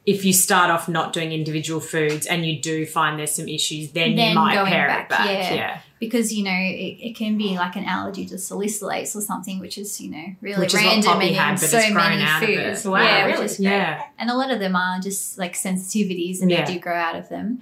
if 0.05 0.25
you 0.25 0.33
start 0.33 0.71
off 0.71 0.87
not 0.89 1.13
doing 1.13 1.31
individual 1.31 1.79
foods 1.79 2.25
and 2.25 2.45
you 2.45 2.59
do 2.61 2.85
find 2.85 3.19
there's 3.19 3.31
some 3.31 3.47
issues, 3.47 3.91
then, 3.91 4.15
Then 4.15 4.29
you 4.29 4.35
might 4.35 4.65
pare 4.67 4.87
back, 4.87 5.03
it 5.05 5.09
back. 5.09 5.27
yeah. 5.29 5.53
Yeah. 5.53 5.81
because 5.99 6.33
you 6.33 6.43
know 6.45 6.51
it, 6.51 6.97
it 7.09 7.15
can 7.15 7.37
be 7.37 7.57
like 7.57 7.75
an 7.75 7.83
allergy 7.83 8.25
to 8.27 8.35
salicylates 8.35 9.15
or 9.15 9.21
something 9.21 9.59
which 9.59 9.77
is 9.77 9.99
you 9.99 10.09
know 10.09 10.25
really 10.41 10.61
Which 10.61 10.73
random 10.73 11.19
and 11.21 11.35
had, 11.35 11.55
so 11.59 11.77
many 11.93 12.23
out 12.23 12.41
of 12.41 12.49
it. 12.49 12.55
foods 12.69 12.85
Wow, 12.85 13.01
yeah 13.03 13.25
really? 13.25 13.39
which 13.41 13.51
is 13.51 13.57
great 13.57 13.65
Yeah. 13.67 14.01
and 14.17 14.29
a 14.29 14.35
lot 14.35 14.49
of 14.49 14.59
them 14.59 14.75
are 14.77 14.99
just 15.01 15.37
like 15.37 15.53
sensitivities 15.53 16.41
and 16.41 16.49
Yeah. 16.49 16.63
they 16.65 16.73
do 16.75 16.79
grow 16.79 16.95
out 16.95 17.15
of 17.17 17.27
them 17.27 17.59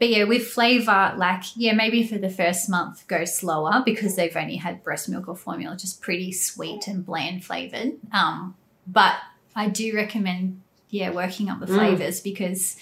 but 0.00 0.08
yeah 0.08 0.24
with 0.24 0.46
flavor 0.48 1.14
like 1.16 1.44
yeah 1.56 1.72
maybe 1.72 2.04
for 2.04 2.18
the 2.18 2.28
first 2.30 2.68
month 2.68 3.06
go 3.06 3.24
slower 3.24 3.82
because 3.84 4.16
they've 4.16 4.36
only 4.36 4.56
had 4.56 4.82
breast 4.82 5.08
milk 5.08 5.28
or 5.28 5.36
formula 5.36 5.76
just 5.76 6.00
pretty 6.02 6.32
sweet 6.32 6.88
and 6.88 7.06
bland 7.06 7.44
flavored 7.44 7.92
um 8.12 8.56
but 8.86 9.14
i 9.54 9.68
do 9.68 9.94
recommend 9.94 10.60
yeah 10.90 11.10
working 11.10 11.48
up 11.48 11.60
the 11.60 11.66
Mm. 11.66 11.74
flavors 11.74 12.20
because 12.20 12.76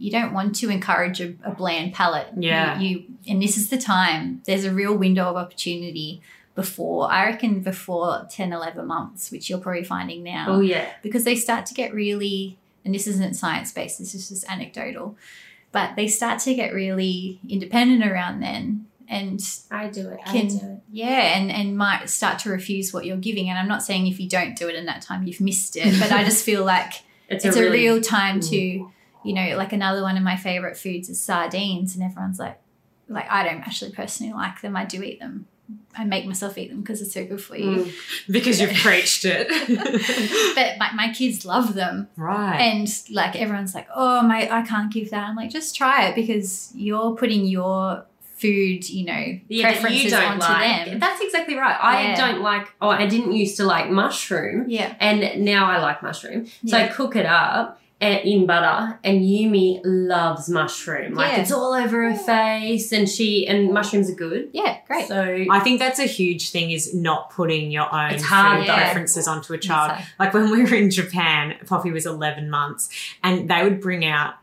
you 0.00 0.10
don't 0.12 0.32
want 0.32 0.54
to 0.56 0.70
encourage 0.70 1.20
a, 1.20 1.34
a 1.42 1.50
bland 1.50 1.92
palate. 1.92 2.28
Yeah. 2.36 2.78
You, 2.78 2.88
you 2.98 3.04
and 3.26 3.42
this 3.42 3.56
is 3.56 3.68
the 3.68 3.78
time. 3.78 4.42
There's 4.46 4.64
a 4.64 4.72
real 4.72 4.96
window 4.96 5.24
of 5.24 5.36
opportunity 5.36 6.20
before 6.54 7.10
I 7.10 7.26
reckon 7.26 7.60
before 7.60 8.26
10, 8.30 8.52
11 8.52 8.86
months, 8.86 9.30
which 9.30 9.48
you're 9.50 9.58
probably 9.58 9.84
finding 9.84 10.22
now. 10.22 10.46
Oh 10.48 10.60
yeah. 10.60 10.88
Because 11.02 11.24
they 11.24 11.34
start 11.36 11.66
to 11.66 11.74
get 11.74 11.92
really 11.92 12.56
and 12.84 12.94
this 12.94 13.06
isn't 13.08 13.34
science 13.34 13.72
based, 13.72 13.98
this 13.98 14.14
is 14.14 14.28
just 14.28 14.48
anecdotal. 14.48 15.16
But 15.72 15.96
they 15.96 16.06
start 16.08 16.38
to 16.40 16.54
get 16.54 16.72
really 16.72 17.40
independent 17.48 18.04
around 18.08 18.40
then 18.40 18.86
and 19.08 19.40
I 19.70 19.88
do 19.88 20.08
it. 20.10 20.20
Can- 20.26 20.46
I 20.46 20.48
do 20.48 20.56
it. 20.56 20.80
yeah, 20.92 21.36
and 21.38 21.50
and 21.50 21.76
might 21.76 22.08
start 22.08 22.38
to 22.40 22.50
refuse 22.50 22.92
what 22.92 23.04
you're 23.04 23.16
giving. 23.16 23.48
And 23.50 23.58
I'm 23.58 23.68
not 23.68 23.82
saying 23.82 24.06
if 24.06 24.20
you 24.20 24.28
don't 24.28 24.54
do 24.56 24.68
it 24.68 24.74
in 24.76 24.86
that 24.86 25.02
time 25.02 25.26
you've 25.26 25.40
missed 25.40 25.76
it, 25.76 25.98
but 25.98 26.12
I 26.12 26.22
just 26.24 26.44
feel 26.44 26.64
like 26.64 27.02
It's, 27.28 27.44
it's, 27.44 27.56
a, 27.56 27.60
really, 27.60 27.78
real 27.78 28.00
time 28.00 28.40
Mm. 28.40 28.50
to 28.50 28.56
you 29.24 29.34
know 29.34 29.56
like 29.56 29.72
another 29.72 30.02
one 30.02 30.16
of 30.16 30.22
my 30.22 30.36
favorite 30.36 30.76
foods 30.76 31.08
is 31.08 31.20
sardines 31.20 31.94
and 31.94 32.04
everyone's 32.04 32.38
like 32.38 32.58
like 33.08 33.28
i 33.30 33.42
don't 33.42 33.60
actually 33.62 33.90
personally 33.90 34.32
like 34.32 34.60
them 34.60 34.76
i 34.76 34.84
do 34.84 35.02
eat 35.02 35.18
them 35.20 35.46
I 35.94 36.04
make 36.04 36.24
myself 36.24 36.56
eat 36.56 36.70
them 36.70 36.80
because 36.80 37.02
it's 37.02 37.12
so 37.12 37.26
good 37.26 37.42
for 37.42 37.54
you. 37.56 37.84
Mm. 37.84 37.92
because 38.30 38.58
you've 38.60 38.72
preached 38.72 39.24
it. 39.26 39.48
But 40.54 40.78
my, 40.78 40.92
my 40.94 41.12
kids 41.12 41.44
love 41.44 41.74
them. 41.74 42.08
right. 42.16 42.58
And 42.58 42.88
like 43.10 43.36
everyone's 43.36 43.74
like, 43.74 43.86
oh 43.94 44.22
my, 44.22 44.48
I 44.50 44.62
can't 44.62 44.90
give 44.90 45.10
that. 45.10 45.28
I'm 45.28 45.36
like, 45.36 45.50
just 45.50 45.76
try 45.76 46.06
it 46.08 46.14
because 46.14 46.72
you're 46.74 47.14
putting 47.16 47.44
your 47.44 48.06
food, 48.40 48.88
you 48.88 49.04
know, 49.06 49.38
Yeah, 49.48 49.70
preferences 49.72 50.04
you 50.04 50.10
don't 50.10 50.24
onto 50.32 50.44
like. 50.46 50.86
them. 50.86 50.98
That's 50.98 51.20
exactly 51.22 51.56
right. 51.56 51.76
I 51.80 52.02
Yeah. 52.02 52.16
don't 52.16 52.42
like. 52.42 52.68
Oh, 52.80 52.88
I 52.88 53.06
didn't 53.06 53.32
used 53.32 53.56
to 53.58 53.64
like 53.64 53.90
mushroom, 53.90 54.66
Yeah. 54.68 54.94
and 55.00 55.44
now 55.44 55.70
I 55.70 55.78
like 55.78 56.02
mushroom. 56.02 56.46
So 56.66 56.76
I 56.76 56.88
cook 56.88 57.16
it 57.16 57.26
up 57.26 57.80
in 58.00 58.46
butter, 58.46 58.96
and 59.02 59.22
Yumi 59.22 59.80
loves 59.84 60.48
mushroom. 60.48 61.14
Like 61.14 61.32
Yeah. 61.32 61.40
it's 61.40 61.50
all 61.50 61.74
over 61.74 62.08
her 62.08 62.16
face, 62.16 62.92
and 62.92 63.08
she 63.08 63.44
and 63.48 63.72
mushrooms 63.72 64.08
are 64.08 64.14
good. 64.14 64.50
Yeah, 64.52 64.76
great. 64.86 65.08
So 65.08 65.44
I 65.50 65.58
think 65.60 65.80
that's 65.80 65.98
a 65.98 66.04
huge 66.06 66.50
thing 66.50 66.70
is 66.70 66.94
not 66.94 67.30
putting 67.30 67.72
your 67.72 67.92
own 67.92 68.12
It's 68.12 68.22
hard, 68.22 68.60
food 68.60 68.68
though. 68.68 68.74
preferences 68.74 69.26
onto 69.26 69.52
a 69.52 69.58
child. 69.58 69.98
Like 70.18 70.32
when 70.32 70.50
we 70.50 70.62
were 70.62 70.74
in 70.76 70.90
Japan, 70.90 71.56
Poppy 71.66 71.90
was 71.90 72.06
11 72.06 72.48
months 72.50 72.88
and 73.24 73.50
they 73.50 73.64
would 73.64 73.80
bring 73.80 74.04
out 74.06 74.34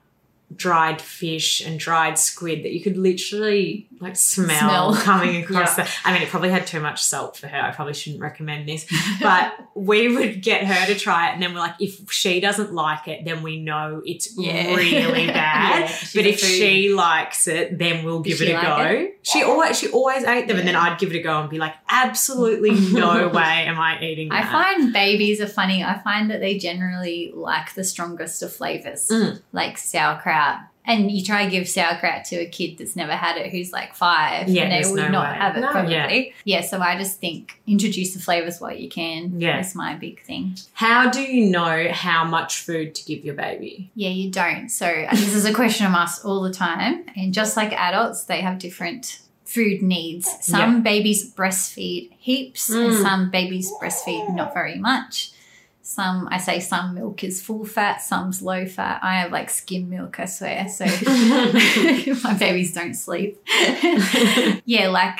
dried 0.54 1.02
fish 1.02 1.66
and 1.66 1.80
dried 1.80 2.20
squid 2.20 2.64
that 2.64 2.74
you 2.74 2.82
could 2.82 2.98
literally 2.98 3.88
like 4.00 4.16
smell, 4.16 4.94
Smell. 4.94 4.96
coming 5.04 5.44
across 5.44 5.78
Yeah. 5.78 5.86
the 5.86 5.90
I 6.04 6.14
mean 6.14 6.22
it 6.22 6.30
probably 6.30 6.50
had 6.50 6.68
too 6.68 6.80
much 6.80 7.02
salt 7.04 7.38
for 7.38 7.48
her. 7.48 7.58
I 7.60 7.72
probably 7.72 7.94
shouldn't 7.94 8.22
recommend 8.22 8.68
this. 8.68 8.86
But 9.22 9.54
we 9.76 10.14
would 10.16 10.42
get 10.42 10.66
her 10.66 10.86
to 10.94 11.00
try 11.00 11.30
it 11.30 11.34
and 11.34 11.42
then 11.44 11.54
we're 11.54 11.60
like 11.60 11.76
if 11.80 12.12
she 12.12 12.40
doesn't 12.40 12.74
like 12.74 13.08
it 13.08 13.26
then 13.26 13.42
we 13.44 13.60
know 13.62 14.02
it's 14.06 14.38
Yeah. 14.38 14.76
really 14.76 15.28
bad. 15.42 15.90
Yeah, 15.90 15.98
but 16.16 16.26
if 16.26 16.40
food- 16.42 16.48
she 16.50 16.94
likes 16.94 17.48
it 17.48 17.78
then 17.78 18.04
we'll 18.04 18.20
give 18.22 18.38
she 18.40 18.48
it 18.48 18.52
a 18.52 18.54
like 18.56 18.64
go. 18.90 18.96
it? 19.00 19.20
She 19.24 19.44
always 19.44 19.80
she 19.80 19.88
always 19.90 20.24
ate 20.24 20.48
them 20.48 20.58
and 20.58 20.68
then 20.68 20.76
I'd 20.76 21.00
give 21.00 21.12
it 21.14 21.18
a 21.20 21.22
go 21.24 21.40
and 21.42 21.50
be 21.50 21.58
like 21.58 21.74
absolutely 21.90 22.72
no 22.72 23.30
way 23.30 23.66
am 23.66 23.80
I 23.80 24.00
eating 24.04 24.32
I 24.32 24.44
find 24.46 24.92
babies 24.94 25.40
are 25.42 25.48
funny. 25.48 25.84
I 25.84 25.98
find 26.00 26.30
that 26.32 26.40
they 26.42 26.58
generally 26.58 27.32
like 27.34 27.74
the 27.76 27.84
strongest 27.84 28.44
of 28.44 28.54
flavors, 28.54 29.08
Mm. 29.10 29.42
like 29.52 29.78
sauerkraut. 29.78 30.60
And 30.88 31.12
you 31.12 31.24
try 31.24 31.46
to 31.46 31.50
give 31.52 31.68
sauerkraut 31.68 32.26
to 32.26 32.36
a 32.38 32.46
kid 32.46 32.78
that's 32.78 32.96
never 32.96 33.14
had 33.14 33.38
it, 33.38 33.52
who's 33.52 33.72
like 33.72 33.96
five, 33.96 34.48
Yeah, 34.50 34.64
and 34.64 34.72
they 34.86 34.90
would 34.90 34.98
no 35.02 35.10
not 35.10 35.32
way. 35.34 35.38
have 35.40 35.58
it 35.58 35.62
No. 35.62 35.72
probably. 35.72 36.34
Yeah. 36.44 36.62
so 36.62 36.80
I 36.80 36.98
just 36.98 37.20
think 37.20 37.60
introduce 37.66 38.14
the 38.14 38.20
flavors 38.20 38.60
while 38.62 38.76
you 38.76 38.88
can. 38.90 39.40
Yeah. 39.42 39.56
That's 39.58 39.74
my 39.76 39.96
big 39.96 40.22
thing. 40.24 40.56
How 40.74 41.10
do 41.10 41.22
you 41.22 41.50
know 41.50 41.90
how 41.92 42.24
much 42.26 42.60
food 42.62 42.94
to 42.96 43.06
give 43.06 43.26
your 43.26 43.36
baby? 43.36 43.92
Yeah, 43.96 44.10
you 44.10 44.30
don't. 44.32 44.70
So 44.70 44.86
this 45.12 45.34
is 45.34 45.46
a 45.46 45.54
question 45.54 45.86
I'm 45.88 45.96
asked 45.96 46.24
all 46.26 46.42
the 46.42 46.54
time, 46.54 47.06
and 47.16 47.34
just 47.34 47.58
like 47.58 47.74
adults, 47.74 48.26
they 48.26 48.42
have 48.42 48.60
different 48.60 49.20
food 49.44 49.82
needs. 49.82 50.28
Some 50.42 50.82
babies 50.84 51.32
breastfeed 51.34 52.12
heaps, 52.20 52.70
and 52.70 52.92
Mm. 52.92 53.02
some 53.02 53.30
babies 53.32 53.72
breastfeed 53.82 54.36
not 54.36 54.54
very 54.54 54.76
much. 54.76 55.32
Some, 55.88 56.28
I 56.32 56.40
say, 56.40 56.62
some 56.62 56.96
milk 56.96 57.24
is 57.24 57.44
full 57.44 57.64
fat, 57.64 58.02
some's 58.02 58.42
low 58.42 58.66
fat. 58.66 59.02
I 59.04 59.20
have 59.20 59.32
like 59.32 59.52
skim 59.52 59.88
milk, 59.88 60.20
I 60.20 60.26
swear. 60.26 60.68
So 60.68 60.84
my 62.24 62.36
babies 62.40 62.74
don't 62.74 62.96
sleep. 62.96 63.40
yeah, 64.66 64.88
like 64.88 65.20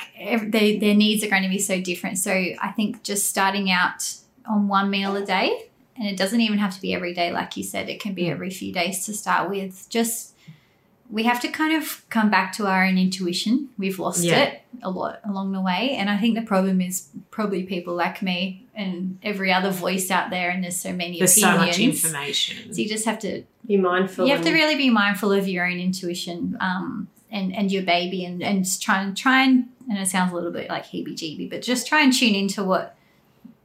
they, 0.50 0.76
their 0.76 0.96
needs 0.96 1.22
are 1.22 1.28
going 1.28 1.44
to 1.44 1.48
be 1.48 1.60
so 1.60 1.80
different. 1.80 2.18
So 2.18 2.32
I 2.32 2.72
think 2.74 3.04
just 3.04 3.28
starting 3.28 3.70
out 3.70 4.12
on 4.44 4.66
one 4.66 4.90
meal 4.90 5.14
a 5.14 5.24
day, 5.24 5.68
and 5.96 6.08
it 6.08 6.16
doesn't 6.16 6.40
even 6.40 6.58
have 6.58 6.74
to 6.74 6.80
be 6.80 6.92
every 6.92 7.14
day, 7.14 7.30
like 7.30 7.56
you 7.56 7.62
said, 7.62 7.88
it 7.88 8.00
can 8.00 8.14
be 8.14 8.24
mm. 8.24 8.32
every 8.32 8.50
few 8.50 8.72
days 8.72 9.06
to 9.06 9.14
start 9.14 9.48
with. 9.48 9.88
Just 9.88 10.34
we 11.08 11.22
have 11.22 11.40
to 11.42 11.48
kind 11.48 11.80
of 11.80 12.04
come 12.10 12.28
back 12.28 12.52
to 12.54 12.66
our 12.66 12.84
own 12.84 12.98
intuition. 12.98 13.68
We've 13.78 14.00
lost 14.00 14.24
Yeah. 14.24 14.42
it 14.42 14.62
a 14.82 14.90
lot 14.90 15.20
along 15.24 15.52
the 15.52 15.60
way. 15.60 15.94
And 15.96 16.10
I 16.10 16.18
think 16.18 16.34
the 16.34 16.42
problem 16.42 16.80
is 16.80 17.08
probably 17.30 17.62
people 17.62 17.94
like 17.94 18.20
me 18.20 18.65
and 18.76 19.18
every 19.22 19.52
other 19.52 19.70
voice 19.70 20.10
out 20.10 20.30
there, 20.30 20.50
and 20.50 20.62
there's 20.62 20.76
so 20.76 20.92
many 20.92 21.18
There's 21.18 21.40
so 21.40 21.48
opinions. 21.48 22.02
much 22.04 22.12
information. 22.12 22.72
So 22.74 22.80
you 22.82 22.88
just 22.88 23.04
have 23.06 23.18
to 23.20 23.42
be 23.66 23.76
mindful. 23.76 24.26
you 24.26 24.34
have 24.34 24.44
to 24.44 24.52
really 24.52 24.76
be 24.76 24.90
mindful 24.90 25.32
of 25.32 25.48
your 25.48 25.66
own 25.66 25.78
intuition 25.80 26.56
um, 26.60 27.08
and 27.30 27.54
and 27.56 27.72
your 27.72 27.82
baby 27.82 28.24
and 28.24 28.42
and 28.42 28.64
just 28.64 28.82
try 28.82 29.02
and 29.02 29.16
try 29.16 29.42
and 29.44 29.68
and 29.88 29.98
it 29.98 30.06
sounds 30.06 30.30
a 30.32 30.34
little 30.34 30.50
bit 30.52 30.68
like 30.68 30.84
heebie-jeebie 30.86 31.48
but 31.50 31.62
just 31.62 31.86
try 31.86 32.02
and 32.02 32.12
tune 32.12 32.34
into 32.34 32.62
what 32.62 32.96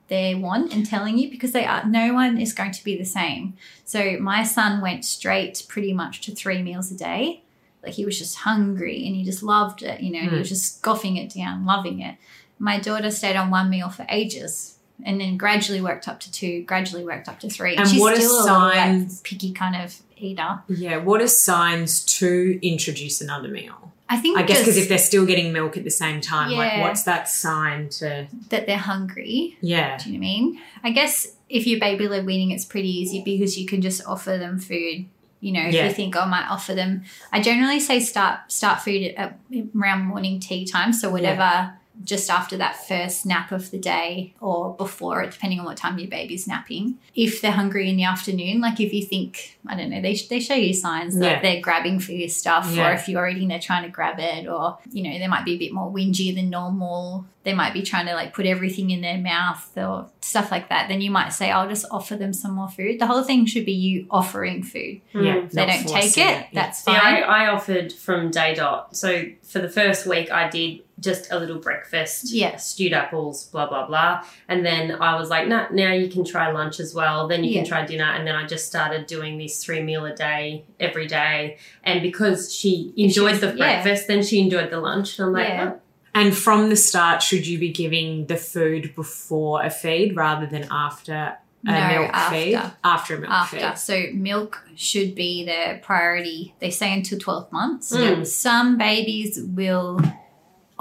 they 0.08 0.36
want 0.36 0.74
and 0.74 0.86
telling 0.86 1.18
you 1.18 1.30
because 1.30 1.52
they 1.52 1.66
are 1.66 1.86
no 1.86 2.14
one 2.14 2.38
is 2.40 2.54
going 2.54 2.72
to 2.72 2.84
be 2.84 2.98
the 2.98 3.06
same 3.06 3.54
so 3.86 4.18
my 4.20 4.44
son 4.44 4.82
went 4.82 5.06
straight 5.06 5.64
pretty 5.68 5.94
much 5.94 6.22
to 6.22 6.34
three 6.36 6.62
meals 6.62 6.92
a 6.92 6.96
day 6.98 7.42
like 7.84 7.94
he 7.94 8.04
was 8.06 8.18
just 8.20 8.38
hungry 8.40 9.06
and 9.08 9.16
he 9.16 9.24
just 9.24 9.42
loved 9.44 9.82
it 9.84 10.02
you 10.02 10.12
know 10.12 10.20
and 10.20 10.30
he 10.32 10.36
Mm. 10.36 10.40
was 10.40 10.50
just 10.50 10.78
scoffing 10.80 11.16
it 11.18 11.34
down 11.34 11.66
loving 11.66 12.02
it 12.02 12.16
my 12.60 12.80
daughter 12.80 13.10
stayed 13.12 13.36
on 13.36 13.50
one 13.50 13.70
meal 13.70 13.90
for 13.90 14.06
ages 14.10 14.78
and 15.06 15.20
then 15.22 15.38
gradually 15.38 15.82
worked 15.82 16.08
up 16.08 16.20
to 16.22 16.32
two 16.32 16.64
gradually 16.64 17.04
worked 17.04 17.28
up 17.28 17.40
to 17.40 17.50
three 17.50 17.76
And 17.76 17.88
she's 17.88 18.00
what 18.00 18.14
are 18.18 18.22
still 18.22 18.44
a 18.44 18.46
like, 18.46 18.74
signs- 18.76 19.22
picky 19.22 19.52
kind 19.52 19.76
of 19.84 19.96
eater 20.18 20.60
Yeah, 20.68 20.98
what 20.98 21.22
are 21.22 21.28
signs 21.28 22.04
to 22.20 22.60
introduce 22.62 23.22
another 23.22 23.48
meal? 23.48 23.92
I 24.10 24.18
think 24.18 24.38
I 24.38 24.44
guess 24.44 24.60
because 24.60 24.76
if 24.78 24.90
they're 24.90 24.98
still 24.98 25.26
getting 25.26 25.54
milk 25.54 25.78
at 25.78 25.84
the 25.86 25.90
same 25.90 26.20
time, 26.20 26.52
like 26.52 26.82
what's 26.82 27.04
that 27.04 27.30
sign 27.30 27.88
to? 28.00 28.28
that 28.50 28.66
they're 28.68 28.78
hungry. 28.78 29.58
Yeah, 29.62 29.98
Do 29.98 30.12
you 30.12 30.18
know 30.20 30.24
what 30.24 30.28
I 30.28 30.30
mean? 30.30 30.62
I 30.84 30.92
guess 30.92 31.28
if 31.48 31.66
you're 31.66 31.80
baby 31.80 32.08
led 32.10 32.26
weaning, 32.26 32.52
it's 32.52 32.66
pretty 32.66 32.90
easy 32.90 33.22
because 33.24 33.58
you 33.58 33.66
can 33.66 33.82
just 33.82 34.06
offer 34.06 34.38
them 34.38 34.60
food. 34.60 35.06
You 35.40 35.54
know, 35.54 35.62
if 35.66 35.74
Yeah. 35.74 35.88
you 35.88 35.94
think 35.94 36.16
"Oh, 36.18 36.22
I 36.22 36.26
might 36.26 36.48
offer 36.50 36.76
them, 36.76 37.04
I 37.32 37.42
generally 37.42 37.80
say 37.80 38.00
start 38.02 38.52
start 38.52 38.82
food 38.82 39.02
at, 39.14 39.18
at 39.18 39.40
around 39.76 40.02
morning 40.04 40.40
tea 40.42 40.66
time. 40.66 40.92
So 40.94 41.10
whatever, 41.10 41.74
just 42.04 42.30
after 42.30 42.58
that 42.58 42.76
first 42.88 43.26
nap 43.26 43.52
of 43.52 43.72
the 43.72 43.78
day 43.78 44.34
or 44.40 44.76
before 44.76 45.22
it, 45.22 45.32
depending 45.32 45.60
on 45.60 45.66
what 45.66 45.78
time 45.78 45.98
your 46.00 46.10
baby's 46.10 46.48
napping. 46.48 46.98
If 47.16 47.42
they're 47.42 47.52
hungry 47.52 47.90
in 47.90 47.98
the 47.98 48.04
afternoon, 48.06 48.62
like 48.62 48.80
if 48.80 48.94
you 48.94 49.06
think 49.06 49.58
I 49.68 49.76
don't 49.76 49.90
know, 49.90 50.02
they 50.02 50.16
they 50.30 50.40
show 50.40 50.56
you 50.56 50.74
signs 50.74 51.18
that 51.20 51.26
Yeah. 51.26 51.42
they're 51.42 51.62
grabbing 51.62 52.00
for 52.00 52.14
your 52.14 52.30
stuff, 52.30 52.72
Yeah. 52.74 52.90
or 52.90 52.94
if 52.94 53.08
you're 53.08 53.28
eating, 53.28 53.48
they're 53.48 53.60
trying 53.60 53.84
to 53.84 53.90
grab 53.90 54.20
it, 54.20 54.48
or 54.48 54.78
you 54.92 55.04
know, 55.04 55.18
they 55.20 55.28
might 55.28 55.46
be 55.46 55.54
a 55.54 55.58
bit 55.58 55.72
more 55.74 55.92
whingy 55.92 56.34
than 56.34 56.50
normal. 56.50 57.26
They 57.44 57.54
might 57.56 57.74
be 57.74 57.82
trying 57.82 58.06
to 58.06 58.14
like 58.14 58.34
put 58.34 58.46
everything 58.46 58.92
in 58.92 59.02
their 59.02 59.18
mouth 59.18 59.68
or 59.76 60.08
stuff 60.22 60.52
like 60.52 60.70
that. 60.70 60.88
Then 60.90 61.02
you 61.02 61.10
might 61.10 61.30
say, 61.30 61.50
I'll 61.50 61.68
just 61.68 61.86
offer 61.90 62.16
them 62.16 62.34
some 62.34 62.54
more 62.54 62.70
food. 62.70 63.00
The 63.00 63.08
whole 63.08 63.24
thing 63.24 63.48
should 63.48 63.66
be 63.66 63.72
you 63.72 64.06
offering 64.12 64.62
food. 64.64 65.02
yeah. 65.14 65.38
If 65.38 65.52
they 65.52 65.66
don't 65.66 65.78
take 65.80 65.88
forcing 65.88 66.28
it, 66.28 66.46
that's 66.54 66.84
See, 66.86 66.92
I, 66.92 67.00
fine. 67.00 67.24
I 67.24 67.48
offered 67.48 67.94
from 67.94 68.30
day 68.30 68.54
dot. 68.54 68.96
So 68.96 69.26
for 69.44 69.58
the 69.60 69.70
first 69.70 70.06
week, 70.06 70.32
I 70.32 70.50
did 70.50 70.82
just 71.02 71.32
a 71.32 71.38
little 71.40 71.58
breakfast, 71.60 72.32
Yeah. 72.32 72.56
stewed 72.58 72.94
apples, 72.94 73.46
blah 73.46 73.68
blah 73.68 73.88
blah, 73.88 74.24
and 74.48 74.66
then 74.66 74.92
I 75.02 75.16
was 75.20 75.30
like, 75.30 75.48
nah, 75.48 75.66
now 75.72 75.92
you 75.94 76.08
can 76.08 76.24
try 76.24 76.52
lunch 76.52 76.80
as 76.80 76.94
well. 76.94 77.28
Then 77.28 77.44
you 77.44 77.50
Yeah. 77.52 77.62
can 77.62 77.68
try 77.70 77.86
dinner, 77.86 78.06
and 78.06 78.26
then 78.26 78.36
I 78.36 78.46
just 78.48 78.68
started 78.68 79.08
doing 79.08 79.38
this 79.38 79.64
three 79.64 79.82
meal 79.82 80.06
a 80.06 80.16
day 80.16 80.64
every 80.80 81.08
day. 81.08 81.58
And 81.84 82.02
because 82.02 82.54
she 82.56 82.94
enjoyed 82.96 83.38
the 83.42 83.48
yeah. 83.48 83.54
breakfast, 83.56 84.08
then 84.08 84.24
she 84.24 84.40
enjoyed 84.40 84.70
the 84.70 84.80
lunch. 84.80 85.18
And 85.20 85.28
I'm 85.28 85.34
like, 85.34 85.48
Yeah. 85.50 85.72
oh, 85.76 85.80
And 86.14 86.36
from 86.36 86.70
the 86.70 86.76
start, 86.76 87.22
should 87.24 87.48
you 87.48 87.58
be 87.58 87.72
giving 87.72 88.28
the 88.28 88.36
food 88.38 88.94
before 88.96 89.64
a 89.64 89.70
feed 89.70 90.16
rather 90.16 90.46
than 90.46 90.68
after 90.70 91.38
a 91.66 91.72
No, 91.72 91.88
milk 92.02 92.12
after. 92.14 92.36
feed? 92.36 92.62
After 92.84 93.16
a 93.16 93.20
milk 93.20 93.32
after. 93.32 93.58
feed. 93.60 93.78
So 93.78 94.04
milk 94.14 94.62
should 94.76 95.16
be 95.16 95.46
the 95.46 95.80
priority. 95.82 96.54
They 96.60 96.70
say 96.70 96.94
until 96.94 97.18
12 97.18 97.52
months. 97.52 97.96
Mm. 97.96 98.28
Some 98.28 98.78
babies 98.78 99.40
will 99.42 100.02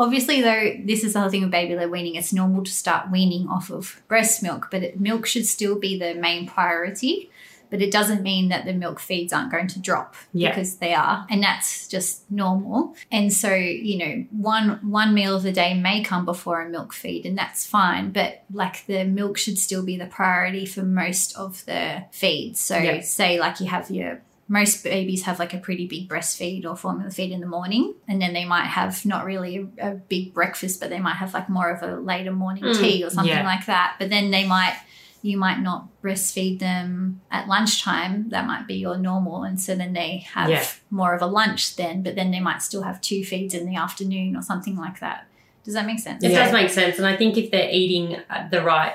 obviously 0.01 0.40
though 0.40 0.64
this 0.84 1.05
is 1.05 1.12
the 1.12 1.20
whole 1.20 1.30
thing 1.30 1.42
with 1.42 1.51
baby 1.51 1.74
led 1.76 1.90
weaning 1.90 2.14
it's 2.16 2.32
normal 2.32 2.64
to 2.64 2.72
start 2.72 3.11
weaning 3.11 3.46
off 3.48 3.70
of 3.70 4.01
breast 4.09 4.42
milk 4.42 4.68
but 4.70 4.82
it, 4.82 4.98
milk 5.01 5.26
should 5.26 5.46
still 5.46 5.78
be 5.78 5.98
the 5.98 6.14
main 6.14 6.46
priority 6.46 7.30
but 7.70 7.80
it 7.80 7.92
doesn't 7.92 8.22
mean 8.24 8.48
that 8.48 8.64
the 8.64 8.72
milk 8.72 8.98
feeds 8.98 9.32
aren't 9.32 9.53
going 9.53 9.68
to 9.68 9.78
drop 9.78 10.16
Yeah. 10.32 10.48
because 10.51 10.76
they 10.78 10.92
are 10.94 11.24
and 11.30 11.40
that's 11.42 11.86
just 11.86 12.28
normal 12.30 12.96
and 13.12 13.32
so 13.32 13.55
you 13.55 13.96
know 13.98 14.14
one 14.32 14.80
one 14.90 15.14
meal 15.14 15.36
of 15.36 15.42
the 15.44 15.53
day 15.53 15.74
may 15.74 16.03
come 16.03 16.24
before 16.24 16.62
a 16.62 16.68
milk 16.68 16.92
feed 16.92 17.26
and 17.26 17.36
that's 17.38 17.64
fine 17.66 18.11
but 18.11 18.42
like 18.53 18.86
the 18.86 19.05
milk 19.05 19.36
should 19.38 19.59
still 19.59 19.84
be 19.84 19.96
the 19.96 20.07
priority 20.07 20.66
for 20.66 20.82
most 20.82 21.36
of 21.36 21.64
the 21.66 22.05
feeds 22.11 22.59
so 22.59 22.76
Yeah. 22.76 23.01
say 23.03 23.38
like 23.38 23.61
you 23.61 23.66
have 23.66 23.90
your 23.90 24.20
most 24.59 24.82
babies 24.82 25.22
have 25.22 25.38
like 25.38 25.55
a 25.55 25.59
pretty 25.59 25.86
big 25.86 26.09
breastfeed 26.09 26.64
or 26.66 26.74
formula 26.76 27.09
feed 27.11 27.30
in 27.30 27.40
the 27.40 27.46
morning 27.46 27.94
and 28.09 28.20
then 28.20 28.32
they 28.34 28.44
might 28.44 28.66
have 28.66 29.07
not 29.07 29.24
really 29.24 29.68
a, 29.78 29.90
a 29.90 29.94
big 29.94 30.34
breakfast 30.34 30.80
but 30.80 30.90
they 30.90 30.98
might 30.98 31.14
have 31.22 31.32
like 31.32 31.48
more 31.48 31.70
of 31.70 31.80
a 31.88 31.94
later 32.01 32.32
morning 32.32 32.64
Mm, 32.64 32.80
tea 32.80 33.05
or 33.05 33.11
something 33.11 33.32
yeah. 33.32 33.44
like 33.55 33.64
that 33.66 33.94
but 34.01 34.11
then 34.11 34.32
they 34.32 34.44
might 34.46 34.76
you 35.22 35.36
might 35.36 35.61
not 35.61 35.86
breastfeed 36.03 36.59
them 36.59 37.20
at 37.30 37.46
lunchtime 37.46 38.28
that 38.30 38.44
might 38.46 38.66
be 38.66 38.74
your 38.74 38.96
normal 38.98 39.44
and 39.44 39.61
so 39.61 39.74
then 39.76 39.92
they 39.92 40.26
have 40.34 40.48
Yeah. 40.51 40.66
more 40.90 41.14
of 41.14 41.22
a 41.22 41.26
lunch 41.26 41.76
then 41.76 42.03
but 42.03 42.16
then 42.16 42.30
they 42.32 42.40
might 42.40 42.61
still 42.61 42.82
have 42.82 43.01
two 43.01 43.22
feeds 43.24 43.55
in 43.55 43.66
the 43.70 43.76
afternoon 43.76 44.34
or 44.34 44.42
something 44.42 44.76
like 44.76 44.98
that 45.01 45.26
does 45.64 45.74
that 45.74 45.86
make 45.86 46.01
sense 46.01 46.24
It 46.24 46.32
Yeah. 46.32 46.42
does 46.44 46.53
make 46.53 46.70
sense. 46.70 46.98
And 46.98 47.07
I 47.07 47.16
think 47.16 47.36
if 47.36 47.51
they're 47.53 47.70
eating 47.70 48.16
uh, 48.28 48.48
the 48.51 48.62
right 48.62 48.94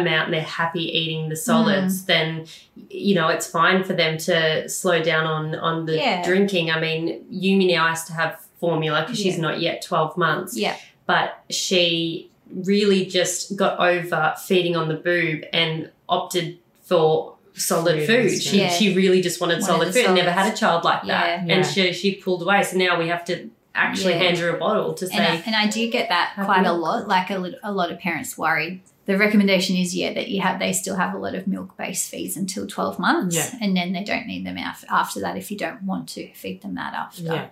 amount 0.00 0.26
and 0.26 0.34
they're 0.34 0.42
happy 0.42 0.84
eating 0.98 1.28
the 1.28 1.34
Mm. 1.34 1.38
solids, 1.38 2.04
then, 2.06 2.46
you 2.90 3.14
know, 3.14 3.28
it's 3.28 3.46
fine 3.46 3.84
for 3.84 3.92
them 3.92 4.16
to 4.18 4.68
slow 4.68 5.02
down 5.02 5.26
on, 5.26 5.54
on 5.54 5.86
the 5.86 5.96
Yeah. 5.96 6.22
drinking. 6.24 6.70
I 6.70 6.80
mean, 6.80 7.24
Yumi 7.32 7.68
now 7.74 7.86
has 7.88 8.04
to 8.04 8.12
have 8.12 8.38
formula 8.60 9.02
because 9.02 9.18
she's 9.18 9.38
not 9.38 9.60
yet 9.60 9.82
12 9.82 10.16
months. 10.16 10.56
yeah 10.56 10.76
but 11.04 11.42
she 11.50 12.30
really 12.54 13.04
just 13.04 13.56
got 13.56 13.78
over 13.80 14.34
feeding 14.46 14.76
on 14.76 14.86
the 14.88 14.94
boob 14.94 15.42
and 15.52 15.90
opted 16.08 16.58
for 16.82 17.34
solid 17.54 18.06
Food 18.06 18.30
food. 18.30 18.40
She 18.42 18.60
Yeah. 18.60 18.68
she 18.68 18.94
really 18.94 19.20
just 19.20 19.40
wanted, 19.40 19.54
Wanted 19.54 19.64
solid 19.66 19.92
food 19.94 20.04
and 20.06 20.14
never 20.14 20.30
had 20.30 20.52
a 20.52 20.56
child 20.56 20.84
like 20.84 21.02
that. 21.06 21.08
Yeah. 21.08 21.40
And 21.40 21.48
Yeah. 21.48 21.62
she 21.62 21.92
she 21.92 22.14
pulled 22.14 22.40
away. 22.42 22.62
So 22.62 22.76
now 22.78 22.96
we 22.98 23.08
have 23.08 23.24
to 23.26 23.50
actually 23.74 24.12
Yeah. 24.14 24.18
hand 24.20 24.38
her 24.38 24.48
a 24.50 24.58
bottle 24.58 24.94
to 24.94 25.06
say 25.08 25.14
And 25.16 25.24
I, 25.26 25.42
and 25.46 25.56
I 25.56 25.66
do 25.66 25.90
get 25.90 26.08
that 26.08 26.32
quite 26.36 26.64
a 26.66 26.72
lot. 26.72 27.08
Like 27.08 27.30
a, 27.30 27.52
a 27.64 27.72
lot 27.72 27.90
of 27.90 27.98
parents 27.98 28.38
worry. 28.38 28.80
The 29.04 29.18
recommendation 29.18 29.76
is 29.76 29.94
yeah 29.96 30.12
that 30.14 30.28
you 30.28 30.40
have 30.42 30.58
they 30.60 30.72
still 30.72 30.96
have 30.96 31.12
a 31.14 31.18
lot 31.18 31.34
of 31.34 31.46
milk 31.46 31.76
based 31.76 32.08
feeds 32.10 32.36
until 32.36 32.66
twelve 32.66 32.98
months, 32.98 33.34
Yeah. 33.36 33.58
and 33.60 33.76
then 33.76 33.92
they 33.92 34.04
don't 34.04 34.26
need 34.26 34.46
them 34.46 34.56
af- 34.58 34.84
after 34.88 35.20
that 35.20 35.36
if 35.36 35.50
you 35.50 35.56
don't 35.58 35.82
want 35.82 36.08
to 36.10 36.32
feed 36.34 36.62
them 36.62 36.74
that 36.76 36.94
after. 36.94 37.22
Yeah. 37.22 37.46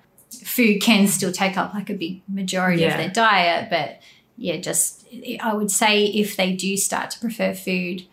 Food 0.45 0.81
can 0.81 1.09
still 1.09 1.33
take 1.33 1.57
up 1.57 1.75
like 1.75 1.91
a 1.91 1.95
big 1.95 2.23
majority 2.29 2.83
Yeah. 2.83 2.93
of 2.93 2.99
their 2.99 3.11
diet, 3.11 3.69
but 3.69 4.01
yeah, 4.37 4.59
just 4.59 5.07
I 5.43 5.53
would 5.55 5.71
say 5.73 6.05
if 6.07 6.37
they 6.37 6.53
do 6.53 6.77
start 6.77 7.11
to 7.11 7.19
prefer 7.21 7.53
food 7.53 8.05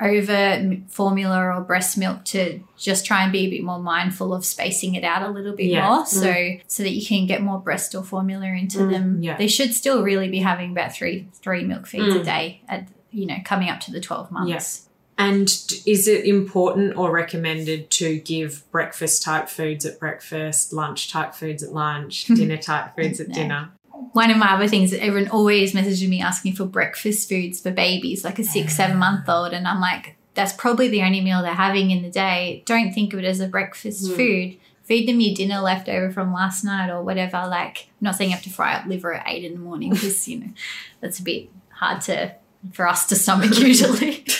over 0.00 0.76
formula 0.88 1.56
or 1.56 1.60
breast 1.60 1.96
milk 1.96 2.24
to 2.26 2.60
just 2.76 3.06
try 3.06 3.22
and 3.22 3.32
be 3.32 3.46
a 3.46 3.50
bit 3.50 3.62
more 3.62 3.78
mindful 3.78 4.34
of 4.34 4.44
spacing 4.44 4.94
it 4.94 5.04
out 5.04 5.22
a 5.22 5.30
little 5.30 5.54
bit 5.54 5.66
Yeah. 5.66 5.86
more 5.88 6.06
so 6.06 6.34
so 6.66 6.82
that 6.82 6.90
you 6.92 7.06
can 7.06 7.26
get 7.26 7.42
more 7.42 7.58
breast 7.60 7.94
or 7.94 8.02
formula 8.02 8.46
into 8.46 8.78
Mm, 8.78 8.90
them 8.90 9.22
yeah. 9.22 9.36
they 9.36 9.46
should 9.48 9.72
still 9.74 10.02
really 10.02 10.28
be 10.28 10.40
having 10.40 10.72
about 10.72 10.92
three 10.92 11.28
three 11.42 11.64
milk 11.64 11.86
feeds 11.86 12.14
a 12.14 12.18
Mm. 12.20 12.24
day 12.24 12.60
at 12.68 12.88
you 13.12 13.26
know 13.26 13.36
coming 13.44 13.68
up 13.70 13.80
to 13.80 13.92
the 13.92 14.00
12 14.00 14.30
months 14.32 14.88
And 15.16 15.48
is 15.86 16.08
it 16.08 16.24
important 16.24 16.96
or 16.96 17.12
recommended 17.12 17.88
to 17.92 18.18
give 18.18 18.68
breakfast 18.72 19.22
type 19.22 19.48
foods 19.48 19.86
at 19.86 20.00
breakfast, 20.00 20.72
lunch 20.72 21.08
type 21.08 21.34
foods 21.36 21.62
at 21.62 21.72
lunch, 21.72 22.24
dinner 22.38 22.56
type 22.56 22.96
foods 22.96 23.20
at 23.20 23.28
No. 23.28 23.34
dinner? 23.34 23.70
One 24.12 24.30
of 24.30 24.36
my 24.36 24.52
other 24.52 24.68
things 24.68 24.90
that 24.90 25.02
everyone 25.02 25.30
always 25.30 25.74
messages 25.74 26.06
me 26.08 26.20
asking 26.20 26.54
for 26.54 26.64
breakfast 26.64 27.28
foods 27.28 27.60
for 27.60 27.70
babies 27.70 28.24
like 28.24 28.38
a 28.38 28.44
six 28.44 28.76
seven 28.76 28.96
month 28.98 29.28
old. 29.28 29.52
And 29.52 29.66
i'm 29.66 29.80
like 29.80 30.16
that's 30.34 30.52
probably 30.52 30.88
the 30.88 31.02
only 31.02 31.20
meal 31.20 31.42
they're 31.42 31.54
having 31.54 31.90
in 31.92 32.02
the 32.02 32.10
day. 32.10 32.62
Don't 32.66 32.92
think 32.92 33.12
of 33.12 33.20
it 33.20 33.24
as 33.24 33.38
a 33.40 33.46
breakfast 33.46 34.04
Mm. 34.04 34.16
food. 34.16 34.56
Feed 34.82 35.08
them 35.08 35.20
your 35.20 35.34
dinner 35.34 35.60
left 35.60 35.88
over 35.88 36.10
from 36.10 36.32
last 36.34 36.64
night 36.64 36.90
or 36.90 37.02
whatever. 37.02 37.46
Like 37.48 37.86
I'm 38.00 38.04
not 38.04 38.16
saying 38.16 38.30
you 38.30 38.36
have 38.36 38.44
to 38.44 38.50
fry 38.50 38.74
up 38.74 38.86
liver 38.86 39.14
at 39.14 39.26
eight 39.28 39.44
in 39.44 39.52
the 39.54 39.60
morning 39.60 39.90
because 39.92 40.26
you 40.28 40.40
know 40.40 40.48
that's 41.00 41.20
a 41.20 41.22
bit 41.22 41.48
hard 41.70 42.00
to 42.02 42.34
for 42.72 42.88
us 42.88 43.06
to 43.06 43.14
stomach 43.16 43.56
usually. 43.58 44.24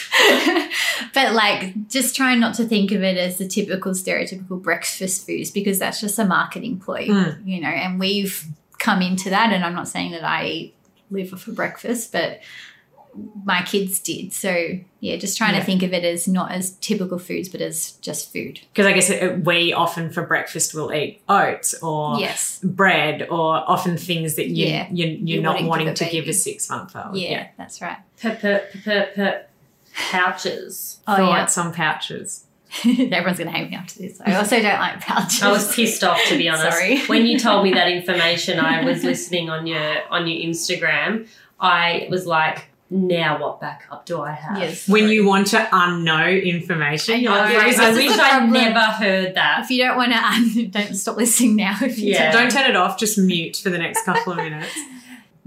But 1.12 1.32
like 1.34 1.88
just 1.88 2.16
try 2.16 2.34
not 2.34 2.54
to 2.56 2.64
think 2.64 2.90
of 2.90 3.02
it 3.02 3.16
as 3.16 3.38
the 3.38 3.46
typical 3.46 3.92
stereotypical 3.92 4.60
breakfast 4.60 5.26
foods 5.26 5.50
because 5.50 5.78
that's 5.78 6.00
just 6.00 6.18
a 6.18 6.24
marketing 6.24 6.78
ploy 6.80 7.06
Mm. 7.06 7.46
you 7.46 7.60
know 7.60 7.68
and 7.68 8.00
we've 8.00 8.44
come 8.84 9.00
into 9.02 9.30
that 9.30 9.48
and 9.52 9.64
i'm 9.64 9.74
not 9.74 9.88
saying 9.88 10.10
that 10.12 10.24
i 10.24 10.44
eat 10.46 10.74
liver 11.10 11.36
for 11.36 11.52
breakfast 11.52 12.12
but 12.12 12.40
my 13.44 13.62
kids 13.62 14.00
did 14.00 14.32
so 14.32 14.52
yeah 14.98 15.14
just 15.16 15.38
trying 15.38 15.54
Yeah. 15.54 15.60
to 15.60 15.66
think 15.66 15.82
of 15.84 15.92
it 15.92 16.04
as 16.04 16.26
not 16.26 16.50
as 16.50 16.72
typical 16.78 17.18
foods 17.20 17.48
but 17.48 17.60
as 17.60 17.92
just 18.08 18.32
food 18.32 18.58
Because 18.72 18.86
I 18.86 18.92
guess 18.92 19.08
it, 19.08 19.44
we 19.44 19.72
often 19.72 20.10
for 20.10 20.22
breakfast 20.26 20.74
will 20.74 20.92
eat 20.92 21.22
oats 21.28 21.74
or 21.80 22.18
yes 22.18 22.58
bread 22.64 23.28
or 23.30 23.54
often 23.70 23.96
things 23.96 24.34
that 24.34 24.48
you, 24.48 24.66
Yeah. 24.66 24.88
you, 24.90 25.06
you're 25.06 25.16
You 25.36 25.42
not 25.42 25.52
wouldn't 25.54 25.68
wanting 25.70 25.86
give 25.86 25.94
a 25.94 26.04
to 26.04 26.10
give 26.10 26.26
a 26.28 26.32
six 26.32 26.68
month 26.68 26.96
old. 26.96 27.16
yeah, 27.16 27.48
that's 27.56 27.80
right 27.80 27.98
per, 28.20 28.34
per, 28.34 28.62
per, 28.84 29.06
per 29.14 29.44
pouches. 30.10 30.98
oh 31.06 31.16
Thoughts 31.16 31.56
on 31.58 31.72
pouches. 31.72 32.46
Yeah 32.84 33.04
everyone's 33.16 33.38
gonna 33.38 33.50
hate 33.50 33.70
me 33.70 33.76
after 33.76 33.98
this 34.00 34.20
i 34.24 34.34
also 34.34 34.60
don't 34.60 34.78
like 34.80 35.00
pouches 35.00 35.42
I 35.42 35.50
was 35.52 35.74
pissed 35.74 36.02
off 36.02 36.20
to 36.28 36.36
be 36.38 36.48
honest. 36.54 36.76
Sorry. 36.76 36.98
when 37.06 37.26
you 37.26 37.38
told 37.38 37.64
me 37.64 37.72
that 37.74 37.88
information, 37.98 38.58
I 38.58 38.84
was 38.84 39.04
listening 39.04 39.50
on 39.50 39.66
your 39.66 40.02
on 40.10 40.26
your 40.26 40.40
Instagram. 40.50 41.28
I 41.60 42.08
was 42.10 42.26
like, 42.26 42.66
now 42.90 43.40
what 43.40 43.60
backup 43.60 44.04
do 44.06 44.20
I 44.20 44.32
have? 44.32 44.58
Yes. 44.58 44.88
When 44.88 45.08
you 45.08 45.24
want 45.26 45.46
to 45.48 45.56
unknow 45.72 46.42
information, 46.44 47.14
I 47.14 47.18
you're 47.18 47.32
know, 47.32 47.38
like, 47.38 47.56
I, 47.56 47.66
wish- 47.66 47.78
I 47.78 47.92
wish 47.94 48.18
I 48.18 48.46
never 48.46 48.80
heard 48.80 49.34
that. 49.36 49.60
if 49.64 49.70
you 49.70 49.82
don't 49.84 49.96
want 49.96 50.12
to 50.54 50.66
don't 50.66 50.94
stop 50.94 51.16
listening 51.16 51.56
now 51.56 51.76
if 51.80 51.98
you 51.98 52.12
Yeah. 52.12 52.32
don't 52.32 52.50
turn 52.50 52.68
it 52.68 52.76
off, 52.76 52.98
just 52.98 53.16
mute 53.18 53.56
for 53.56 53.70
the 53.70 53.78
next 53.78 54.04
couple 54.04 54.32
of 54.32 54.38
minutes. 54.38 54.76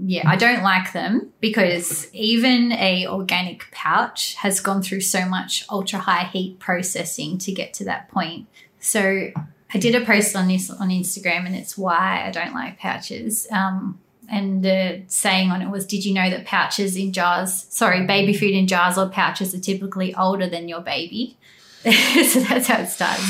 Yeah, 0.00 0.28
I 0.28 0.36
don't 0.36 0.62
like 0.62 0.92
them 0.92 1.32
because 1.40 2.08
even 2.12 2.70
a 2.72 3.08
organic 3.08 3.68
pouch 3.72 4.34
has 4.36 4.60
gone 4.60 4.80
through 4.80 5.00
so 5.00 5.24
much 5.24 5.64
ultra 5.68 5.98
high 5.98 6.24
heat 6.24 6.60
processing 6.60 7.38
to 7.38 7.52
get 7.52 7.74
to 7.74 7.84
that 7.86 8.08
point. 8.08 8.46
So 8.78 9.30
I 9.74 9.78
did 9.78 10.00
a 10.00 10.04
post 10.04 10.36
on 10.36 10.46
this 10.46 10.70
on 10.70 10.90
Instagram, 10.90 11.46
and 11.46 11.56
it's 11.56 11.76
why 11.76 12.24
I 12.24 12.30
don't 12.30 12.54
like 12.54 12.78
pouches. 12.78 13.48
Um, 13.50 13.98
and 14.30 14.62
the 14.62 15.02
saying 15.08 15.50
on 15.50 15.62
it 15.62 15.70
was, 15.70 15.84
"Did 15.84 16.04
you 16.04 16.14
know 16.14 16.30
that 16.30 16.46
pouches 16.46 16.96
in 16.96 17.12
jars, 17.12 17.66
sorry, 17.70 18.06
baby 18.06 18.34
food 18.34 18.52
in 18.52 18.68
jars 18.68 18.96
or 18.96 19.08
pouches 19.08 19.52
are 19.52 19.60
typically 19.60 20.14
older 20.14 20.48
than 20.48 20.68
your 20.68 20.80
baby?" 20.80 21.36
so 21.82 22.40
that's 22.40 22.68
how 22.68 22.80
it 22.80 22.88
starts. 22.88 23.22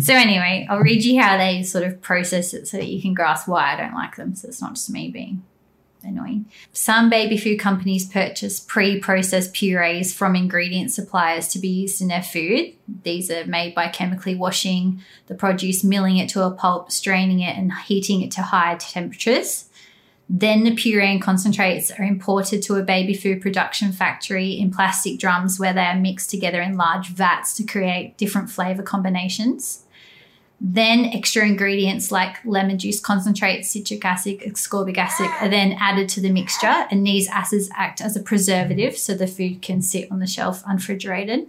So 0.00 0.14
anyway, 0.14 0.66
I'll 0.70 0.80
read 0.80 1.04
you 1.04 1.20
how 1.20 1.36
they 1.36 1.62
sort 1.62 1.84
of 1.84 2.00
process 2.00 2.54
it 2.54 2.68
so 2.68 2.76
that 2.76 2.88
you 2.88 3.02
can 3.02 3.14
grasp 3.14 3.48
why 3.48 3.72
I 3.72 3.76
don't 3.76 3.94
like 3.94 4.16
them. 4.16 4.34
So 4.34 4.48
it's 4.48 4.60
not 4.60 4.74
just 4.74 4.90
me 4.90 5.08
being 5.08 5.42
annoying. 6.04 6.46
Some 6.72 7.10
baby 7.10 7.36
food 7.36 7.58
companies 7.58 8.08
purchase 8.08 8.60
pre 8.60 8.98
processed 9.00 9.54
purees 9.54 10.14
from 10.14 10.36
ingredient 10.36 10.92
suppliers 10.92 11.48
to 11.48 11.58
be 11.58 11.68
used 11.68 12.00
in 12.00 12.08
their 12.08 12.22
food. 12.22 12.74
These 13.04 13.30
are 13.30 13.46
made 13.46 13.74
by 13.74 13.88
chemically 13.88 14.34
washing 14.34 15.02
the 15.26 15.34
produce, 15.34 15.84
milling 15.84 16.16
it 16.16 16.28
to 16.30 16.44
a 16.44 16.50
pulp, 16.50 16.90
straining 16.90 17.40
it, 17.40 17.56
and 17.56 17.72
heating 17.72 18.22
it 18.22 18.30
to 18.32 18.42
high 18.42 18.76
temperatures. 18.76 19.68
Then 20.28 20.64
the 20.64 20.74
puree 20.74 21.12
and 21.12 21.20
concentrates 21.20 21.90
are 21.90 22.04
imported 22.04 22.62
to 22.62 22.76
a 22.76 22.82
baby 22.82 23.12
food 23.12 23.42
production 23.42 23.92
factory 23.92 24.52
in 24.52 24.70
plastic 24.70 25.18
drums 25.18 25.60
where 25.60 25.74
they 25.74 25.84
are 25.84 25.98
mixed 25.98 26.30
together 26.30 26.62
in 26.62 26.76
large 26.76 27.08
vats 27.08 27.54
to 27.56 27.64
create 27.64 28.16
different 28.16 28.48
flavor 28.48 28.82
combinations. 28.82 29.84
Then 30.64 31.06
extra 31.06 31.44
ingredients 31.44 32.12
like 32.12 32.36
lemon 32.44 32.78
juice 32.78 33.00
concentrate, 33.00 33.64
citric 33.64 34.04
acid, 34.04 34.38
ascorbic 34.42 34.96
acid 34.96 35.26
are 35.40 35.48
then 35.48 35.72
added 35.72 36.08
to 36.10 36.20
the 36.20 36.30
mixture, 36.30 36.86
and 36.88 37.04
these 37.04 37.28
acids 37.28 37.68
act 37.74 38.00
as 38.00 38.14
a 38.14 38.22
preservative 38.22 38.96
so 38.96 39.14
the 39.14 39.26
food 39.26 39.60
can 39.60 39.82
sit 39.82 40.10
on 40.12 40.20
the 40.20 40.26
shelf 40.26 40.62
unrefrigerated. 40.64 41.48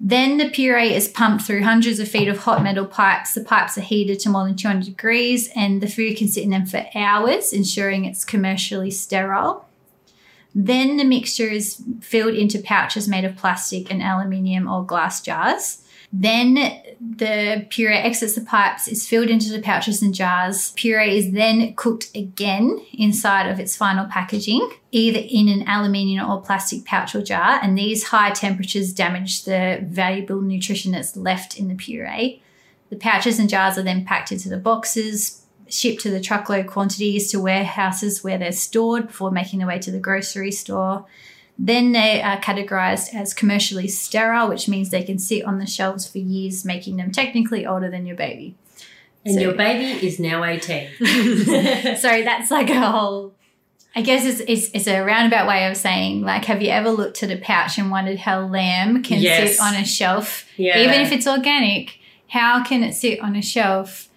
Then 0.00 0.38
the 0.38 0.50
puree 0.50 0.92
is 0.92 1.06
pumped 1.06 1.44
through 1.44 1.62
hundreds 1.62 2.00
of 2.00 2.08
feet 2.08 2.26
of 2.26 2.38
hot 2.38 2.64
metal 2.64 2.84
pipes. 2.84 3.34
The 3.34 3.44
pipes 3.44 3.78
are 3.78 3.82
heated 3.82 4.18
to 4.20 4.28
more 4.28 4.44
than 4.44 4.56
200 4.56 4.84
degrees, 4.84 5.48
and 5.54 5.80
the 5.80 5.88
food 5.88 6.16
can 6.16 6.26
sit 6.26 6.42
in 6.42 6.50
them 6.50 6.66
for 6.66 6.84
hours, 6.96 7.52
ensuring 7.52 8.04
it's 8.04 8.24
commercially 8.24 8.90
sterile. 8.90 9.66
Then 10.52 10.96
the 10.96 11.04
mixture 11.04 11.48
is 11.48 11.80
filled 12.00 12.34
into 12.34 12.58
pouches 12.58 13.06
made 13.06 13.24
of 13.24 13.36
plastic 13.36 13.88
and 13.88 14.02
aluminium 14.02 14.68
or 14.68 14.84
glass 14.84 15.20
jars. 15.20 15.84
Then 16.12 16.54
the 17.00 17.66
puree 17.68 17.96
exits 17.96 18.34
the 18.34 18.40
pipes, 18.40 18.88
is 18.88 19.06
filled 19.06 19.28
into 19.28 19.52
the 19.52 19.60
pouches 19.60 20.00
and 20.00 20.14
jars. 20.14 20.72
Puree 20.74 21.18
is 21.18 21.32
then 21.32 21.74
cooked 21.74 22.08
again 22.14 22.84
inside 22.94 23.48
of 23.48 23.60
its 23.60 23.76
final 23.76 24.06
packaging, 24.06 24.70
either 24.90 25.20
in 25.20 25.48
an 25.48 25.68
aluminium 25.68 26.28
or 26.28 26.40
plastic 26.40 26.86
pouch 26.86 27.14
or 27.14 27.22
jar. 27.22 27.60
And 27.62 27.76
these 27.76 28.04
high 28.04 28.30
temperatures 28.30 28.94
damage 28.94 29.44
the 29.44 29.80
valuable 29.84 30.40
nutrition 30.40 30.92
that's 30.92 31.16
left 31.16 31.58
in 31.58 31.68
the 31.68 31.74
puree. 31.74 32.42
The 32.88 32.96
pouches 32.96 33.38
and 33.38 33.50
jars 33.50 33.76
are 33.76 33.82
then 33.82 34.06
packed 34.06 34.32
into 34.32 34.48
the 34.48 34.56
boxes, 34.56 35.44
shipped 35.68 36.00
to 36.00 36.10
the 36.10 36.20
truckload 36.20 36.66
quantities 36.66 37.30
to 37.30 37.40
warehouses 37.40 38.24
where 38.24 38.38
they're 38.38 38.52
stored 38.52 39.08
before 39.08 39.30
making 39.30 39.58
their 39.58 39.68
way 39.68 39.78
to 39.78 39.90
the 39.90 39.98
grocery 39.98 40.52
store. 40.52 41.04
Then 41.60 41.90
they 41.92 42.22
are 42.22 42.34
uh, 42.36 42.40
categorized 42.40 43.12
as 43.14 43.34
commercially 43.34 43.88
sterile, 43.88 44.48
which 44.48 44.68
means 44.68 44.90
they 44.90 45.02
can 45.02 45.18
sit 45.18 45.44
on 45.44 45.58
the 45.58 45.66
shelves 45.66 46.06
for 46.06 46.18
years, 46.18 46.64
making 46.64 46.96
them 46.98 47.10
technically 47.10 47.66
older 47.66 47.90
than 47.90 48.06
your 48.06 48.14
baby. 48.16 48.54
And 49.24 49.34
So- 49.34 49.40
your 49.40 49.54
baby 49.54 50.06
is 50.06 50.20
now 50.20 50.44
18. 50.44 50.88
So 51.96 52.22
that's 52.22 52.50
like 52.50 52.70
a 52.70 52.80
whole. 52.80 53.34
I 53.96 54.02
guess 54.02 54.24
it's, 54.24 54.40
it's 54.46 54.70
it's 54.72 54.86
a 54.86 55.00
roundabout 55.02 55.48
way 55.48 55.66
of 55.68 55.76
saying 55.76 56.22
like, 56.22 56.44
have 56.44 56.62
you 56.62 56.68
ever 56.68 56.90
looked 56.90 57.22
at 57.24 57.30
a 57.32 57.36
pouch 57.36 57.78
and 57.78 57.90
wondered 57.90 58.18
how 58.20 58.42
lamb 58.46 59.02
can 59.02 59.18
Yes. 59.18 59.56
sit 59.56 59.60
on 59.60 59.74
a 59.74 59.84
shelf, 59.84 60.44
Yeah. 60.56 60.78
even 60.78 61.00
if 61.00 61.10
it's 61.10 61.26
organic? 61.26 61.98
How 62.28 62.62
can 62.62 62.84
it 62.84 62.92
sit 62.92 63.18
on 63.20 63.34
a 63.34 63.42
shelf 63.42 64.08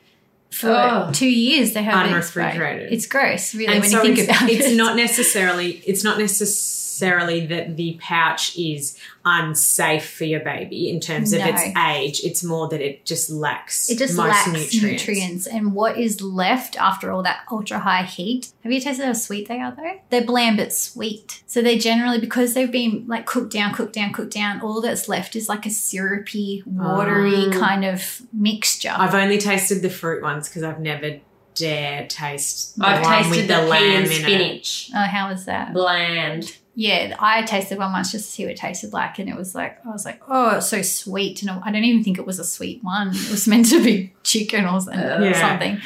for 0.51 0.69
Oh. 0.69 1.09
two 1.13 1.29
years? 1.29 1.73
They 1.73 1.81
have 1.81 2.05
Unrefrigerated. 2.07 2.91
It's 2.91 3.07
gross, 3.07 3.55
really, 3.55 3.73
and 3.73 3.81
when 3.81 3.89
so 3.89 4.03
you 4.03 4.13
think 4.15 4.29
about 4.29 4.43
it's 4.49 4.65
it. 4.65 4.65
It's 4.67 4.75
not 4.75 4.95
necessarily 4.95 5.81
it's 5.87 6.03
not 6.03 6.19
necessarily 6.19 6.77
that 7.01 7.75
the 7.77 7.97
pouch 8.01 8.57
is 8.57 8.97
unsafe 9.25 10.09
for 10.09 10.23
your 10.23 10.39
baby 10.39 10.89
in 10.89 10.99
terms 10.99 11.33
of 11.33 11.39
No. 11.39 11.47
its 11.47 11.61
age. 11.77 12.21
It's 12.23 12.43
more 12.43 12.67
that 12.69 12.81
it 12.81 13.05
just 13.05 13.29
lacks 13.29 13.89
It 13.89 13.97
just 13.97 14.15
most 14.15 14.29
lacks 14.29 14.47
nutrients. 14.47 14.81
nutrients. 15.07 15.47
And 15.47 15.73
what 15.73 15.97
is 15.97 16.21
left 16.21 16.75
after 16.79 17.11
all 17.11 17.23
that 17.23 17.41
ultra 17.51 17.79
high 17.79 18.03
heat? 18.03 18.51
Have 18.63 18.71
you 18.71 18.79
tasted 18.79 19.05
how 19.05 19.13
sweet 19.13 19.47
they 19.47 19.59
are 19.59 19.73
though? 19.75 19.99
They're 20.09 20.25
bland 20.25 20.57
but 20.57 20.73
sweet. 20.73 21.43
So 21.47 21.61
they 21.61 21.77
generally, 21.77 22.19
because 22.19 22.53
they've 22.53 22.71
been 22.71 23.05
like 23.07 23.25
cooked 23.25 23.51
down, 23.53 23.73
cooked 23.73 23.93
down, 23.93 24.13
cooked 24.13 24.33
down, 24.33 24.61
all 24.61 24.81
that's 24.81 25.07
left 25.09 25.35
is 25.35 25.49
like 25.49 25.65
a 25.65 25.69
syrupy, 25.71 26.63
watery 26.65 27.45
Oh. 27.47 27.51
kind 27.59 27.85
of 27.85 28.21
mixture. 28.33 28.93
I've 28.95 29.15
only 29.15 29.37
tasted 29.37 29.81
the 29.81 29.89
fruit 29.89 30.21
ones 30.23 30.47
because 30.47 30.63
I've 30.63 30.79
never 30.79 31.19
dare 31.53 32.07
taste 32.07 32.77
the 32.79 32.85
I've 32.87 33.01
one 33.03 33.13
tasted 33.23 33.29
with 33.37 33.47
the, 33.47 33.55
the, 33.55 33.61
lamb 33.67 33.83
and 33.83 34.05
in 34.05 34.11
it. 34.11 34.15
spinach. 34.21 34.89
Oh, 34.95 35.01
how 35.03 35.29
was 35.29 35.45
that? 35.45 35.73
Bland. 35.73 36.55
Yeah, 36.81 37.15
I 37.19 37.43
tasted 37.43 37.77
one 37.77 37.91
once 37.91 38.11
just 38.11 38.25
to 38.25 38.31
see 38.31 38.43
what 38.45 38.53
it 38.53 38.57
tasted 38.57 38.91
like, 38.91 39.19
and 39.19 39.29
it 39.29 39.35
was 39.35 39.53
like 39.53 39.85
I 39.85 39.89
was 39.89 40.03
like, 40.03 40.19
oh, 40.27 40.57
it's 40.57 40.67
so 40.67 40.81
sweet, 40.81 41.43
and 41.43 41.51
I 41.51 41.71
don't 41.71 41.83
even 41.83 42.03
think 42.03 42.17
it 42.17 42.25
was 42.25 42.39
a 42.39 42.43
sweet 42.43 42.83
one. 42.83 43.09
It 43.09 43.29
was 43.29 43.47
meant 43.47 43.67
to 43.69 43.83
be 43.83 44.13
chicken 44.23 44.65
or 44.65 44.79
something. 44.81 44.99
Yeah. 44.99 45.39
something. 45.49 45.79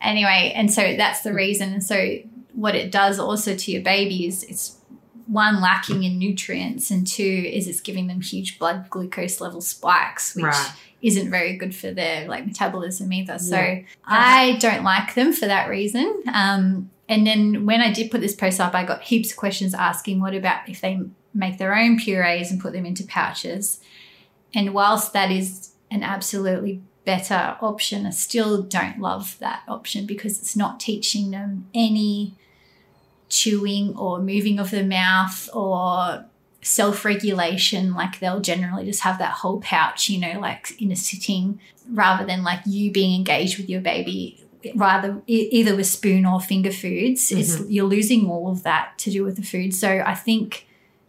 Anyway, 0.00 0.52
and 0.56 0.72
so 0.72 0.96
that's 0.96 1.20
the 1.20 1.32
reason. 1.32 1.72
And 1.72 1.84
so 1.84 2.16
what 2.54 2.74
it 2.74 2.90
does 2.90 3.20
also 3.20 3.54
to 3.54 3.70
your 3.70 3.82
baby 3.82 4.26
is 4.26 4.42
it's 4.42 4.76
one 5.26 5.60
lacking 5.60 6.02
in 6.02 6.18
nutrients, 6.18 6.90
and 6.90 7.06
two 7.06 7.22
is 7.52 7.68
it's 7.68 7.80
giving 7.80 8.08
them 8.08 8.20
huge 8.20 8.58
blood 8.58 8.90
glucose 8.90 9.40
level 9.40 9.60
spikes, 9.60 10.34
which 10.34 10.46
Right. 10.46 10.72
isn't 11.00 11.30
very 11.30 11.56
good 11.56 11.76
for 11.76 11.92
their 11.92 12.26
like 12.26 12.44
metabolism 12.44 13.12
either. 13.12 13.38
So 13.38 13.56
Yeah. 13.56 13.82
I 14.04 14.56
don't 14.58 14.82
like 14.82 15.14
them 15.14 15.32
for 15.32 15.46
that 15.46 15.68
reason. 15.68 16.24
Um, 16.34 16.90
and 17.10 17.26
then 17.26 17.66
when 17.66 17.80
I 17.80 17.92
did 17.92 18.08
put 18.08 18.20
this 18.20 18.36
post 18.36 18.60
up, 18.60 18.72
I 18.72 18.84
got 18.84 19.02
heaps 19.02 19.32
of 19.32 19.36
questions 19.36 19.74
asking, 19.74 20.20
what 20.20 20.32
about 20.32 20.68
if 20.68 20.80
they 20.80 21.00
make 21.34 21.58
their 21.58 21.76
own 21.76 21.98
purees 21.98 22.52
and 22.52 22.60
put 22.60 22.72
them 22.72 22.86
into 22.86 23.04
pouches? 23.04 23.80
And 24.54 24.72
whilst 24.72 25.12
that 25.12 25.32
is 25.32 25.72
an 25.90 26.04
absolutely 26.04 26.82
better 27.04 27.56
option, 27.60 28.06
I 28.06 28.10
still 28.10 28.62
don't 28.62 29.00
love 29.00 29.36
that 29.40 29.64
option 29.66 30.06
because 30.06 30.40
it's 30.40 30.56
not 30.56 30.78
teaching 30.78 31.32
them 31.32 31.66
any 31.74 32.36
chewing 33.28 33.96
or 33.96 34.20
moving 34.20 34.60
of 34.60 34.70
the 34.70 34.84
mouth 34.84 35.50
or 35.52 36.26
self 36.62 37.04
regulation. 37.04 37.92
Like 37.92 38.20
they'll 38.20 38.38
generally 38.38 38.84
just 38.84 39.00
have 39.00 39.18
that 39.18 39.32
whole 39.32 39.60
pouch, 39.60 40.08
you 40.08 40.20
know, 40.20 40.38
like 40.38 40.80
in 40.80 40.92
a 40.92 40.96
sitting 40.96 41.58
rather 41.90 42.24
than 42.24 42.44
like 42.44 42.60
you 42.66 42.92
being 42.92 43.16
engaged 43.16 43.58
with 43.58 43.68
your 43.68 43.80
baby 43.80 44.44
rather 44.74 45.22
either 45.26 45.74
with 45.76 45.86
spoon 45.86 46.26
or 46.26 46.40
finger 46.40 46.70
foods 46.70 47.32
it's 47.32 47.56
mm-hmm. 47.56 47.70
you're 47.70 47.86
losing 47.86 48.28
all 48.28 48.50
of 48.50 48.62
that 48.62 48.92
to 48.98 49.10
do 49.10 49.24
with 49.24 49.36
the 49.36 49.42
food 49.42 49.74
so 49.74 50.02
i 50.06 50.14
think 50.14 50.66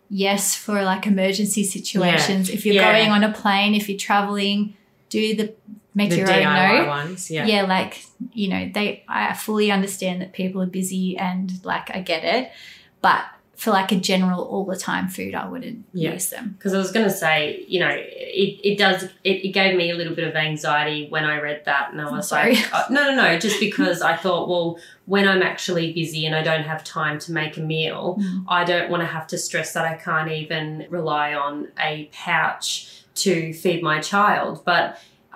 yes 0.09 0.55
for 0.55 0.83
like 0.83 1.05
emergency 1.07 1.63
situations 1.63 2.49
if 2.49 2.65
you're 2.65 2.75
Yeah. 2.75 2.91
going 2.91 3.09
on 3.11 3.23
a 3.23 3.33
plane 3.33 3.75
if 3.75 3.89
you're 3.89 3.97
traveling 3.97 4.75
do 5.09 5.35
the 5.35 5.53
make 5.93 6.09
The 6.09 6.17
your 6.17 6.27
DIY 6.27 6.69
own 6.69 6.77
note 6.77 6.87
ones, 6.87 7.29
yeah. 7.29 7.45
yeah. 7.45 7.63
like 7.63 8.05
you 8.33 8.47
know 8.47 8.69
they 8.73 9.03
i 9.07 9.33
fully 9.33 9.71
understand 9.71 10.21
that 10.21 10.31
people 10.31 10.61
are 10.61 10.67
busy 10.67 11.17
and 11.17 11.63
like 11.65 11.93
i 11.93 11.99
get 11.99 12.23
it 12.23 12.51
but 13.01 13.25
for 13.61 13.69
like 13.69 13.91
a 13.91 13.95
general 14.11 14.41
all 14.53 14.65
the 14.65 14.75
time 14.75 15.07
food 15.15 15.35
i 15.35 15.45
wouldn't 15.47 15.79
Yeah. 15.93 16.13
use 16.13 16.29
them 16.35 16.45
Because 16.57 16.73
I 16.73 16.79
was 16.85 16.91
going 16.91 17.05
to 17.11 17.15
say, 17.25 17.63
you 17.73 17.79
know, 17.83 17.93
it, 18.43 18.51
it 18.69 18.75
does, 18.83 19.03
it, 19.29 19.35
it 19.47 19.51
gave 19.59 19.73
me 19.81 19.91
a 19.91 19.95
little 19.99 20.15
bit 20.19 20.27
of 20.27 20.35
anxiety 20.35 20.99
when 21.13 21.25
I 21.25 21.35
read 21.47 21.59
that. 21.65 21.91
And 21.91 22.01
I 22.01 22.05
I'm 22.07 22.15
was 22.17 22.29
sorry. 22.29 22.55
like, 22.55 22.73
uh, 22.73 22.85
no, 22.89 23.01
no, 23.09 23.13
no, 23.23 23.27
just 23.47 23.59
because 23.67 24.01
I 24.01 24.15
thought, 24.23 24.49
well, 24.51 24.67
when 25.13 25.27
I'm 25.31 25.43
actually 25.51 25.93
busy 25.93 26.25
and 26.25 26.33
I 26.35 26.41
don't 26.49 26.63
have 26.63 26.81
time 26.83 27.19
to 27.25 27.29
make 27.41 27.53
a 27.57 27.61
meal, 27.75 28.17
Mm. 28.19 28.45
I 28.47 28.63
don't 28.71 28.89
want 28.89 29.01
to 29.01 29.07
have 29.17 29.27
to 29.33 29.37
stress 29.37 29.73
that 29.75 29.85
I 29.85 29.95
can't 30.07 30.31
even 30.31 30.87
rely 30.89 31.27
on 31.45 31.67
a 31.79 32.09
pouch 32.25 33.03
to 33.23 33.53
feed 33.53 33.83
my 33.83 33.97
child. 34.11 34.63
But 34.65 34.85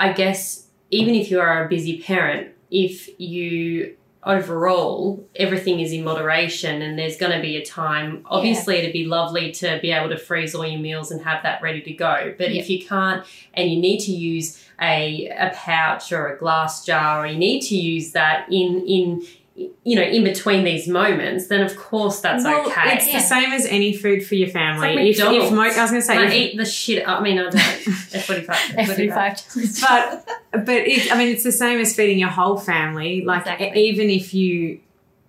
I 0.06 0.08
guess 0.14 0.66
even 0.90 1.14
if 1.22 1.30
you 1.32 1.40
are 1.46 1.66
a 1.66 1.70
busy 1.70 2.02
parent, 2.02 2.44
if 2.72 3.08
you 3.20 3.96
overall 4.26 5.28
everything 5.36 5.80
is 5.80 5.92
in 5.92 6.04
moderation 6.04 6.82
and 6.82 6.98
there's 6.98 7.18
going 7.18 7.32
to 7.32 7.42
be 7.42 7.58
a 7.58 7.66
time 7.66 8.26
obviously 8.26 8.78
it'd 8.78 8.92
be 8.92 9.06
lovely 9.06 9.52
to 9.52 9.80
be 9.82 9.92
able 9.92 10.10
to 10.10 10.18
freeze 10.18 10.56
all 10.56 10.66
your 10.66 10.80
meals 10.80 11.12
and 11.12 11.22
have 11.22 11.44
that 11.44 11.62
ready 11.62 11.82
to 11.82 11.94
go 11.94 12.34
but 12.38 12.52
if 12.52 12.70
you 12.70 12.84
can't 12.84 13.24
and 13.54 13.70
you 13.70 13.80
need 13.80 14.00
to 14.00 14.12
use 14.12 14.64
a, 14.82 15.28
a 15.30 15.52
pouch 15.54 16.12
or 16.12 16.28
a 16.28 16.38
glass 16.38 16.84
jar 16.84 17.24
or 17.24 17.28
you 17.28 17.38
need 17.38 17.62
to 17.62 17.76
use 17.76 18.14
that 18.14 18.48
in 18.52 18.84
in 18.88 19.26
you 19.56 19.96
know 19.96 20.02
in 20.02 20.24
between 20.26 20.66
these 20.66 20.86
moments 20.88 21.48
then 21.48 21.62
of 21.62 21.78
course 21.78 22.20
that's 22.20 22.44
Well, 22.44 22.68
okay 22.68 22.96
It's 22.96 23.08
Yeah. 23.08 23.20
the 23.20 23.26
same 23.26 23.52
as 23.54 23.66
any 23.66 23.96
food 23.96 24.26
for 24.26 24.36
your 24.36 24.50
family. 24.50 24.96
like 24.96 25.06
if, 25.08 25.20
if 25.20 25.52
mo- 25.52 25.62
I 25.62 25.68
was 25.68 25.76
going 25.92 26.02
to 26.02 26.02
say, 26.02 26.18
I 26.18 26.26
if- 26.26 26.34
eat 26.34 26.58
the 26.58 26.66
shit. 26.66 27.08
I 27.08 27.22
mean, 27.22 27.40
I 27.40 27.44
don't. 27.44 27.56
F45. 27.56 28.46
f45 28.86 29.82
but 29.82 30.66
but 30.66 30.76
it, 30.76 31.12
I 31.12 31.18
mean, 31.18 31.30
it's 31.30 31.44
the 31.44 31.52
same 31.52 31.80
as 31.80 31.96
feeding 31.96 32.20
your 32.20 32.30
whole 32.30 32.58
family. 32.58 33.24
Like 33.24 33.42
Exactly. 33.42 33.80
even 33.90 34.10
if 34.10 34.34
you, 34.34 34.80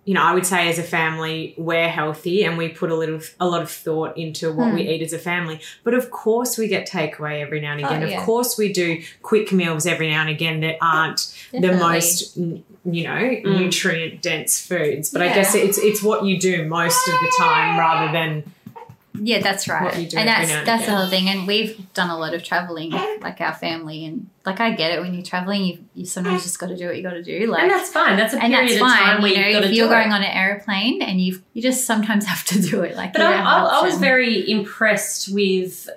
you 0.05 0.13
know, 0.13 0.23
I 0.23 0.33
would 0.33 0.45
say 0.45 0.69
as 0.69 0.79
a 0.79 0.83
family 0.83 1.53
we're 1.57 1.89
healthy 1.89 2.43
and 2.43 2.57
we 2.57 2.69
put 2.69 2.91
a 2.91 2.95
little 2.95 3.19
a 3.39 3.47
lot 3.47 3.61
of 3.61 3.69
thought 3.69 4.17
into 4.17 4.51
what 4.53 4.69
Hmm. 4.69 4.75
we 4.75 4.81
eat 4.89 5.01
as 5.01 5.13
a 5.13 5.19
family. 5.19 5.59
But 5.83 5.93
of 5.93 6.11
course, 6.11 6.57
we 6.57 6.67
get 6.67 6.87
takeaway 6.89 7.41
every 7.41 7.61
now 7.61 7.73
and 7.73 7.83
Oh, 7.83 7.87
again. 7.87 8.09
yeah. 8.09 8.19
Of 8.19 8.25
course, 8.25 8.57
we 8.57 8.71
do 8.73 9.01
quick 9.21 9.51
meals 9.53 9.85
every 9.85 10.09
now 10.09 10.21
and 10.21 10.29
again 10.29 10.59
that 10.61 10.77
aren't 10.81 11.33
the 11.53 11.73
most 11.73 12.37
n- 12.37 12.63
you 12.89 13.03
know 13.03 13.15
mm. 13.15 13.43
nutrient 13.59 14.21
dense 14.21 14.65
foods. 14.65 15.09
But 15.11 15.21
I 15.21 15.27
guess 15.33 15.53
it's 15.55 15.77
it's 15.77 16.01
what 16.01 16.23
you 16.25 16.39
do 16.39 16.65
most 16.65 17.07
of 17.07 17.13
the 17.13 17.33
time 17.37 17.77
rather 17.77 18.11
than 18.13 18.43
Yeah, 19.19 19.39
that's 19.41 19.67
right. 19.67 19.83
what 19.83 19.99
you 19.99 20.07
do 20.07 20.17
and 20.17 20.27
that's 20.27 20.49
and 20.51 20.65
that's 20.65 20.85
the 20.85 20.91
again. 20.91 20.97
whole 21.01 21.09
thing. 21.09 21.27
And 21.29 21.47
we've 21.47 21.91
done 21.93 22.09
a 22.09 22.17
lot 22.17 22.33
of 22.33 22.43
traveling, 22.43 22.91
like 23.21 23.41
our 23.41 23.53
family, 23.53 24.05
and 24.05 24.29
like 24.45 24.59
I 24.59 24.71
get 24.71 24.91
it 24.93 25.01
when 25.01 25.13
you're 25.13 25.23
traveling, 25.23 25.65
you, 25.65 25.83
you 25.95 26.05
sometimes 26.05 26.43
just 26.43 26.57
got 26.59 26.67
to 26.69 26.77
do 26.77 26.87
what 26.87 26.95
you 26.95 27.03
got 27.03 27.11
to 27.13 27.23
do. 27.23 27.47
Like, 27.47 27.63
And 27.63 27.71
that's 27.71 27.89
fine. 27.91 28.15
That's 28.15 28.33
a 28.33 28.41
and 28.41 28.53
period 28.53 28.69
that's 28.69 28.81
of 28.81 28.87
time 28.87 29.15
fine. 29.15 29.21
where 29.21 29.31
You 29.31 29.37
you've 29.37 29.45
know, 29.47 29.53
got 29.53 29.59
to 29.61 29.67
if 29.69 29.73
you're 29.75 29.89
going 29.89 30.09
it. 30.11 30.13
on 30.13 30.23
an 30.23 30.31
airplane 30.31 31.01
and 31.01 31.19
you 31.19 31.41
you 31.53 31.61
just 31.61 31.85
sometimes 31.85 32.25
have 32.33 32.43
to 32.45 32.61
do 32.61 32.81
it. 32.83 32.95
Like, 32.95 33.13
But 33.13 33.23
I, 33.23 33.33
I, 33.33 33.79
I 33.79 33.81
was 33.81 33.97
very 33.97 34.49
impressed 34.49 35.29
with 35.33 35.89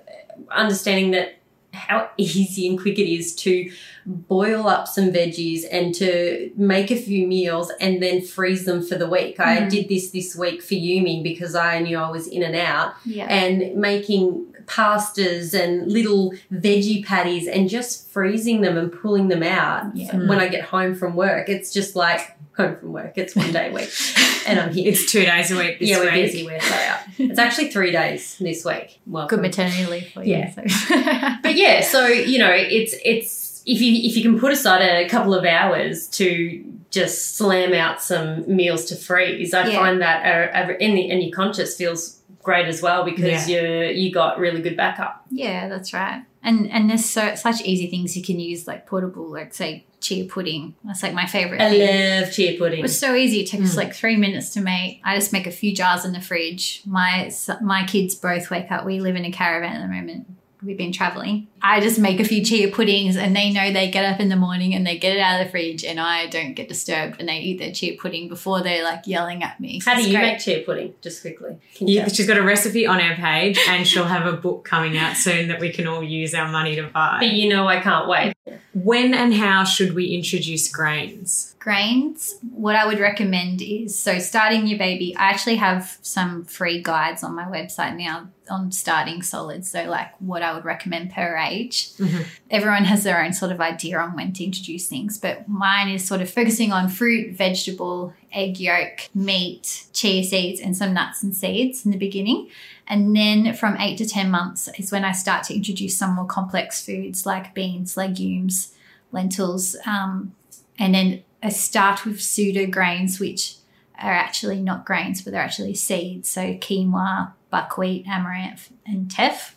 understanding 0.51 1.13
that 1.13 1.37
how 1.73 2.11
easy 2.17 2.67
and 2.69 2.79
quick 2.81 2.99
it 2.99 3.09
is 3.11 3.35
to 3.37 3.71
boil 4.07 4.67
up 4.67 4.89
some 4.89 5.13
veggies 5.13 5.63
and 5.71 5.95
to 5.95 6.51
make 6.57 6.91
a 6.91 6.97
few 6.97 7.27
meals 7.27 7.71
and 7.81 8.03
then 8.03 8.21
freeze 8.23 8.65
them 8.65 8.83
for 8.85 8.97
the 8.97 9.09
week. 9.09 9.39
I 9.39 9.59
Mhm. 9.59 9.71
did 9.71 9.89
this 9.89 10.11
this 10.11 10.35
week 10.35 10.63
for 10.63 10.75
Yumi 10.75 11.23
because 11.23 11.55
I 11.55 11.79
knew 11.81 11.97
I 11.97 12.11
was 12.11 12.27
in 12.27 12.43
and 12.43 12.57
out 12.57 12.95
yeah. 13.05 13.27
and 13.27 13.77
making 13.77 14.47
pastas 14.71 15.53
and 15.53 15.91
little 15.91 16.33
veggie 16.53 17.05
patties 17.05 17.49
and 17.49 17.69
just 17.69 18.09
freezing 18.11 18.61
them 18.61 18.77
and 18.79 18.93
pulling 18.93 19.29
them 19.29 19.43
out 19.43 19.95
Yeah. 19.97 20.17
when 20.17 20.39
I 20.39 20.49
get 20.49 20.63
home 20.65 20.95
from 20.95 21.17
work. 21.17 21.49
It's 21.49 21.73
just 21.73 21.97
like 21.97 22.37
home 22.57 22.77
from 22.77 22.93
work. 22.93 23.15
It's 23.17 23.35
one 23.35 23.53
day 23.53 23.71
a 23.71 23.73
week 23.73 23.91
and 24.47 24.61
I'm 24.61 24.73
here. 24.73 24.89
it's 24.91 25.11
two 25.11 25.25
days 25.25 25.51
a 25.51 25.57
week. 25.59 25.81
This 25.81 25.89
yeah, 25.91 25.99
we're 25.99 26.13
week. 26.13 26.25
busy. 26.27 26.45
We're 26.47 26.61
flat 26.61 26.89
out. 26.91 27.01
It's 27.19 27.39
actually 27.39 27.71
three 27.71 27.91
days 27.91 28.37
this 28.39 28.65
week. 28.65 29.01
Well, 29.07 29.27
Good 29.27 29.43
maternity 29.43 29.87
leave 29.87 30.09
for 30.13 30.23
you. 30.23 30.37
Yeah. 30.37 30.51
So. 30.55 30.63
but 31.43 31.55
yeah, 31.57 31.81
so 31.83 32.07
you 32.07 32.39
know, 32.39 32.51
it's 32.53 32.95
it's 33.05 33.63
if 33.67 33.81
you 33.81 34.09
if 34.09 34.17
you 34.17 34.23
can 34.23 34.39
put 34.39 34.53
aside 34.53 34.83
a 34.83 35.09
couple 35.09 35.35
of 35.35 35.45
hours 35.45 36.07
to 36.09 36.65
just 36.91 37.37
slam 37.37 37.73
out 37.73 38.03
some 38.03 38.45
meals 38.53 38.85
to 38.87 38.97
freeze, 38.97 39.53
I 39.55 39.67
Yeah. 39.69 39.79
find 39.79 40.01
that 40.01 40.27
uh, 40.27 40.59
uh, 40.73 40.77
and, 40.81 40.97
the, 40.97 41.11
and 41.11 41.23
your 41.23 41.31
conscious 41.33 41.77
feels 41.77 42.20
great 42.43 42.67
as 42.67 42.81
well 42.83 43.05
because 43.05 43.49
you 43.49 43.61
you 43.61 44.13
got 44.13 44.39
really 44.39 44.61
good 44.63 44.77
backup. 44.77 45.25
Yeah, 45.31 45.69
that's 45.69 45.93
right. 45.93 46.25
And 46.43 46.71
and 46.71 46.89
there's 46.89 47.05
so 47.09 47.35
such 47.35 47.61
easy 47.63 47.89
things 47.89 48.17
you 48.17 48.23
can 48.23 48.41
use 48.41 48.67
like 48.67 48.87
portable, 48.87 49.31
like 49.31 49.53
say 49.55 49.85
chia 50.01 50.25
pudding. 50.25 50.75
That's 50.85 51.03
like 51.03 51.13
my 51.13 51.27
favorite. 51.27 51.61
I 51.61 51.69
thing. 51.71 52.21
love 52.23 52.33
chia 52.33 52.59
pudding. 52.59 52.79
It 52.79 52.83
was 52.83 52.99
so 52.99 53.15
easy. 53.15 53.41
It 53.41 53.49
takes 53.49 53.73
Mm. 53.75 53.77
like 53.77 53.95
three 53.95 54.17
minutes 54.17 54.51
to 54.55 54.63
make. 54.63 55.03
I 55.05 55.15
just 55.17 55.33
make 55.35 55.47
a 55.47 55.51
few 55.51 55.75
jars 55.75 56.05
in 56.07 56.13
the 56.13 56.21
fridge. 56.21 56.83
My 56.87 57.31
my 57.61 57.85
kids 57.85 58.15
both 58.15 58.51
wake 58.51 58.71
up. 58.73 58.87
We 58.87 59.01
live 59.01 59.17
in 59.17 59.27
a 59.27 59.31
caravan 59.33 59.77
at 59.77 59.83
the 59.83 59.95
moment. 59.95 60.27
We've 60.63 60.77
been 60.77 60.93
traveling. 60.93 61.49
I 61.63 61.81
just 61.81 61.99
make 61.99 62.21
a 62.21 62.25
few 62.25 62.45
chia 62.45 62.71
puddings, 62.71 63.17
and 63.17 63.35
they 63.35 63.51
know 63.51 63.73
they 63.73 63.91
get 63.91 64.05
up 64.05 64.21
in 64.21 64.29
the 64.29 64.37
morning 64.37 64.75
and 64.75 64.87
they 64.87 64.99
get 64.99 65.17
it 65.17 65.21
out 65.21 65.41
of 65.41 65.47
the 65.47 65.51
fridge, 65.51 65.85
and 65.85 65.99
I 65.99 66.27
don't 66.27 66.55
get 66.55 66.69
disturbed, 66.69 67.17
and 67.19 67.29
they 67.29 67.39
eat 67.39 67.59
their 67.59 67.73
chia 67.73 67.97
pudding 67.97 68.29
before 68.29 68.63
they're 68.63 68.85
like 68.85 69.07
yelling 69.07 69.43
at 69.43 69.61
me. 69.61 69.81
How 69.85 69.95
do 69.95 70.03
you 70.03 70.17
great. 70.17 70.33
make 70.33 70.39
chia 70.41 70.63
pudding? 70.63 70.95
Just 71.01 71.23
quickly. 71.23 71.59
Yeah, 71.79 72.09
she's 72.09 72.27
got 72.27 72.37
a 72.37 72.43
recipe 72.43 72.87
on 72.87 73.01
our 73.01 73.15
page, 73.15 73.59
and 73.69 73.87
she'll 73.87 74.05
have 74.05 74.27
a 74.27 74.37
book 74.37 74.65
coming 74.65 74.99
out 74.99 75.17
soon 75.17 75.49
that 75.49 75.61
we 75.61 75.71
can 75.71 75.87
all 75.87 76.03
use 76.03 76.35
our 76.35 76.49
money 76.49 76.77
to 76.77 76.85
buy. 76.89 77.19
But 77.21 77.33
you 77.33 77.49
know, 77.49 77.67
I 77.67 77.81
can't 77.81 78.09
wait. 78.09 78.35
When 78.75 79.15
and 79.15 79.35
how 79.35 79.65
should 79.65 79.95
we 79.95 80.09
introduce 80.09 80.71
grains? 80.71 81.51
grains, 81.61 82.37
what 82.51 82.75
I 82.75 82.87
would 82.87 82.99
recommend 82.99 83.63
is 83.63 83.97
so 83.97 84.19
starting 84.19 84.67
your 84.67 84.79
baby. 84.79 85.15
I 85.15 85.29
actually 85.29 85.57
have 85.57 85.99
some 86.03 86.45
free 86.45 86.83
guides 86.83 87.23
on 87.23 87.35
my 87.35 87.45
website 87.45 87.97
now 87.97 88.29
on 88.51 88.73
starting 88.73 89.23
solids. 89.23 89.71
So, 89.71 89.85
like 89.85 90.11
what 90.19 90.43
I 90.43 90.53
would 90.53 90.65
recommend 90.65 91.13
per 91.13 91.37
age. 91.37 91.91
Mhm. 91.97 92.27
Everyone 92.51 92.85
has 92.85 93.05
their 93.05 93.23
own 93.23 93.33
sort 93.33 93.53
of 93.53 93.61
idea 93.61 93.99
on 93.99 94.15
when 94.15 94.33
to 94.35 94.45
introduce 94.45 94.87
things, 94.87 95.19
but 95.19 95.49
mine 95.49 95.89
is 95.89 96.07
sort 96.07 96.21
of 96.21 96.31
focusing 96.31 96.73
on 96.73 96.89
fruit, 96.89 97.37
vegetable, 97.37 98.13
egg 98.33 98.59
yolk, 98.59 99.09
meat, 99.15 99.85
chia 99.93 100.23
seeds, 100.25 100.61
and 100.61 100.77
some 100.77 100.93
nuts 100.93 101.23
and 101.23 101.35
seeds 101.35 101.85
in 101.85 101.93
the 101.93 101.99
beginning. 101.99 102.49
And 102.87 103.15
then 103.15 103.55
from 103.55 103.77
eight 103.79 103.99
to 103.99 104.07
10 104.07 104.31
months 104.31 104.69
is 104.77 104.91
when 104.91 105.05
I 105.05 105.13
start 105.13 105.45
to 105.45 105.55
introduce 105.55 105.97
some 105.97 106.15
more 106.17 106.27
complex 106.27 106.85
foods 106.85 107.25
like 107.25 107.55
beans, 107.55 107.97
legumes, 107.97 108.73
lentils, 109.13 109.77
um, 109.87 110.35
and 110.79 110.95
then 110.95 111.23
I 111.43 111.51
start 111.51 112.05
with 112.05 112.21
pseudo 112.21 112.67
grains, 112.67 113.21
which 113.21 113.57
are 113.99 114.13
actually 114.13 114.61
not 114.61 114.85
grains, 114.87 115.23
but 115.23 115.33
they're 115.33 115.43
actually 115.43 115.75
seeds. 115.75 116.29
So 116.29 116.55
quinoa, 116.55 117.33
buckwheat, 117.51 118.07
amaranth, 118.07 118.71
and 118.87 119.11
teff. 119.11 119.57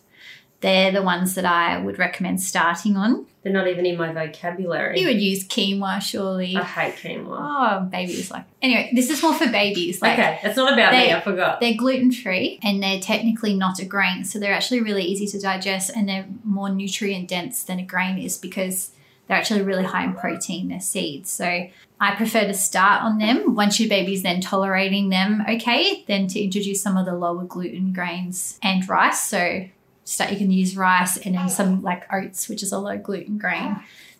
They're 0.61 0.93
the 0.93 1.01
ones 1.03 1.35
that 1.35 1.43
I 1.43 1.77
would 1.77 1.99
recommend 1.99 2.41
starting 2.41 2.95
on. 2.95 3.25
They're 3.41 3.51
not 3.51 3.67
even 3.67 3.85
in 3.85 3.97
my 3.97 4.13
vocabulary. 4.13 4.97
You 4.97 5.07
would 5.07 5.19
use 5.19 5.45
quinoa, 5.45 6.01
surely. 6.01 6.55
I 6.55 6.63
hate 6.63 6.95
quinoa. 6.95 7.37
Oh, 7.37 7.85
babies 7.87 8.31
like. 8.31 8.45
Anyway, 8.61 8.89
this 8.95 9.09
is 9.09 9.21
more 9.21 9.33
for 9.33 9.47
babies. 9.47 10.01
Like, 10.01 10.13
okay, 10.13 10.39
that's 10.41 10.55
not 10.55 10.71
about 10.71 10.93
me. 10.93 11.11
I 11.11 11.19
forgot. 11.19 11.59
They're 11.59 11.75
gluten 11.75 12.13
free 12.13 12.61
and 12.63 12.81
they're 12.81 13.01
technically 13.01 13.53
not 13.53 13.79
a 13.79 13.85
grain, 13.85 14.23
so 14.23 14.39
they're 14.39 14.53
actually 14.53 14.79
really 14.79 15.03
easy 15.03 15.27
to 15.27 15.39
digest 15.39 15.91
and 15.93 16.07
they're 16.07 16.27
more 16.45 16.69
nutrient 16.69 17.27
dense 17.27 17.61
than 17.63 17.79
a 17.79 17.85
grain 17.85 18.17
is 18.17 18.37
because 18.37 18.92
they're 19.27 19.37
actually 19.37 19.61
really 19.61 19.83
high 19.83 20.03
in 20.03 20.13
protein. 20.13 20.67
They're 20.69 20.79
seeds, 20.81 21.29
so 21.31 21.67
I 21.99 22.15
prefer 22.15 22.45
to 22.45 22.53
start 22.53 23.03
on 23.03 23.17
them. 23.17 23.55
Once 23.55 23.79
your 23.79 23.89
baby's 23.89 24.23
then 24.23 24.41
tolerating 24.41 25.09
them, 25.09 25.43
okay, 25.49 26.03
then 26.07 26.27
to 26.27 26.41
introduce 26.41 26.81
some 26.81 26.97
of 26.97 27.05
the 27.05 27.15
lower 27.15 27.45
gluten 27.45 27.93
grains 27.93 28.59
and 28.61 28.87
rice. 28.89 29.21
So 29.21 29.65
start 30.03 30.31
you 30.31 30.37
can 30.37 30.51
use 30.51 30.75
rice 30.75 31.15
and 31.17 31.35
then 31.35 31.47
some 31.47 31.81
like 31.81 32.11
oats, 32.11 32.49
which 32.49 32.61
is 32.61 32.73
a 32.73 32.79
low 32.79 32.97
gluten 32.97 33.37
grain. 33.37 33.77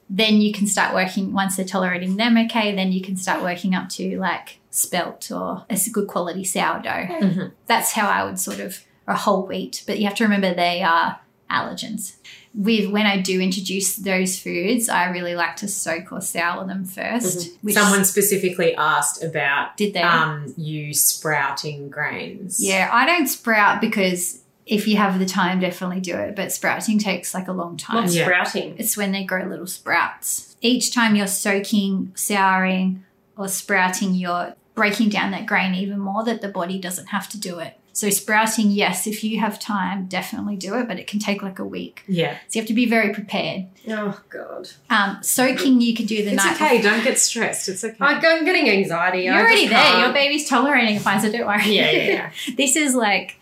Then 0.09 0.35
you 0.35 0.53
can 0.53 0.67
start 0.67 0.93
working 0.93 1.33
once 1.33 1.55
they're 1.57 1.65
tolerating 1.65 2.15
them, 2.17 2.37
okay. 2.37 2.73
Then 2.75 2.91
you 2.91 3.01
can 3.01 3.17
start 3.17 3.41
working 3.41 3.73
up 3.75 3.89
to 3.89 4.17
like 4.17 4.59
spelt 4.69 5.31
or 5.31 5.65
a 5.69 5.77
good 5.91 6.07
quality 6.07 6.43
sourdough. 6.43 7.07
Mhm. 7.09 7.51
That's 7.67 7.93
how 7.93 8.07
I 8.07 8.23
would 8.23 8.39
sort 8.39 8.59
of 8.59 8.85
or 9.07 9.15
whole 9.15 9.45
wheat. 9.45 9.83
But 9.85 9.99
you 9.99 10.05
have 10.07 10.15
to 10.15 10.23
remember 10.23 10.53
they 10.53 10.81
are 10.81 11.19
allergens. 11.53 12.15
With 12.55 12.91
when 12.91 13.05
I 13.07 13.19
do 13.19 13.41
introduce 13.41 13.95
those 13.95 14.37
foods, 14.39 14.87
I 14.89 15.09
really 15.09 15.33
like 15.35 15.55
to 15.57 15.67
soak 15.67 16.11
or 16.11 16.21
sour 16.21 16.67
them 16.67 16.85
1st 16.85 17.57
Which 17.61 17.73
Someone 17.75 18.05
specifically 18.05 18.75
asked 18.75 19.23
about 19.23 19.75
did 19.77 19.93
they? 19.93 20.01
um, 20.01 20.53
you 20.57 20.93
sprouting 20.93 21.89
grains. 21.89 22.63
yeah, 22.63 22.89
I 22.91 23.05
don't 23.05 23.27
sprout 23.27 23.81
because 23.81 24.41
if 24.65 24.87
you 24.87 24.97
have 24.97 25.19
the 25.19 25.25
time, 25.25 25.59
definitely 25.59 25.99
do 25.99 26.15
it. 26.15 26.35
But 26.35 26.51
sprouting 26.51 26.99
takes 26.99 27.33
like 27.33 27.47
a 27.47 27.53
long 27.53 27.75
time. 27.75 27.95
What's 27.97 28.15
Yeah. 28.15 28.25
sprouting? 28.25 28.75
It's 28.77 28.95
when 28.95 29.11
they 29.11 29.23
grow 29.23 29.45
little 29.45 29.67
sprouts. 29.67 30.55
Each 30.61 30.93
time 30.93 31.15
you're 31.15 31.27
soaking, 31.27 32.11
souring, 32.15 33.03
or 33.35 33.47
sprouting, 33.47 34.13
you're 34.13 34.55
breaking 34.75 35.09
down 35.09 35.31
that 35.31 35.45
grain 35.47 35.73
even 35.75 35.99
more 35.99 36.23
that 36.23 36.41
the 36.41 36.47
body 36.47 36.79
doesn't 36.79 37.07
have 37.07 37.27
to 37.29 37.37
do 37.39 37.59
it. 37.59 37.77
So 37.95 38.09
sprouting, 38.09 38.71
yes, 38.71 39.05
if 39.05 39.23
you 39.23 39.39
have 39.39 39.59
time, 39.59 40.07
definitely 40.07 40.55
do 40.55 40.73
it, 40.79 40.87
but 40.87 40.97
it 40.97 41.05
can 41.05 41.19
take 41.19 41.43
like 41.43 41.59
a 41.59 41.63
week. 41.65 42.03
Yeah. 42.07 42.33
So 42.47 42.57
you 42.57 42.61
have 42.61 42.67
to 42.67 42.73
be 42.73 42.87
very 42.87 43.13
prepared. 43.13 43.67
Oh 43.87 44.19
God, 44.29 44.67
Um, 44.89 45.19
soaking, 45.21 45.79
you 45.79 45.93
can 45.95 46.07
do 46.07 46.23
the 46.25 46.31
It's 46.33 46.43
night. 46.43 46.51
It's 46.53 46.61
okay. 46.61 46.77
before. 46.77 46.91
Don't 46.91 47.03
get 47.03 47.19
stressed. 47.19 47.69
It's 47.69 47.83
okay. 47.83 47.95
I'm 47.99 48.19
getting 48.45 48.67
anxiety. 48.67 49.25
You're 49.25 49.35
I 49.35 49.41
already 49.41 49.67
there. 49.67 49.77
can't. 49.77 49.99
Your 49.99 50.11
baby's 50.13 50.49
tolerating 50.49 50.95
it 50.95 51.01
fine, 51.03 51.21
so 51.21 51.31
don't 51.31 51.45
worry. 51.45 51.65
Yeah, 51.71 51.91
yeah, 51.91 52.03
yeah. 52.07 52.31
this 52.57 52.75
is 52.75 52.95
like, 52.95 53.39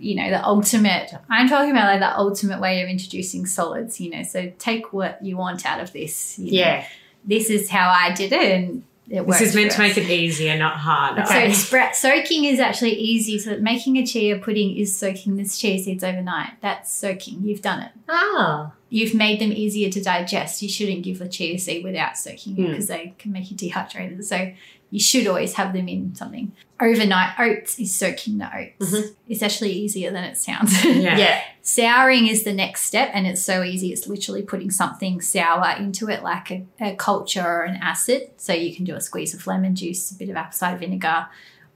you 0.00 0.16
know, 0.16 0.30
the 0.30 0.44
ultimate. 0.44 1.14
I'm 1.30 1.48
talking 1.48 1.70
about 1.70 1.86
like 1.86 2.00
the 2.00 2.18
ultimate 2.18 2.60
way 2.60 2.82
of 2.82 2.88
introducing 2.88 3.46
solids. 3.46 4.00
You 4.00 4.10
know, 4.10 4.22
so 4.24 4.52
take 4.58 4.92
what 4.92 5.24
you 5.24 5.36
want 5.36 5.64
out 5.64 5.80
of 5.80 5.92
this. 5.92 6.40
you 6.40 6.46
know. 6.50 6.58
yeah. 6.58 6.86
this 7.24 7.48
is 7.50 7.70
how 7.70 7.88
I 7.88 8.10
did 8.12 8.32
it, 8.32 8.50
and 8.50 8.82
it 9.12 9.26
this 9.26 9.40
is 9.42 9.54
meant 9.54 9.70
to 9.72 9.78
make 9.80 9.96
it 9.98 10.08
easier, 10.08 10.56
not 10.56 10.78
harder. 10.78 11.26
So 11.26 11.34
spra- 11.34 11.94
soaking 11.94 12.46
is 12.46 12.58
actually 12.58 12.94
easy. 12.94 13.38
So 13.38 13.58
making 13.58 13.98
a 13.98 14.06
chia 14.06 14.38
pudding 14.38 14.76
is 14.76 14.96
soaking 14.96 15.36
the 15.36 15.44
chia 15.44 15.78
seeds 15.78 16.02
overnight. 16.02 16.52
That's 16.62 16.92
soaking. 16.92 17.42
You've 17.44 17.60
done 17.62 17.82
it. 17.82 17.92
Ah. 18.08 18.72
You've 18.88 19.14
made 19.14 19.38
them 19.40 19.52
easier 19.52 19.90
to 19.90 20.02
digest. 20.02 20.62
You 20.62 20.68
shouldn't 20.68 21.02
give 21.02 21.18
the 21.18 21.28
chia 21.28 21.58
seed 21.58 21.84
without 21.84 22.16
soaking 22.16 22.54
it 22.58 22.62
Hmm. 22.62 22.70
because 22.70 22.86
they 22.88 23.14
can 23.18 23.32
make 23.32 23.50
you 23.50 23.56
dehydrated. 23.56 24.24
So 24.24 24.52
you 24.92 25.00
should 25.00 25.26
always 25.26 25.54
have 25.54 25.72
them 25.72 25.88
in 25.88 26.14
something. 26.14 26.52
Overnight 26.78 27.38
oats 27.38 27.78
is 27.80 27.94
soaking 27.94 28.38
the 28.38 28.46
oats. 28.56 28.92
Mhm. 28.92 29.14
It's 29.28 29.42
actually 29.42 29.72
easier 29.72 30.10
than 30.12 30.22
it 30.24 30.36
sounds. 30.36 30.84
Yeah. 30.84 31.16
Yeah. 31.16 31.40
Souring 31.62 32.26
is 32.26 32.44
the 32.44 32.52
next 32.52 32.82
step, 32.82 33.10
and 33.14 33.26
it's 33.26 33.40
so 33.42 33.62
easy. 33.62 33.92
It's 33.92 34.06
literally 34.06 34.42
putting 34.42 34.70
something 34.70 35.20
sour 35.20 35.76
into 35.78 36.08
it, 36.08 36.22
like 36.22 36.50
a, 36.50 36.64
a 36.80 36.94
culture 36.96 37.40
or 37.46 37.62
an 37.62 37.76
acid. 37.76 38.30
So 38.36 38.52
you 38.52 38.74
can 38.76 38.84
do 38.84 38.94
a 38.94 39.00
squeeze 39.00 39.32
of 39.34 39.46
lemon 39.46 39.74
juice, 39.74 40.10
a 40.10 40.14
bit 40.14 40.28
of 40.28 40.36
apple 40.36 40.52
cider 40.52 40.78
vinegar, 40.78 41.26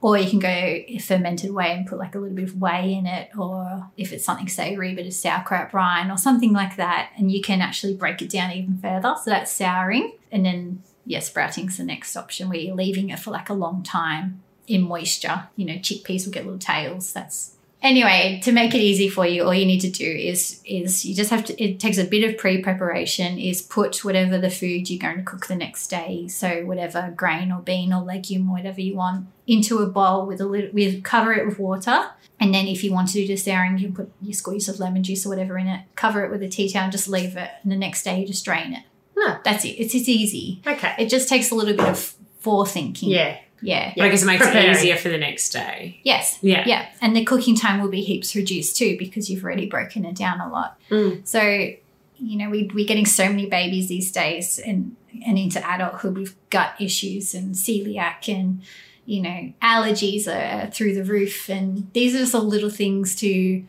or 0.01 0.17
you 0.17 0.29
can 0.29 0.39
go 0.39 0.47
a 0.49 0.99
fermented 0.99 1.51
whey 1.51 1.71
and 1.73 1.87
put 1.87 1.97
like 1.97 2.13
a 2.15 2.19
little 2.19 2.35
bit 2.35 2.43
of 2.45 2.59
whey 2.61 2.93
in 2.93 3.05
it, 3.07 3.29
or 3.37 3.87
if 3.97 4.11
it's 4.13 4.25
something 4.25 4.47
savory, 4.49 4.91
a 4.91 4.95
bit 4.95 5.07
of 5.07 5.13
sauerkraut 5.13 5.71
brine 5.71 6.11
or 6.11 6.17
something 6.17 6.53
like 6.53 6.75
that. 6.75 7.11
And 7.17 7.31
you 7.31 7.41
can 7.41 7.61
actually 7.61 7.95
break 7.95 8.21
it 8.21 8.29
down 8.29 8.51
even 8.51 8.77
further. 8.77 9.15
So 9.23 9.31
that's 9.31 9.51
souring. 9.51 10.13
And 10.31 10.45
then, 10.45 10.83
yeah, 11.07 11.19
sprouting's 11.19 11.77
the 11.77 11.83
next 11.83 12.15
option 12.15 12.49
where 12.49 12.59
you're 12.59 12.75
leaving 12.75 13.09
it 13.09 13.19
for 13.19 13.31
like 13.31 13.49
a 13.49 13.53
long 13.53 13.81
time 13.81 14.43
in 14.67 14.81
moisture. 14.81 15.47
You 15.55 15.65
know, 15.65 15.75
chickpeas 15.75 16.25
will 16.25 16.33
get 16.33 16.43
little 16.43 16.59
tails. 16.59 17.13
That's 17.13 17.55
anyway 17.81 18.41
to 18.43 18.51
make 18.51 18.73
it 18.73 18.79
easy 18.79 19.07
for 19.07 19.23
you 19.27 19.43
all 19.43 19.53
you 19.53 19.65
need 19.65 19.79
to 19.79 19.89
do 19.89 20.03
is 20.03 20.61
is 20.65 21.05
you 21.05 21.13
just 21.13 21.29
have 21.29 21.45
to 21.45 21.63
it 21.63 21.79
takes 21.79 21.99
a 21.99 22.03
bit 22.03 22.27
of 22.27 22.35
pre-preparation 22.35 23.37
is 23.37 23.61
put 23.61 24.03
whatever 24.03 24.39
the 24.39 24.49
food 24.49 24.89
you're 24.89 24.99
going 24.99 25.17
to 25.17 25.23
cook 25.23 25.45
the 25.45 25.55
next 25.55 25.87
day. 25.87 26.27
So 26.27 26.65
whatever 26.65 27.13
grain 27.15 27.51
or 27.51 27.61
bean 27.61 27.93
or 27.93 28.01
legume 28.01 28.51
whatever 28.51 28.81
you 28.81 28.95
want 28.95 29.27
into 29.45 29.79
a 29.79 29.87
bowl 29.87 30.25
with 30.25 30.41
a 30.41 30.45
little 30.45 30.71
with 30.73 31.03
cover 31.03 31.33
it 31.33 31.45
with 31.45 31.59
water. 31.59 32.09
And 32.39 32.53
then 32.53 32.67
if 32.67 32.83
you 32.83 32.91
want 32.91 33.07
to 33.09 33.13
do 33.13 33.27
the 33.27 33.37
souring 33.37 33.77
you 33.77 33.87
can 33.87 33.95
put 33.95 34.11
your 34.21 34.33
squeeze 34.33 34.67
of 34.67 34.79
lemon 34.79 35.03
juice 35.03 35.25
or 35.25 35.29
whatever 35.29 35.57
in 35.57 35.67
it. 35.67 35.81
Cover 35.95 36.25
it 36.25 36.31
with 36.31 36.43
a 36.43 36.49
tea 36.49 36.69
towel 36.69 36.83
and 36.83 36.91
just 36.91 37.07
leave 37.07 37.37
it. 37.37 37.51
And 37.63 37.71
the 37.71 37.77
next 37.77 38.03
day 38.03 38.19
you 38.19 38.27
just 38.27 38.43
drain 38.43 38.73
it 38.73 38.83
Huh. 39.19 39.39
that's 39.43 39.65
it 39.65 39.69
it's, 39.79 39.95
it's 39.95 40.07
easy 40.07 40.61
Okay. 40.65 40.93
it 40.99 41.09
just 41.09 41.27
takes 41.27 41.49
a 41.51 41.55
little 41.55 41.75
bit 41.75 41.87
of 41.87 42.13
forethinking 42.43 43.09
Yeah. 43.09 43.37
yeah 43.61 43.93
But 43.97 44.05
I 44.05 44.09
guess 44.09 44.23
it 44.23 44.27
makes 44.27 44.45
Preparing. 44.45 44.69
it 44.69 44.75
easier 44.77 44.95
for 44.95 45.09
the 45.09 45.17
next 45.17 45.49
day. 45.49 45.99
yes 46.03 46.37
Yeah. 46.41 46.63
yeah, 46.67 46.85
and 47.01 47.15
the 47.15 47.25
cooking 47.25 47.55
time 47.55 47.81
will 47.81 47.89
be 47.89 48.01
heaps 48.01 48.35
reduced 48.35 48.77
too 48.77 48.95
because 48.97 49.29
you've 49.29 49.43
already 49.43 49.65
broken 49.67 50.05
it 50.05 50.15
down 50.15 50.39
a 50.39 50.49
lot. 50.49 50.79
Mm. 50.91 51.27
So, 51.27 51.41
you 51.41 52.37
know, 52.37 52.49
we, 52.49 52.69
we're 52.73 52.85
getting 52.87 53.05
so 53.05 53.27
many 53.27 53.47
babies 53.47 53.87
these 53.89 54.11
days 54.11 54.59
and, 54.59 54.95
and 55.25 55.37
into 55.37 55.59
adulthood 55.67 56.17
with 56.17 56.35
gut 56.49 56.73
issues 56.79 57.33
and 57.33 57.53
celiac 57.55 58.27
and, 58.27 58.61
you 59.05 59.21
know, 59.21 59.53
allergies 59.61 60.27
are 60.27 60.69
through 60.71 60.93
the 60.95 61.03
roof. 61.03 61.47
And 61.49 61.91
these 61.93 62.15
are 62.15 62.19
just 62.19 62.33
little 62.33 62.69
things 62.71 63.15
to 63.17 63.63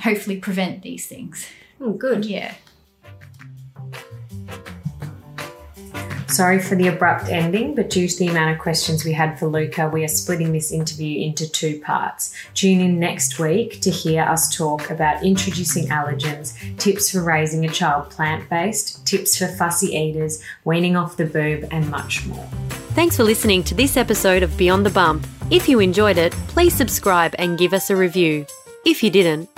hopefully 0.00 0.38
prevent 0.38 0.82
these 0.82 1.06
things. 1.06 1.46
Oh, 1.80 1.92
good. 1.92 2.24
Yeah. 2.24 2.54
Sorry 6.28 6.60
for 6.60 6.74
the 6.74 6.88
abrupt 6.88 7.30
ending, 7.30 7.74
but 7.74 7.88
due 7.88 8.06
to 8.06 8.18
the 8.18 8.28
amount 8.28 8.52
of 8.52 8.58
questions 8.58 9.04
we 9.04 9.12
had 9.12 9.38
for 9.38 9.46
Luca, 9.46 9.88
we 9.88 10.04
are 10.04 10.08
splitting 10.08 10.52
this 10.52 10.70
interview 10.70 11.24
into 11.24 11.50
two 11.50 11.80
parts. 11.80 12.34
Tune 12.54 12.80
in 12.80 13.00
next 13.00 13.38
week 13.38 13.80
to 13.80 13.90
hear 13.90 14.22
us 14.22 14.54
talk 14.54 14.90
about 14.90 15.24
introducing 15.24 15.88
allergens, 15.88 16.54
tips 16.78 17.10
for 17.10 17.22
raising 17.22 17.64
a 17.64 17.68
child 17.68 18.10
plant 18.10 18.48
based, 18.50 19.06
tips 19.06 19.38
for 19.38 19.48
fussy 19.48 19.96
eaters, 19.96 20.42
weaning 20.64 20.96
off 20.96 21.16
the 21.16 21.24
boob, 21.24 21.66
and 21.70 21.90
much 21.90 22.26
more. 22.26 22.46
Thanks 22.90 23.16
for 23.16 23.24
listening 23.24 23.62
to 23.64 23.74
this 23.74 23.96
episode 23.96 24.42
of 24.42 24.56
Beyond 24.58 24.84
the 24.84 24.90
Bump. 24.90 25.26
If 25.50 25.66
you 25.66 25.80
enjoyed 25.80 26.18
it, 26.18 26.32
please 26.48 26.74
subscribe 26.74 27.34
and 27.38 27.58
give 27.58 27.72
us 27.72 27.88
a 27.88 27.96
review. 27.96 28.44
If 28.84 29.02
you 29.02 29.08
didn't, 29.10 29.48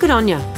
good 0.00 0.10
on 0.10 0.26
ya. 0.26 0.57